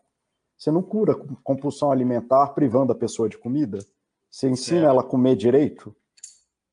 [0.56, 3.78] Você não cura compulsão alimentar privando a pessoa de comida.
[4.30, 4.90] Você ensina certo.
[4.90, 5.94] ela a comer direito.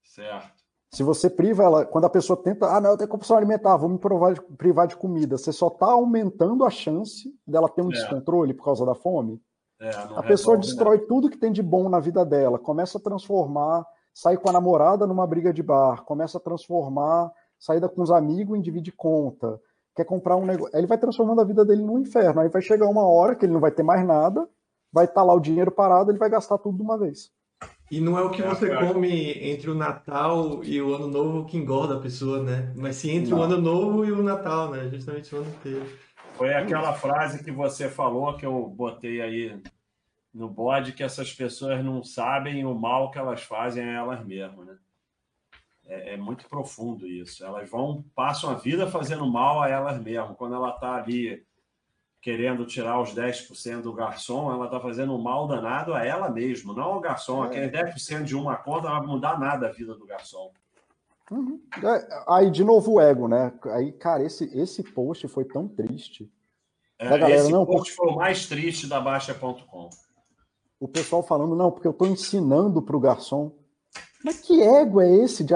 [0.03, 0.52] Certo.
[0.93, 3.89] Se você priva ela, quando a pessoa tenta, ah, não, eu tenho compulsão alimentar, vou
[3.89, 7.93] me provar, privar de comida, você só está aumentando a chance dela ter um é.
[7.93, 9.41] descontrole por causa da fome.
[9.81, 13.85] É, a pessoa destrói tudo que tem de bom na vida dela, começa a transformar
[14.13, 18.57] sai com a namorada numa briga de bar, começa a transformar saída com os amigos
[18.57, 19.59] em dividir conta,
[19.95, 20.77] quer comprar um negócio.
[20.77, 22.41] Ele vai transformando a vida dele num inferno.
[22.41, 24.47] Aí vai chegar uma hora que ele não vai ter mais nada,
[24.91, 27.31] vai estar tá lá o dinheiro parado, ele vai gastar tudo de uma vez.
[27.93, 31.45] E não é o que é, você come entre o Natal e o Ano Novo
[31.45, 32.73] que engorda a pessoa, né?
[32.75, 33.37] Mas sim entre não.
[33.37, 34.89] o Ano Novo e o Natal, né?
[34.89, 35.85] Justamente o ano inteiro.
[36.33, 39.61] Foi aquela frase que você falou que eu botei aí
[40.33, 44.65] no bode que essas pessoas não sabem o mal que elas fazem a elas mesmas,
[44.65, 44.77] né?
[45.85, 47.45] É, é, muito profundo isso.
[47.45, 50.35] Elas vão, passam a vida fazendo mal a elas mesmas.
[50.35, 51.45] Quando ela está ali
[52.23, 56.73] querendo tirar os 10% do garçom, ela está fazendo um mal danado a ela mesma,
[56.73, 57.43] não ao garçom.
[57.43, 57.47] É.
[57.47, 60.49] Aquele 10% de uma conta não vai mudar nada a vida do garçom.
[61.29, 61.61] Uhum.
[61.83, 63.53] É, aí, de novo, o ego, né?
[63.73, 66.31] Aí, cara, esse, esse post foi tão triste.
[66.97, 69.89] É, galera, esse não, post foi o mais triste da Baixa.com
[70.83, 73.53] o pessoal falando, não, porque eu estou ensinando para o garçom.
[74.21, 75.53] Mas que ego é esse de,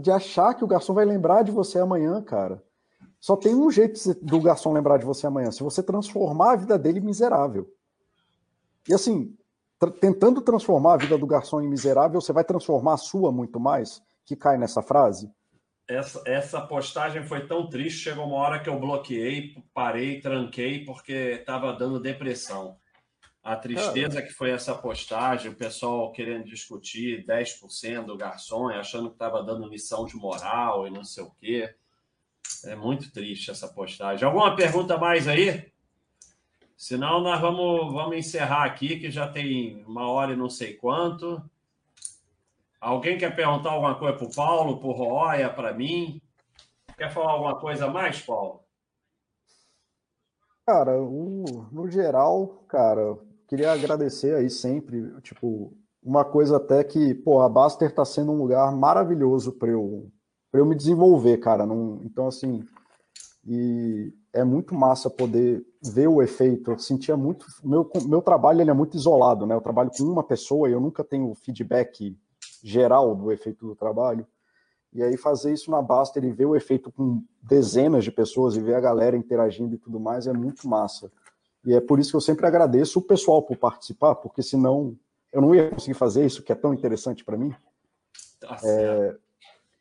[0.00, 2.62] de achar que o garçom vai lembrar de você amanhã, cara?
[3.22, 6.76] Só tem um jeito do garçom lembrar de você amanhã, se você transformar a vida
[6.76, 7.72] dele em miserável.
[8.88, 9.36] E assim,
[9.78, 13.60] tra tentando transformar a vida do garçom em miserável, você vai transformar a sua muito
[13.60, 15.30] mais, que cai nessa frase.
[15.86, 21.12] Essa, essa postagem foi tão triste, chegou uma hora que eu bloqueei, parei, tranquei, porque
[21.12, 22.76] estava dando depressão.
[23.40, 29.14] A tristeza que foi essa postagem, o pessoal querendo discutir 10% do garçom, achando que
[29.14, 31.72] estava dando lição de moral e não sei o quê.
[32.64, 34.24] É muito triste essa postagem.
[34.24, 35.72] Alguma pergunta mais aí?
[36.76, 41.42] Senão nós vamos, vamos encerrar aqui, que já tem uma hora e não sei quanto.
[42.80, 46.20] Alguém quer perguntar alguma coisa para o Paulo, para o Roya, para mim?
[46.96, 48.60] Quer falar alguma coisa mais, Paulo?
[50.66, 53.18] Cara, no geral, cara,
[53.48, 58.38] queria agradecer aí sempre, tipo, uma coisa até que, pô, a Baster está sendo um
[58.38, 60.10] lugar maravilhoso para eu,
[60.52, 61.66] eu me desenvolver, cara.
[61.66, 62.64] Não, então, assim,
[63.46, 66.70] e é muito massa poder ver o efeito.
[66.70, 67.46] Eu sentia muito.
[67.64, 69.54] Meu, meu trabalho ele é muito isolado, né?
[69.54, 72.16] Eu trabalho com uma pessoa e eu nunca tenho feedback
[72.62, 74.26] geral do efeito do trabalho.
[74.92, 78.60] E aí fazer isso na Baster e ver o efeito com dezenas de pessoas e
[78.60, 81.10] ver a galera interagindo e tudo mais é muito massa.
[81.64, 84.96] E é por isso que eu sempre agradeço o pessoal por participar, porque senão
[85.32, 87.54] eu não ia conseguir fazer isso que é tão interessante para mim.
[88.38, 89.16] Tá é,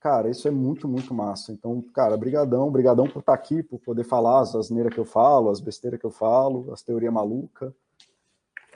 [0.01, 1.53] cara, isso é muito, muito massa.
[1.53, 5.05] Então, cara, brigadão, brigadão por estar tá aqui, por poder falar as asneiras que eu
[5.05, 7.71] falo, as besteiras que eu falo, as teorias malucas.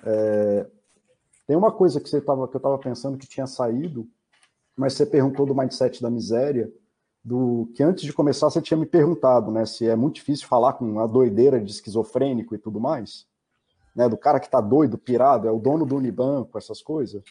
[0.05, 0.67] É,
[1.47, 4.07] tem uma coisa que, você tava, que eu estava pensando que tinha saído,
[4.77, 6.71] mas você perguntou do mindset da miséria
[7.23, 10.73] do que antes de começar você tinha me perguntado, né, se é muito difícil falar
[10.73, 13.25] com uma doideira de esquizofrênico e tudo mais,
[13.95, 17.23] né, do cara que tá doido, pirado, é o dono do Unibanco, essas coisas.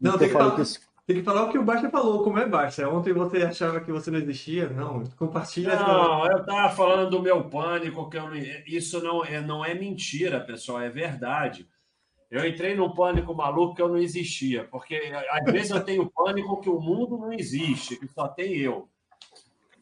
[0.00, 0.80] Não, tem que, falar, que esse...
[1.06, 2.88] tem que, falar, o que o Baixa falou, como é Baixa.
[2.88, 5.76] Ontem você achava que você não existia, não, compartilha.
[5.76, 6.38] Não, essa...
[6.38, 8.36] eu tava falando do meu pânico, que eu não...
[8.36, 11.68] isso não é, não é mentira, pessoal, é verdade.
[12.28, 15.00] Eu entrei num pânico maluco que eu não existia, porque
[15.30, 18.88] às vezes eu tenho pânico que o mundo não existe, que só tem eu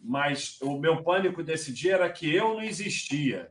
[0.04, 3.50] mas o meu pânico desse dia era que eu não existia.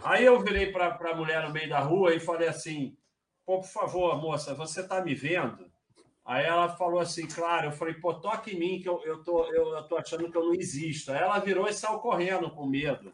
[0.00, 2.96] Aí eu virei para a mulher no meio da rua e falei assim:
[3.44, 5.68] pô, por favor, moça, você está me vendo?
[6.28, 9.46] Aí ela falou assim, claro, eu falei, pô, toque em mim que eu, eu, tô,
[9.46, 11.10] eu, eu tô achando que eu não existo.
[11.10, 13.10] Aí ela virou e saiu correndo com medo.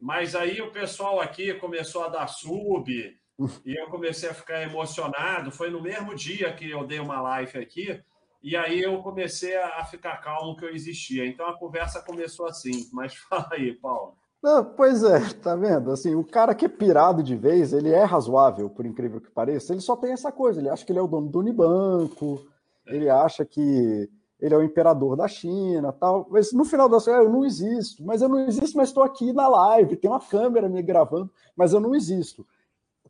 [0.00, 5.52] Mas aí o pessoal aqui começou a dar sub e eu comecei a ficar emocionado.
[5.52, 8.02] Foi no mesmo dia que eu dei uma live aqui
[8.42, 11.26] e aí eu comecei a ficar calmo que eu existia.
[11.26, 12.88] Então a conversa começou assim.
[12.90, 14.16] Mas fala aí, Paulo.
[14.42, 15.90] Não, pois é, tá vendo?
[15.90, 19.72] Assim, o cara que é pirado de vez, ele é razoável, por incrível que pareça.
[19.72, 22.46] Ele só tem essa coisa, ele acha que ele é o dono do Unibanco,
[22.86, 24.08] ele acha que
[24.40, 26.26] ele é o imperador da China, tal.
[26.30, 28.02] Mas no final das contas, eu não existo.
[28.04, 31.72] Mas eu não existo, mas estou aqui na live, tem uma câmera me gravando, mas
[31.72, 32.46] eu não existo.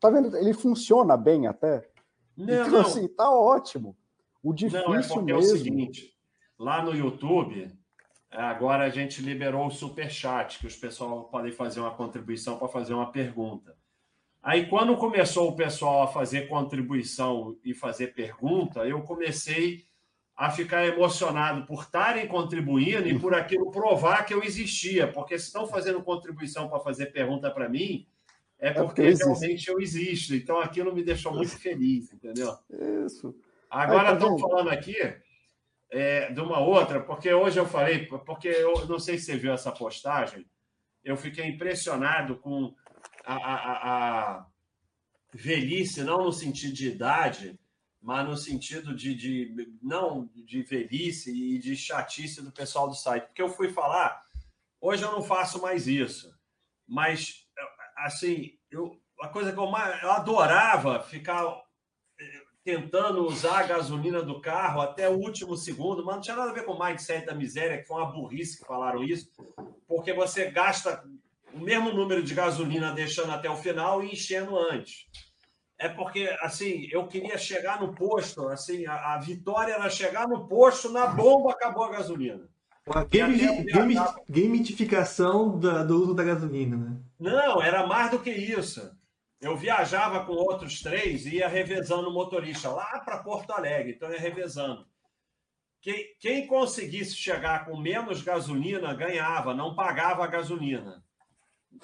[0.01, 0.37] Tá vendo?
[0.37, 1.89] Ele funciona bem até.
[2.37, 2.81] Não, então, não.
[2.81, 3.97] assim, tá ótimo.
[4.43, 5.31] O difícil não, é mesmo...
[5.31, 6.17] é o seguinte,
[6.59, 7.71] lá no YouTube,
[8.31, 12.69] agora a gente liberou o super chat, que os pessoal podem fazer uma contribuição para
[12.69, 13.77] fazer uma pergunta.
[14.43, 19.85] Aí, quando começou o pessoal a fazer contribuição e fazer pergunta, eu comecei
[20.35, 25.07] a ficar emocionado por estarem contribuindo e por aquilo provar que eu existia.
[25.07, 28.07] Porque se estão fazendo contribuição para fazer pergunta para mim,
[28.59, 30.35] é porque, é porque realmente eu existo.
[30.35, 32.57] Então aquilo me deixou muito feliz, entendeu?
[33.05, 33.35] Isso.
[33.69, 34.97] Agora estão tá falando aqui
[35.91, 39.53] é, de uma outra, porque hoje eu falei, porque eu não sei se você viu
[39.53, 40.47] essa postagem,
[41.03, 42.75] eu fiquei impressionado com
[43.25, 44.47] a, a, a
[45.33, 47.59] velhice, não no sentido de idade,
[48.01, 53.27] mas no sentido de, de não de velhice e de chatice do pessoal do site.
[53.27, 54.25] Porque eu fui falar,
[54.81, 56.33] hoje eu não faço mais isso,
[56.87, 57.47] mas
[57.97, 61.45] assim, eu, a coisa que eu mais eu adorava ficar
[62.65, 66.55] tentando usar a gasolina do carro até o último segundo, mas não tinha nada a
[66.55, 69.31] ver com o mindset da miséria, que foi uma burrice que falaram isso,
[69.89, 71.03] porque você gasta
[71.53, 75.07] o mesmo número de gasolina deixando até o final e enchendo antes
[75.81, 80.47] é porque, assim, eu queria chegar no posto, assim, a, a vitória era chegar no
[80.47, 82.47] posto, na bomba acabou a gasolina.
[82.87, 83.95] A game, game,
[84.29, 86.97] gamificação da, do uso da gasolina, né?
[87.19, 88.95] Não, era mais do que isso.
[89.41, 94.13] Eu viajava com outros três e ia revezando o motorista lá para Porto Alegre, então
[94.13, 94.87] ia revezando.
[95.81, 101.03] Quem, quem conseguisse chegar com menos gasolina ganhava, não pagava a gasolina.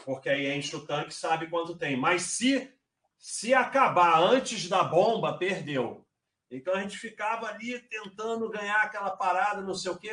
[0.04, 1.96] Porque aí enche o tanque sabe quanto tem.
[1.96, 2.76] Mas se
[3.18, 6.06] se acabar antes da bomba, perdeu.
[6.50, 10.12] Então a gente ficava ali tentando ganhar aquela parada, não sei o quê.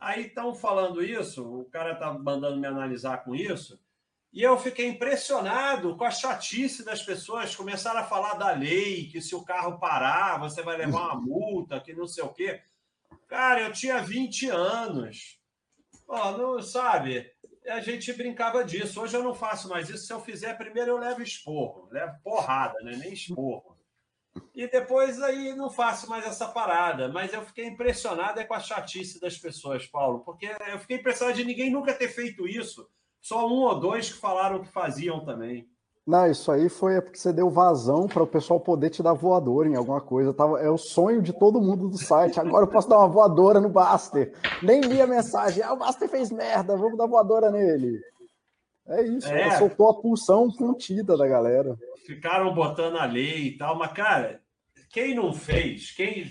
[0.00, 3.80] Aí estão falando isso, o cara está mandando me analisar com isso,
[4.32, 7.54] e eu fiquei impressionado com a chatice das pessoas.
[7.54, 11.80] Começaram a falar da lei, que se o carro parar, você vai levar uma multa,
[11.80, 12.62] que não sei o quê.
[13.28, 15.38] Cara, eu tinha 20 anos.
[16.06, 17.30] Pô, não sabe?
[17.68, 19.00] a gente brincava disso.
[19.00, 20.06] Hoje eu não faço mais isso.
[20.06, 22.96] Se eu fizer, primeiro eu levo esporro, levo porrada, né?
[22.96, 23.76] nem esporro.
[24.54, 27.08] E depois aí não faço mais essa parada.
[27.08, 31.36] Mas eu fiquei impressionado é com a chatice das pessoas, Paulo, porque eu fiquei impressionado
[31.36, 32.88] de ninguém nunca ter feito isso.
[33.22, 35.66] Só um ou dois que falaram que faziam também.
[36.04, 39.68] Não, isso aí foi porque você deu vazão para o pessoal poder te dar voadora
[39.68, 40.34] em alguma coisa.
[40.34, 42.40] Tava, é o sonho de todo mundo do site.
[42.40, 44.34] Agora eu posso dar uma voadora no Baster.
[44.60, 45.62] Nem li a mensagem.
[45.62, 48.00] Ah, o Baster fez merda, vamos dar voadora nele.
[48.88, 49.56] É isso, é.
[49.56, 51.78] soltou a pulsão contida da galera.
[52.04, 54.40] Ficaram botando a lei e tal, mas, cara,
[54.90, 56.26] quem não fez, quem,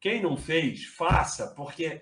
[0.00, 2.00] quem não fez, faça, porque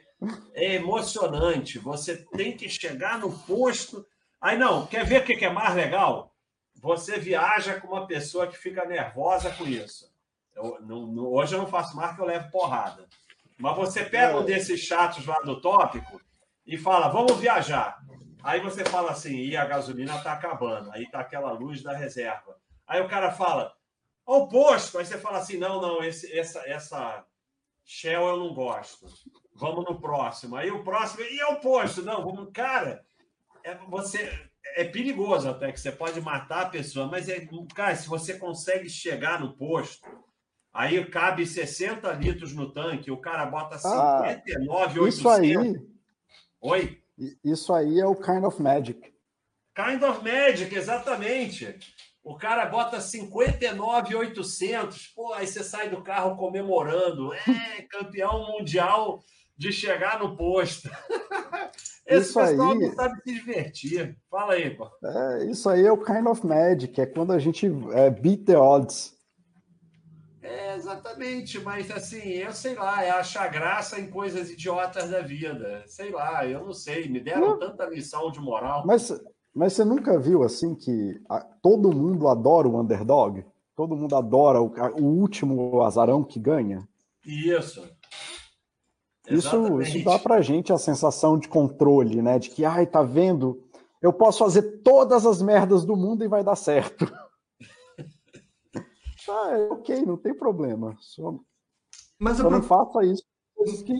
[0.55, 1.81] é emocionante.
[1.81, 4.07] Você tem que chegar no posto.
[4.41, 6.31] Aí não, quer ver o que é mais legal?
[6.81, 10.11] você viaja com uma pessoa que fica nervosa com isso.
[10.55, 13.07] Eu, não, não, hoje eu não faço marca, eu levo porrada.
[13.59, 16.21] Mas você pega um desses chatos lá do tópico
[16.67, 17.99] e fala, vamos viajar.
[18.43, 20.91] Aí você fala assim, e a gasolina está acabando.
[20.93, 22.57] Aí tá aquela luz da reserva.
[22.87, 23.75] Aí o cara fala,
[24.25, 24.99] ao posto.
[24.99, 27.25] Aí você fala assim, não, não, esse, essa, essa
[27.85, 29.07] Shell eu não gosto.
[29.55, 30.57] Vamos no próximo.
[30.57, 32.03] Aí o próximo, e ao posto?
[32.03, 33.05] Não, vamos, cara,
[33.65, 34.31] é, você
[34.77, 38.89] é perigoso até, que você pode matar a pessoa, mas, é, cara, se você consegue
[38.89, 40.09] chegar no posto,
[40.73, 45.57] aí cabe 60 litros no tanque, o cara bota 59, ah, Isso aí.
[46.61, 47.03] Oi?
[47.45, 49.12] Isso aí é o kind of magic.
[49.74, 51.78] Kind of magic, exatamente.
[52.23, 57.32] O cara bota 59,800, pô, aí você sai do carro comemorando.
[57.35, 59.23] É, campeão mundial
[59.61, 60.89] de chegar no posto.
[62.07, 64.16] Esse isso pessoal aí, não sabe se divertir.
[64.31, 64.89] Fala aí, pô.
[65.05, 68.57] É, isso aí é o kind of magic, é quando a gente é, beat the
[68.57, 69.15] odds.
[70.43, 75.85] É, exatamente, mas assim, eu sei lá, é achar graça em coisas idiotas da vida.
[75.87, 78.82] Sei lá, eu não sei, me deram tanta lição de moral.
[78.87, 79.12] Mas,
[79.55, 83.45] mas você nunca viu assim que a, todo mundo adora o underdog?
[83.77, 86.87] todo mundo adora, o, o último azarão que ganha.
[87.24, 87.82] Isso.
[89.31, 92.39] Isso, isso dá pra gente a sensação de controle, né?
[92.39, 93.62] De que, ai, tá vendo?
[94.02, 97.07] Eu posso fazer todas as merdas do mundo e vai dar certo.
[99.28, 100.97] ah, é ok, não tem problema.
[100.98, 101.39] Só,
[102.19, 103.23] Mas só não faça isso.
[103.85, 103.94] Que...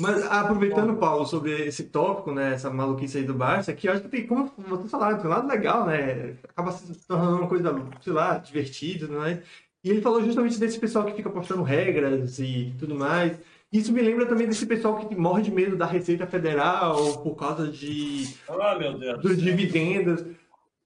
[0.00, 4.02] Mas aproveitando, Paulo, sobre esse tópico, né, essa maluquice aí do Barça, que eu acho
[4.02, 6.36] que tem, como você falaram, tem um lado legal, né?
[6.42, 9.40] Acaba se tornando uma coisa, sei lá, divertida, né?
[9.84, 13.38] E ele falou justamente desse pessoal que fica postando regras e tudo mais.
[13.74, 17.66] Isso me lembra também desse pessoal que morre de medo da Receita Federal por causa
[17.66, 20.24] de oh, meu Deus dos dividendos.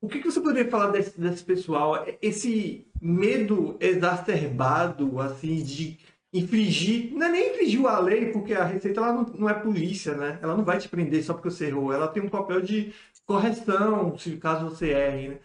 [0.00, 2.06] O que, que você poderia falar desse, desse pessoal?
[2.22, 5.98] Esse medo exacerbado, assim, de
[6.32, 10.14] infringir, não é nem infringir a lei, porque a Receita ela não, não é polícia,
[10.14, 10.38] né?
[10.40, 11.92] Ela não vai te prender só porque você errou.
[11.92, 12.94] Ela tem um papel de
[13.26, 15.38] correção, se caso você erre, né?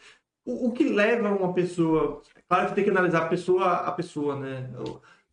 [0.45, 2.21] O, o que leva uma pessoa...
[2.47, 4.69] Claro que tem que analisar a pessoa a pessoa, né?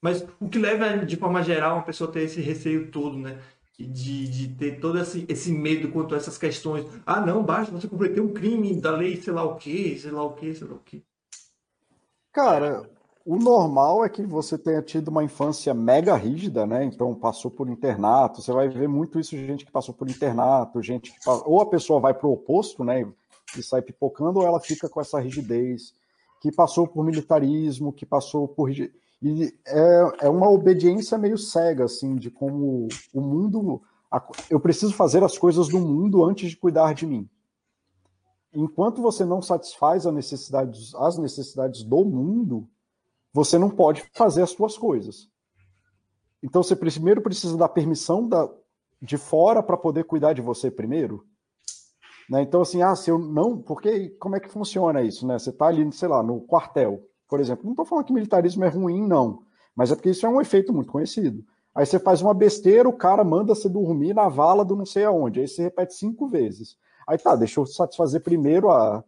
[0.01, 3.39] Mas o que leva, de forma geral, uma pessoa a ter esse receio todo, né?
[3.79, 6.87] De, de ter todo esse, esse medo quanto a essas questões.
[7.07, 10.23] Ah, não, basta você cometer um crime da lei, sei lá o quê, sei lá
[10.23, 11.03] o quê, sei lá o quê.
[12.33, 12.89] Cara,
[13.25, 16.85] o normal é que você tenha tido uma infância mega rígida, né?
[16.85, 18.41] Então passou por internato.
[18.41, 21.67] Você vai ver muito isso de gente que passou por internato, gente que ou a
[21.67, 23.07] pessoa vai para o oposto, né?
[23.57, 25.95] E sai pipocando, ou ela fica com essa rigidez,
[26.41, 28.71] que passou por militarismo, que passou por
[29.23, 33.83] e é, é uma obediência meio cega, assim, de como o mundo.
[34.49, 37.29] Eu preciso fazer as coisas do mundo antes de cuidar de mim.
[38.53, 42.69] Enquanto você não satisfaz necessidade, as necessidades do mundo,
[43.33, 45.29] você não pode fazer as suas coisas.
[46.43, 48.51] Então você primeiro precisa da permissão da,
[49.01, 51.25] de fora para poder cuidar de você primeiro.
[52.29, 52.43] Né?
[52.43, 53.61] Então, assim, ah, se eu não.
[53.61, 55.27] Porque como é que funciona isso?
[55.27, 55.39] Né?
[55.39, 57.65] Você está ali, sei lá, no quartel por exemplo.
[57.65, 59.45] Não estou falando que militarismo é ruim, não.
[59.75, 61.45] Mas é porque isso é um efeito muito conhecido.
[61.73, 65.05] Aí você faz uma besteira, o cara manda você dormir na vala do não sei
[65.05, 65.41] aonde.
[65.41, 66.77] Aí você repete cinco vezes.
[67.07, 69.05] Aí tá, deixa eu satisfazer primeiro a,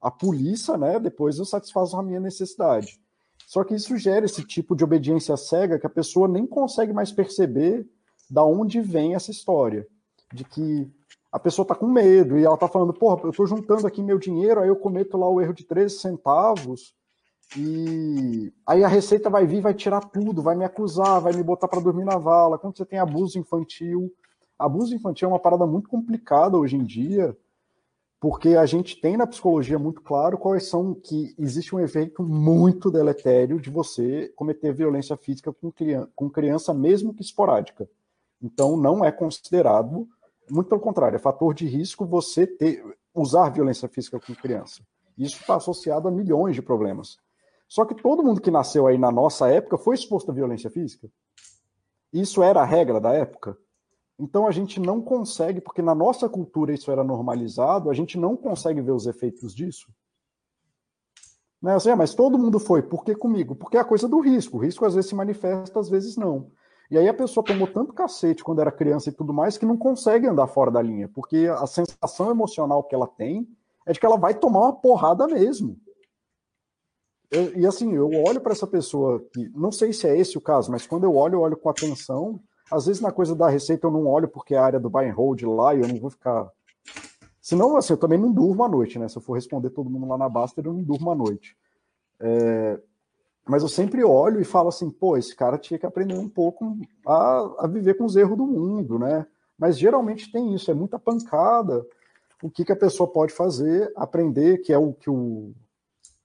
[0.00, 1.00] a polícia, né?
[1.00, 3.00] Depois eu satisfaço a minha necessidade.
[3.46, 7.12] Só que isso gera esse tipo de obediência cega que a pessoa nem consegue mais
[7.12, 7.86] perceber
[8.30, 9.86] da onde vem essa história.
[10.32, 10.88] De que
[11.30, 14.18] a pessoa está com medo e ela está falando, porra, eu estou juntando aqui meu
[14.18, 16.94] dinheiro, aí eu cometo lá o erro de 13 centavos
[17.56, 21.68] e aí a Receita vai vir, vai tirar tudo, vai me acusar, vai me botar
[21.68, 22.58] para dormir na vala.
[22.58, 24.12] Quando você tem abuso infantil,
[24.58, 27.36] abuso infantil é uma parada muito complicada hoje em dia,
[28.18, 32.90] porque a gente tem na psicologia muito claro quais são que existe um efeito muito
[32.90, 37.88] deletério de você cometer violência física com criança, com criança mesmo que esporádica.
[38.42, 40.08] Então não é considerado,
[40.50, 42.82] muito pelo contrário, é fator de risco você ter
[43.14, 44.82] usar violência física com criança.
[45.16, 47.18] Isso está associado a milhões de problemas.
[47.74, 51.10] Só que todo mundo que nasceu aí na nossa época foi exposto à violência física.
[52.12, 53.58] Isso era a regra da época.
[54.16, 58.36] Então a gente não consegue, porque na nossa cultura isso era normalizado, a gente não
[58.36, 59.92] consegue ver os efeitos disso.
[61.60, 61.74] Né?
[61.74, 63.56] Assim, mas todo mundo foi, por que comigo?
[63.56, 64.56] Porque é a coisa do risco.
[64.56, 66.52] O risco às vezes se manifesta, às vezes não.
[66.88, 69.76] E aí a pessoa tomou tanto cacete quando era criança e tudo mais que não
[69.76, 73.48] consegue andar fora da linha, porque a sensação emocional que ela tem
[73.84, 75.76] é de que ela vai tomar uma porrada mesmo.
[77.34, 80.40] Eu, e assim, eu olho para essa pessoa que não sei se é esse o
[80.40, 82.40] caso, mas quando eu olho, eu olho com atenção.
[82.70, 85.08] Às vezes na coisa da receita eu não olho porque é a área do buy
[85.08, 86.48] and hold lá e eu não vou ficar.
[87.40, 89.08] Senão, assim, eu também não durmo à noite, né?
[89.08, 91.56] Se eu for responder todo mundo lá na Baster, eu não durmo à noite.
[92.20, 92.80] É...
[93.46, 96.78] Mas eu sempre olho e falo assim, pô, esse cara tinha que aprender um pouco
[97.06, 99.26] a, a viver com os erros do mundo, né?
[99.58, 101.84] Mas geralmente tem isso, é muita pancada.
[102.42, 103.92] O que, que a pessoa pode fazer?
[103.96, 105.52] Aprender, que é o que o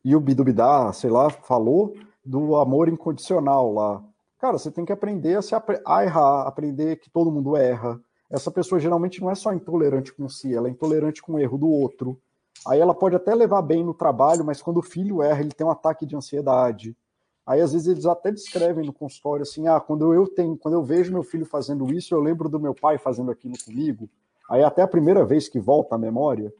[0.09, 1.93] e o Bidubidá, sei lá, falou
[2.25, 4.03] do amor incondicional lá.
[4.39, 8.01] Cara, você tem que aprender a, se a errar, aprender que todo mundo erra.
[8.27, 11.59] Essa pessoa geralmente não é só intolerante com si, ela é intolerante com o erro
[11.59, 12.19] do outro.
[12.65, 15.67] Aí ela pode até levar bem no trabalho, mas quando o filho erra, ele tem
[15.67, 16.97] um ataque de ansiedade.
[17.45, 20.83] Aí às vezes eles até descrevem no consultório assim: "Ah, quando eu tenho, quando eu
[20.83, 24.09] vejo meu filho fazendo isso, eu lembro do meu pai fazendo aquilo comigo".
[24.49, 26.51] Aí até a primeira vez que volta a memória,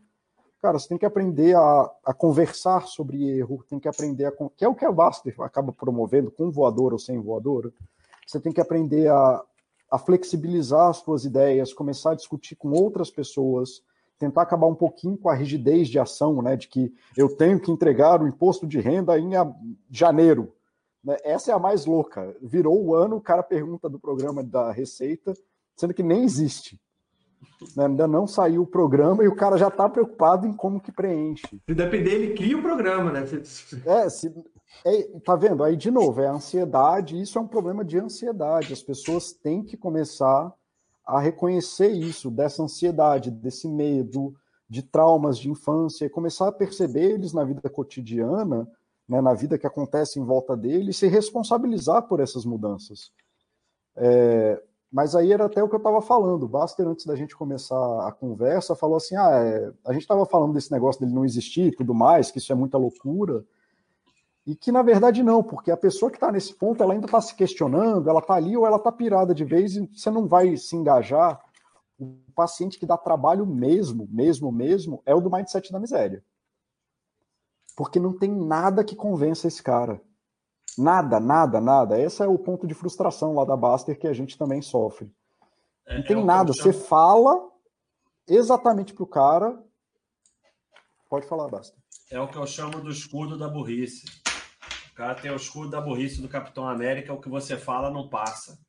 [0.62, 4.32] Cara, você tem que aprender a, a conversar sobre erro, tem que aprender a.
[4.32, 7.74] que é o que a Baster acaba promovendo, com voador ou sem voador.
[8.28, 9.42] Você tem que aprender a,
[9.90, 13.82] a flexibilizar as suas ideias, começar a discutir com outras pessoas,
[14.20, 16.58] tentar acabar um pouquinho com a rigidez de ação, né?
[16.58, 19.32] De que eu tenho que entregar o imposto de renda em
[19.90, 20.54] janeiro.
[21.02, 21.16] Né?
[21.24, 22.36] Essa é a mais louca.
[22.42, 25.34] Virou o ano, o cara pergunta do programa da Receita,
[25.74, 26.78] sendo que nem existe.
[27.76, 27.86] Né?
[27.86, 31.62] Ainda não saiu o programa e o cara já está preocupado em como que preenche.
[31.68, 33.26] Se depender, ele cria o programa, né?
[33.86, 34.34] É, se,
[34.86, 35.64] É, tá vendo?
[35.64, 37.20] Aí, de novo, é a ansiedade.
[37.20, 38.74] Isso é um problema de ansiedade.
[38.74, 40.54] As pessoas têm que começar
[41.06, 44.34] a reconhecer isso, dessa ansiedade, desse medo,
[44.70, 48.68] de traumas de infância, e começar a perceber eles na vida cotidiana,
[49.08, 53.12] né, na vida que acontece em volta dele, e se responsabilizar por essas mudanças.
[53.96, 54.62] É,
[54.92, 56.44] mas aí era até o que eu estava falando.
[56.44, 60.26] O Baster, antes da gente começar a conversa, falou assim: ah, é, a gente estava
[60.26, 63.46] falando desse negócio dele não existir e tudo mais, que isso é muita loucura.
[64.48, 67.22] E que na verdade não, porque a pessoa que está nesse ponto, ela ainda está
[67.22, 70.58] se questionando, ela está ali ou ela está pirada de vez e você não vai
[70.58, 71.40] se engajar.
[72.00, 76.24] O paciente que dá trabalho mesmo, mesmo, mesmo, é o do mindset da miséria.
[77.76, 80.02] Porque não tem nada que convença esse cara.
[80.78, 82.00] Nada, nada, nada.
[82.00, 85.12] Esse é o ponto de frustração lá da Baster que a gente também sofre.
[85.86, 86.54] É, não tem é nada.
[86.54, 87.50] Você fala
[88.28, 89.62] exatamente para o cara.
[91.10, 91.78] Pode falar, Baster.
[92.12, 94.06] É o que eu chamo do escudo da burrice
[95.00, 98.60] cara tem o escudo da burrice do Capitão América, o que você fala não passa.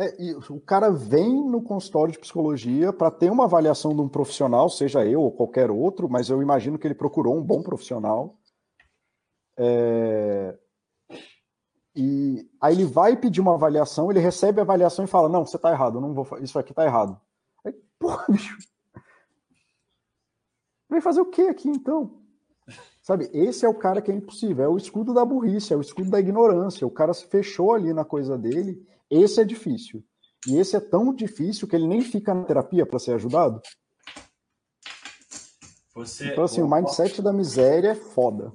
[0.00, 0.14] É,
[0.48, 5.04] o cara vem no consultório de psicologia para ter uma avaliação de um profissional, seja
[5.04, 8.38] eu ou qualquer outro, mas eu imagino que ele procurou um bom profissional.
[9.58, 10.56] É...
[11.96, 15.56] E aí ele vai pedir uma avaliação, ele recebe a avaliação e fala: Não, você
[15.56, 17.20] está errado, não vou, isso aqui está errado.
[17.64, 18.56] Aí, porra, bicho.
[20.88, 22.22] Vem fazer o que aqui então?
[23.02, 25.80] Sabe, esse é o cara que é impossível, é o escudo da burrice, é o
[25.80, 26.86] escudo da ignorância.
[26.86, 28.86] O cara se fechou ali na coisa dele.
[29.10, 30.04] Esse é difícil.
[30.46, 33.60] E esse é tão difícil que ele nem fica na terapia para ser ajudado.
[35.94, 38.52] Você, então, assim, o mindset da miséria é foda.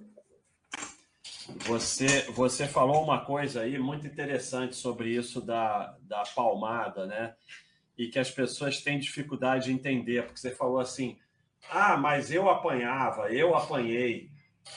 [1.66, 7.36] Você, você falou uma coisa aí muito interessante sobre isso da, da palmada, né?
[7.98, 11.18] E que as pessoas têm dificuldade de entender, porque você falou assim:
[11.70, 14.32] ah, mas eu apanhava, eu apanhei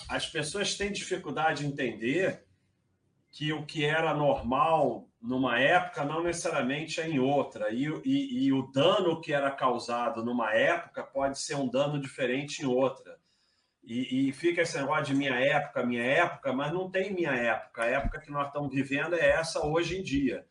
[0.09, 2.45] as pessoas têm dificuldade de entender
[3.31, 7.71] que o que era normal numa época não necessariamente é em outra.
[7.71, 12.63] E, e, e, o dano que era causado numa época pode ser um dano diferente
[12.63, 13.19] em outra.
[13.83, 17.83] E, e, fica esse negócio de minha época, minha época, mas não tem minha época.
[17.83, 20.47] A época que nós estamos vivendo é essa hoje em dia.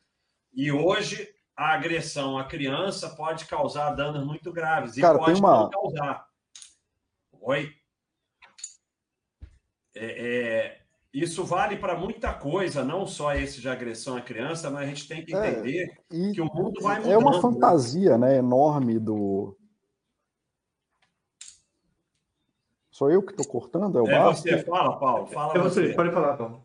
[0.54, 4.98] E hoje a agressão à criança pode causar danos muito graves.
[4.98, 5.64] E Cara, pode uma...
[5.64, 6.28] não causar.
[7.42, 7.74] Oi?
[9.96, 10.85] É, é,
[11.16, 15.08] isso vale para muita coisa, não só esse de agressão à criança, mas a gente
[15.08, 17.14] tem que é, entender é, que o mundo vai mudando.
[17.14, 19.56] É uma fantasia né, enorme do.
[22.92, 23.98] Sou eu que estou cortando?
[23.98, 25.28] É, o é você, fala, Paulo.
[25.28, 26.62] Fala é você, você, pode falar, Paulo.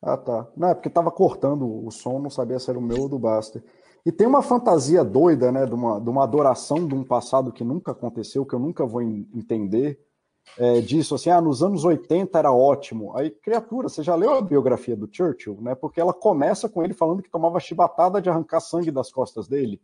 [0.00, 0.46] Ah, tá.
[0.56, 3.18] Não, é porque estava cortando o som, não sabia se era o meu ou do
[3.18, 3.64] Baster.
[4.06, 7.64] E tem uma fantasia doida, né, de uma, de uma adoração de um passado que
[7.64, 9.98] nunca aconteceu, que eu nunca vou entender
[10.58, 13.16] é, disso, assim, ah, nos anos 80 era ótimo.
[13.16, 15.74] Aí, criatura, você já leu a biografia do Churchill, né?
[15.74, 19.80] Porque ela começa com ele falando que tomava chibatada de arrancar sangue das costas dele.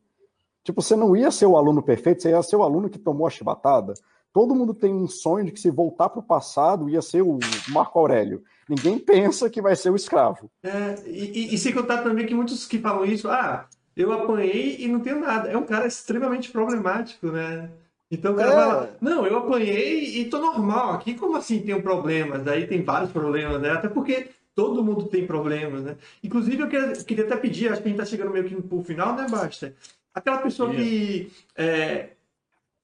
[0.62, 3.26] Tipo, você não ia ser o aluno perfeito, você ia ser o aluno que tomou
[3.26, 3.94] a chibatada.
[4.32, 7.38] Todo mundo tem um sonho de que se voltar para o passado ia ser o
[7.68, 8.42] Marco Aurélio.
[8.68, 10.48] Ninguém pensa que vai ser o escravo.
[10.62, 13.66] É, e, e, e sem contar também que muitos que falam isso, ah,
[13.96, 15.48] eu apanhei e não tenho nada.
[15.48, 17.70] É um cara extremamente problemático, né?
[18.10, 18.54] Então o cara é.
[18.54, 22.42] fala, não, eu apanhei e tô normal aqui, como assim tenho problemas?
[22.42, 23.70] Daí tem vários problemas, né?
[23.70, 25.96] Até porque todo mundo tem problemas, né?
[26.22, 28.82] Inclusive eu queria, queria até pedir, acho que a gente tá chegando meio que pro
[28.82, 29.74] final, né, Basta?
[30.12, 32.10] Aquela pessoa que é,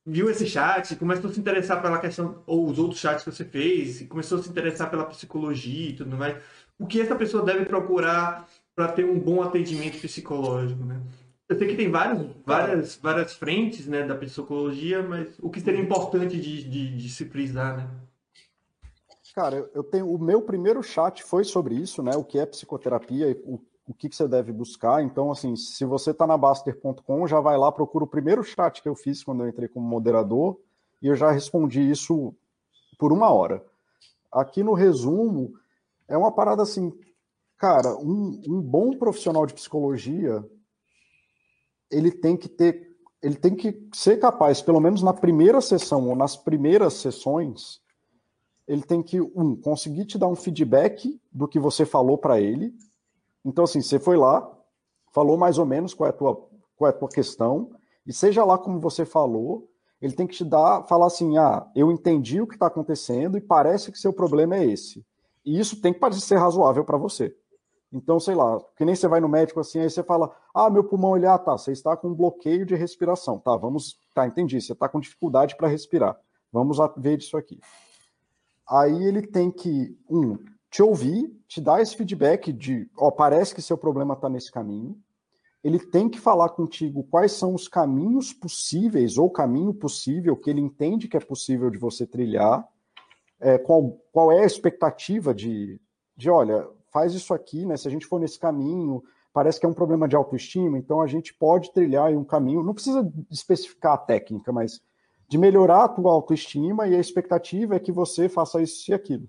[0.07, 3.45] viu esse chat, começou a se interessar pela questão, ou os outros chats que você
[3.45, 6.37] fez, começou a se interessar pela psicologia e tudo mais,
[6.79, 11.01] o que essa pessoa deve procurar para ter um bom atendimento psicológico, né?
[11.49, 15.81] Eu sei que tem várias, várias, várias frentes né, da psicologia, mas o que seria
[15.81, 17.89] importante de, de, de se frisar, né?
[19.33, 22.17] Cara, eu tenho o meu primeiro chat foi sobre isso, né?
[22.17, 25.03] O que é psicoterapia e o, o que, que você deve buscar.
[25.05, 28.89] Então, assim, se você está na Baster.com, já vai lá, procura o primeiro chat que
[28.89, 30.59] eu fiz quando eu entrei como moderador,
[31.01, 32.35] e eu já respondi isso
[32.99, 33.63] por uma hora.
[34.33, 35.55] Aqui no resumo,
[36.09, 36.93] é uma parada assim,
[37.57, 40.45] cara, um, um bom profissional de psicologia
[41.91, 46.17] ele tem que ter, ele tem que ser capaz, pelo menos na primeira sessão ou
[46.17, 47.81] nas primeiras sessões,
[48.67, 52.75] ele tem que um conseguir te dar um feedback do que você falou para ele.
[53.45, 54.51] Então assim, você foi lá,
[55.13, 56.35] falou mais ou menos qual é a tua
[56.77, 57.71] qual é a tua questão
[58.07, 59.69] e seja lá como você falou,
[60.01, 63.41] ele tem que te dar, falar assim, ah, eu entendi o que está acontecendo e
[63.41, 65.05] parece que seu problema é esse.
[65.45, 67.35] E isso tem que parecer razoável para você.
[67.93, 70.85] Então, sei lá, que nem você vai no médico assim, aí você fala, ah, meu
[70.85, 73.39] pulmão, ele, ah, tá, você está com um bloqueio de respiração.
[73.39, 76.19] Tá, vamos, tá, entendi, você está com dificuldade para respirar.
[76.53, 77.61] Vamos ver isso aqui.
[78.69, 80.37] Aí ele tem que, um,
[80.71, 84.99] te ouvir, te dar esse feedback de, ó, parece que seu problema está nesse caminho.
[85.63, 90.61] Ele tem que falar contigo quais são os caminhos possíveis, ou caminho possível, que ele
[90.61, 92.67] entende que é possível de você trilhar.
[93.41, 95.81] É, qual, qual é a expectativa de,
[96.17, 96.67] de, olha,
[96.97, 97.77] faz isso aqui, né?
[97.77, 101.07] Se a gente for nesse caminho, parece que é um problema de autoestima, então a
[101.07, 104.81] gente pode trilhar um caminho, não precisa especificar a técnica, mas
[105.29, 109.29] de melhorar a tua autoestima e a expectativa é que você faça isso e aquilo.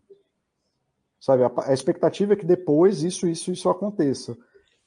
[1.20, 4.38] Sabe, a, expectativa é que depois isso, isso, isso aconteça.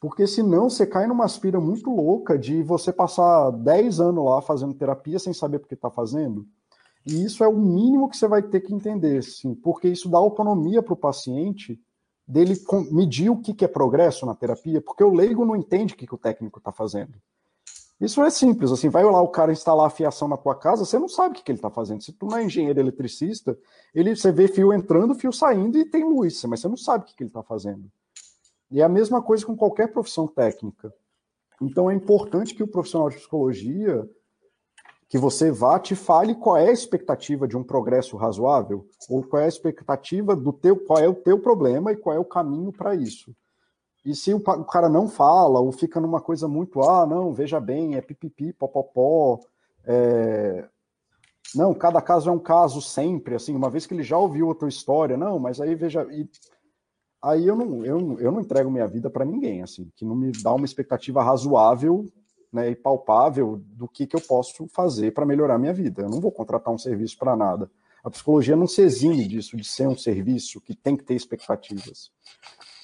[0.01, 4.73] Porque senão você cai numa aspira muito louca de você passar 10 anos lá fazendo
[4.73, 6.47] terapia sem saber por que está fazendo.
[7.07, 10.17] E isso é o mínimo que você vai ter que entender, sim, porque isso dá
[10.17, 11.79] autonomia para o paciente
[12.31, 12.55] dele
[12.91, 16.19] medir o que, é progresso na terapia, porque o leigo não entende o que, o
[16.19, 17.15] técnico está fazendo.
[18.01, 20.99] Isso é simples, assim, vai lá o cara instalar a fiação na tua casa, você
[20.99, 22.03] não sabe o que, que ele está fazendo.
[22.03, 23.59] Se tu não é engenheiro eletricista,
[23.95, 27.07] ele, você vê fio entrando, fio saindo e tem luz, mas você não sabe o
[27.07, 27.91] que, que ele está fazendo.
[28.71, 30.95] E é a mesma coisa com qualquer profissão técnica.
[31.61, 34.09] Então é importante que o profissional de psicologia
[35.11, 39.43] que você vá, te fale qual é a expectativa de um progresso razoável, ou qual
[39.43, 42.73] é a expectativa do teu, qual é o teu problema e qual é o caminho
[42.73, 43.35] para isso.
[44.05, 47.97] E se o, cara não fala, ou fica numa coisa muito, ah, não, veja bem,
[47.97, 49.41] é pipipi, popopó,
[49.85, 50.69] é...
[51.57, 54.69] não, cada caso é um caso sempre, assim, uma vez que ele já ouviu outra
[54.69, 56.31] história, não, mas aí veja, e...
[57.21, 60.31] aí eu não, eu, eu não entrego minha vida para ninguém, assim, que não me
[60.41, 62.07] dá uma expectativa razoável
[62.53, 66.03] né, e palpável do que, que eu posso fazer para melhorar minha vida.
[66.03, 67.71] Eu não vou contratar um serviço para nada.
[68.03, 72.11] A psicologia não se exime disso, de ser um serviço que tem que ter expectativas.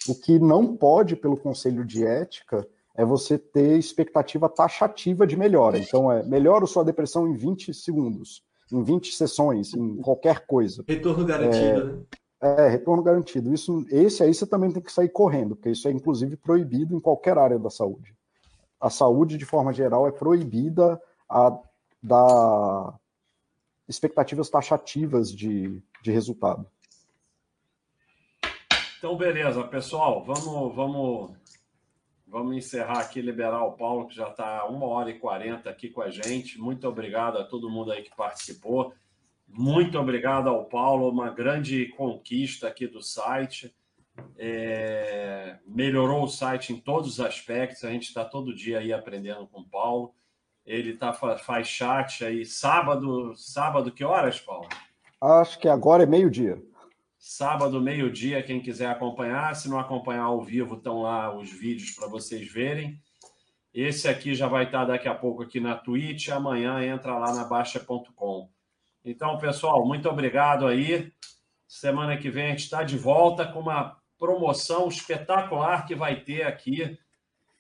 [0.09, 5.79] O que não pode, pelo conselho de ética, é você ter expectativa taxativa de melhora.
[5.79, 10.85] Então, é melhora sua depressão em 20 segundos, em 20 sessões, em qualquer coisa.
[10.87, 12.07] Retorno garantido,
[12.41, 12.65] é, né?
[12.65, 13.53] É, retorno garantido.
[13.53, 17.01] Isso, esse aí você também tem que sair correndo, porque isso é inclusive proibido em
[17.01, 18.15] qualquer área da saúde
[18.81, 21.59] a saúde, de forma geral, é proibida a
[22.03, 22.99] dar
[23.89, 26.67] expectativas taxativas de, de resultado.
[28.99, 31.37] Então, beleza, pessoal, vamos, vamos,
[32.27, 36.03] vamos encerrar aqui, liberar o Paulo, que já está uma hora e quarenta aqui com
[36.03, 36.59] a gente.
[36.59, 38.93] Muito obrigado a todo mundo aí que participou.
[39.49, 43.73] Muito obrigado ao Paulo, uma grande conquista aqui do site
[44.39, 47.85] é, melhorou o site em todos os aspectos.
[47.85, 50.15] A gente está todo dia aí aprendendo com o Paulo.
[50.65, 53.35] Ele tá, faz chat aí sábado.
[53.37, 54.69] Sábado, que horas, Paulo?
[55.21, 56.61] Acho que agora é meio-dia.
[57.19, 59.55] Sábado, meio-dia, quem quiser acompanhar.
[59.57, 63.01] Se não acompanhar ao vivo, estão lá os vídeos para vocês verem.
[63.73, 66.29] Esse aqui já vai estar tá daqui a pouco aqui na Twitch.
[66.29, 68.49] Amanhã entra lá na Baixa.com.
[69.05, 71.13] Então, pessoal, muito obrigado aí.
[71.67, 76.43] Semana que vem a gente está de volta com uma promoção espetacular que vai ter
[76.43, 76.99] aqui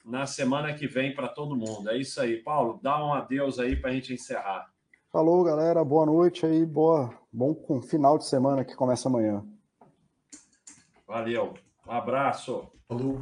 [0.05, 1.91] na semana que vem para todo mundo.
[1.91, 2.79] É isso aí, Paulo.
[2.83, 4.71] Dá um adeus aí para a gente encerrar.
[5.11, 5.85] Falou, galera.
[5.85, 6.65] Boa noite aí.
[6.65, 9.45] Boa, bom final de semana que começa amanhã.
[11.07, 11.55] Valeu.
[11.87, 12.69] Um abraço.
[12.89, 13.21] Falou.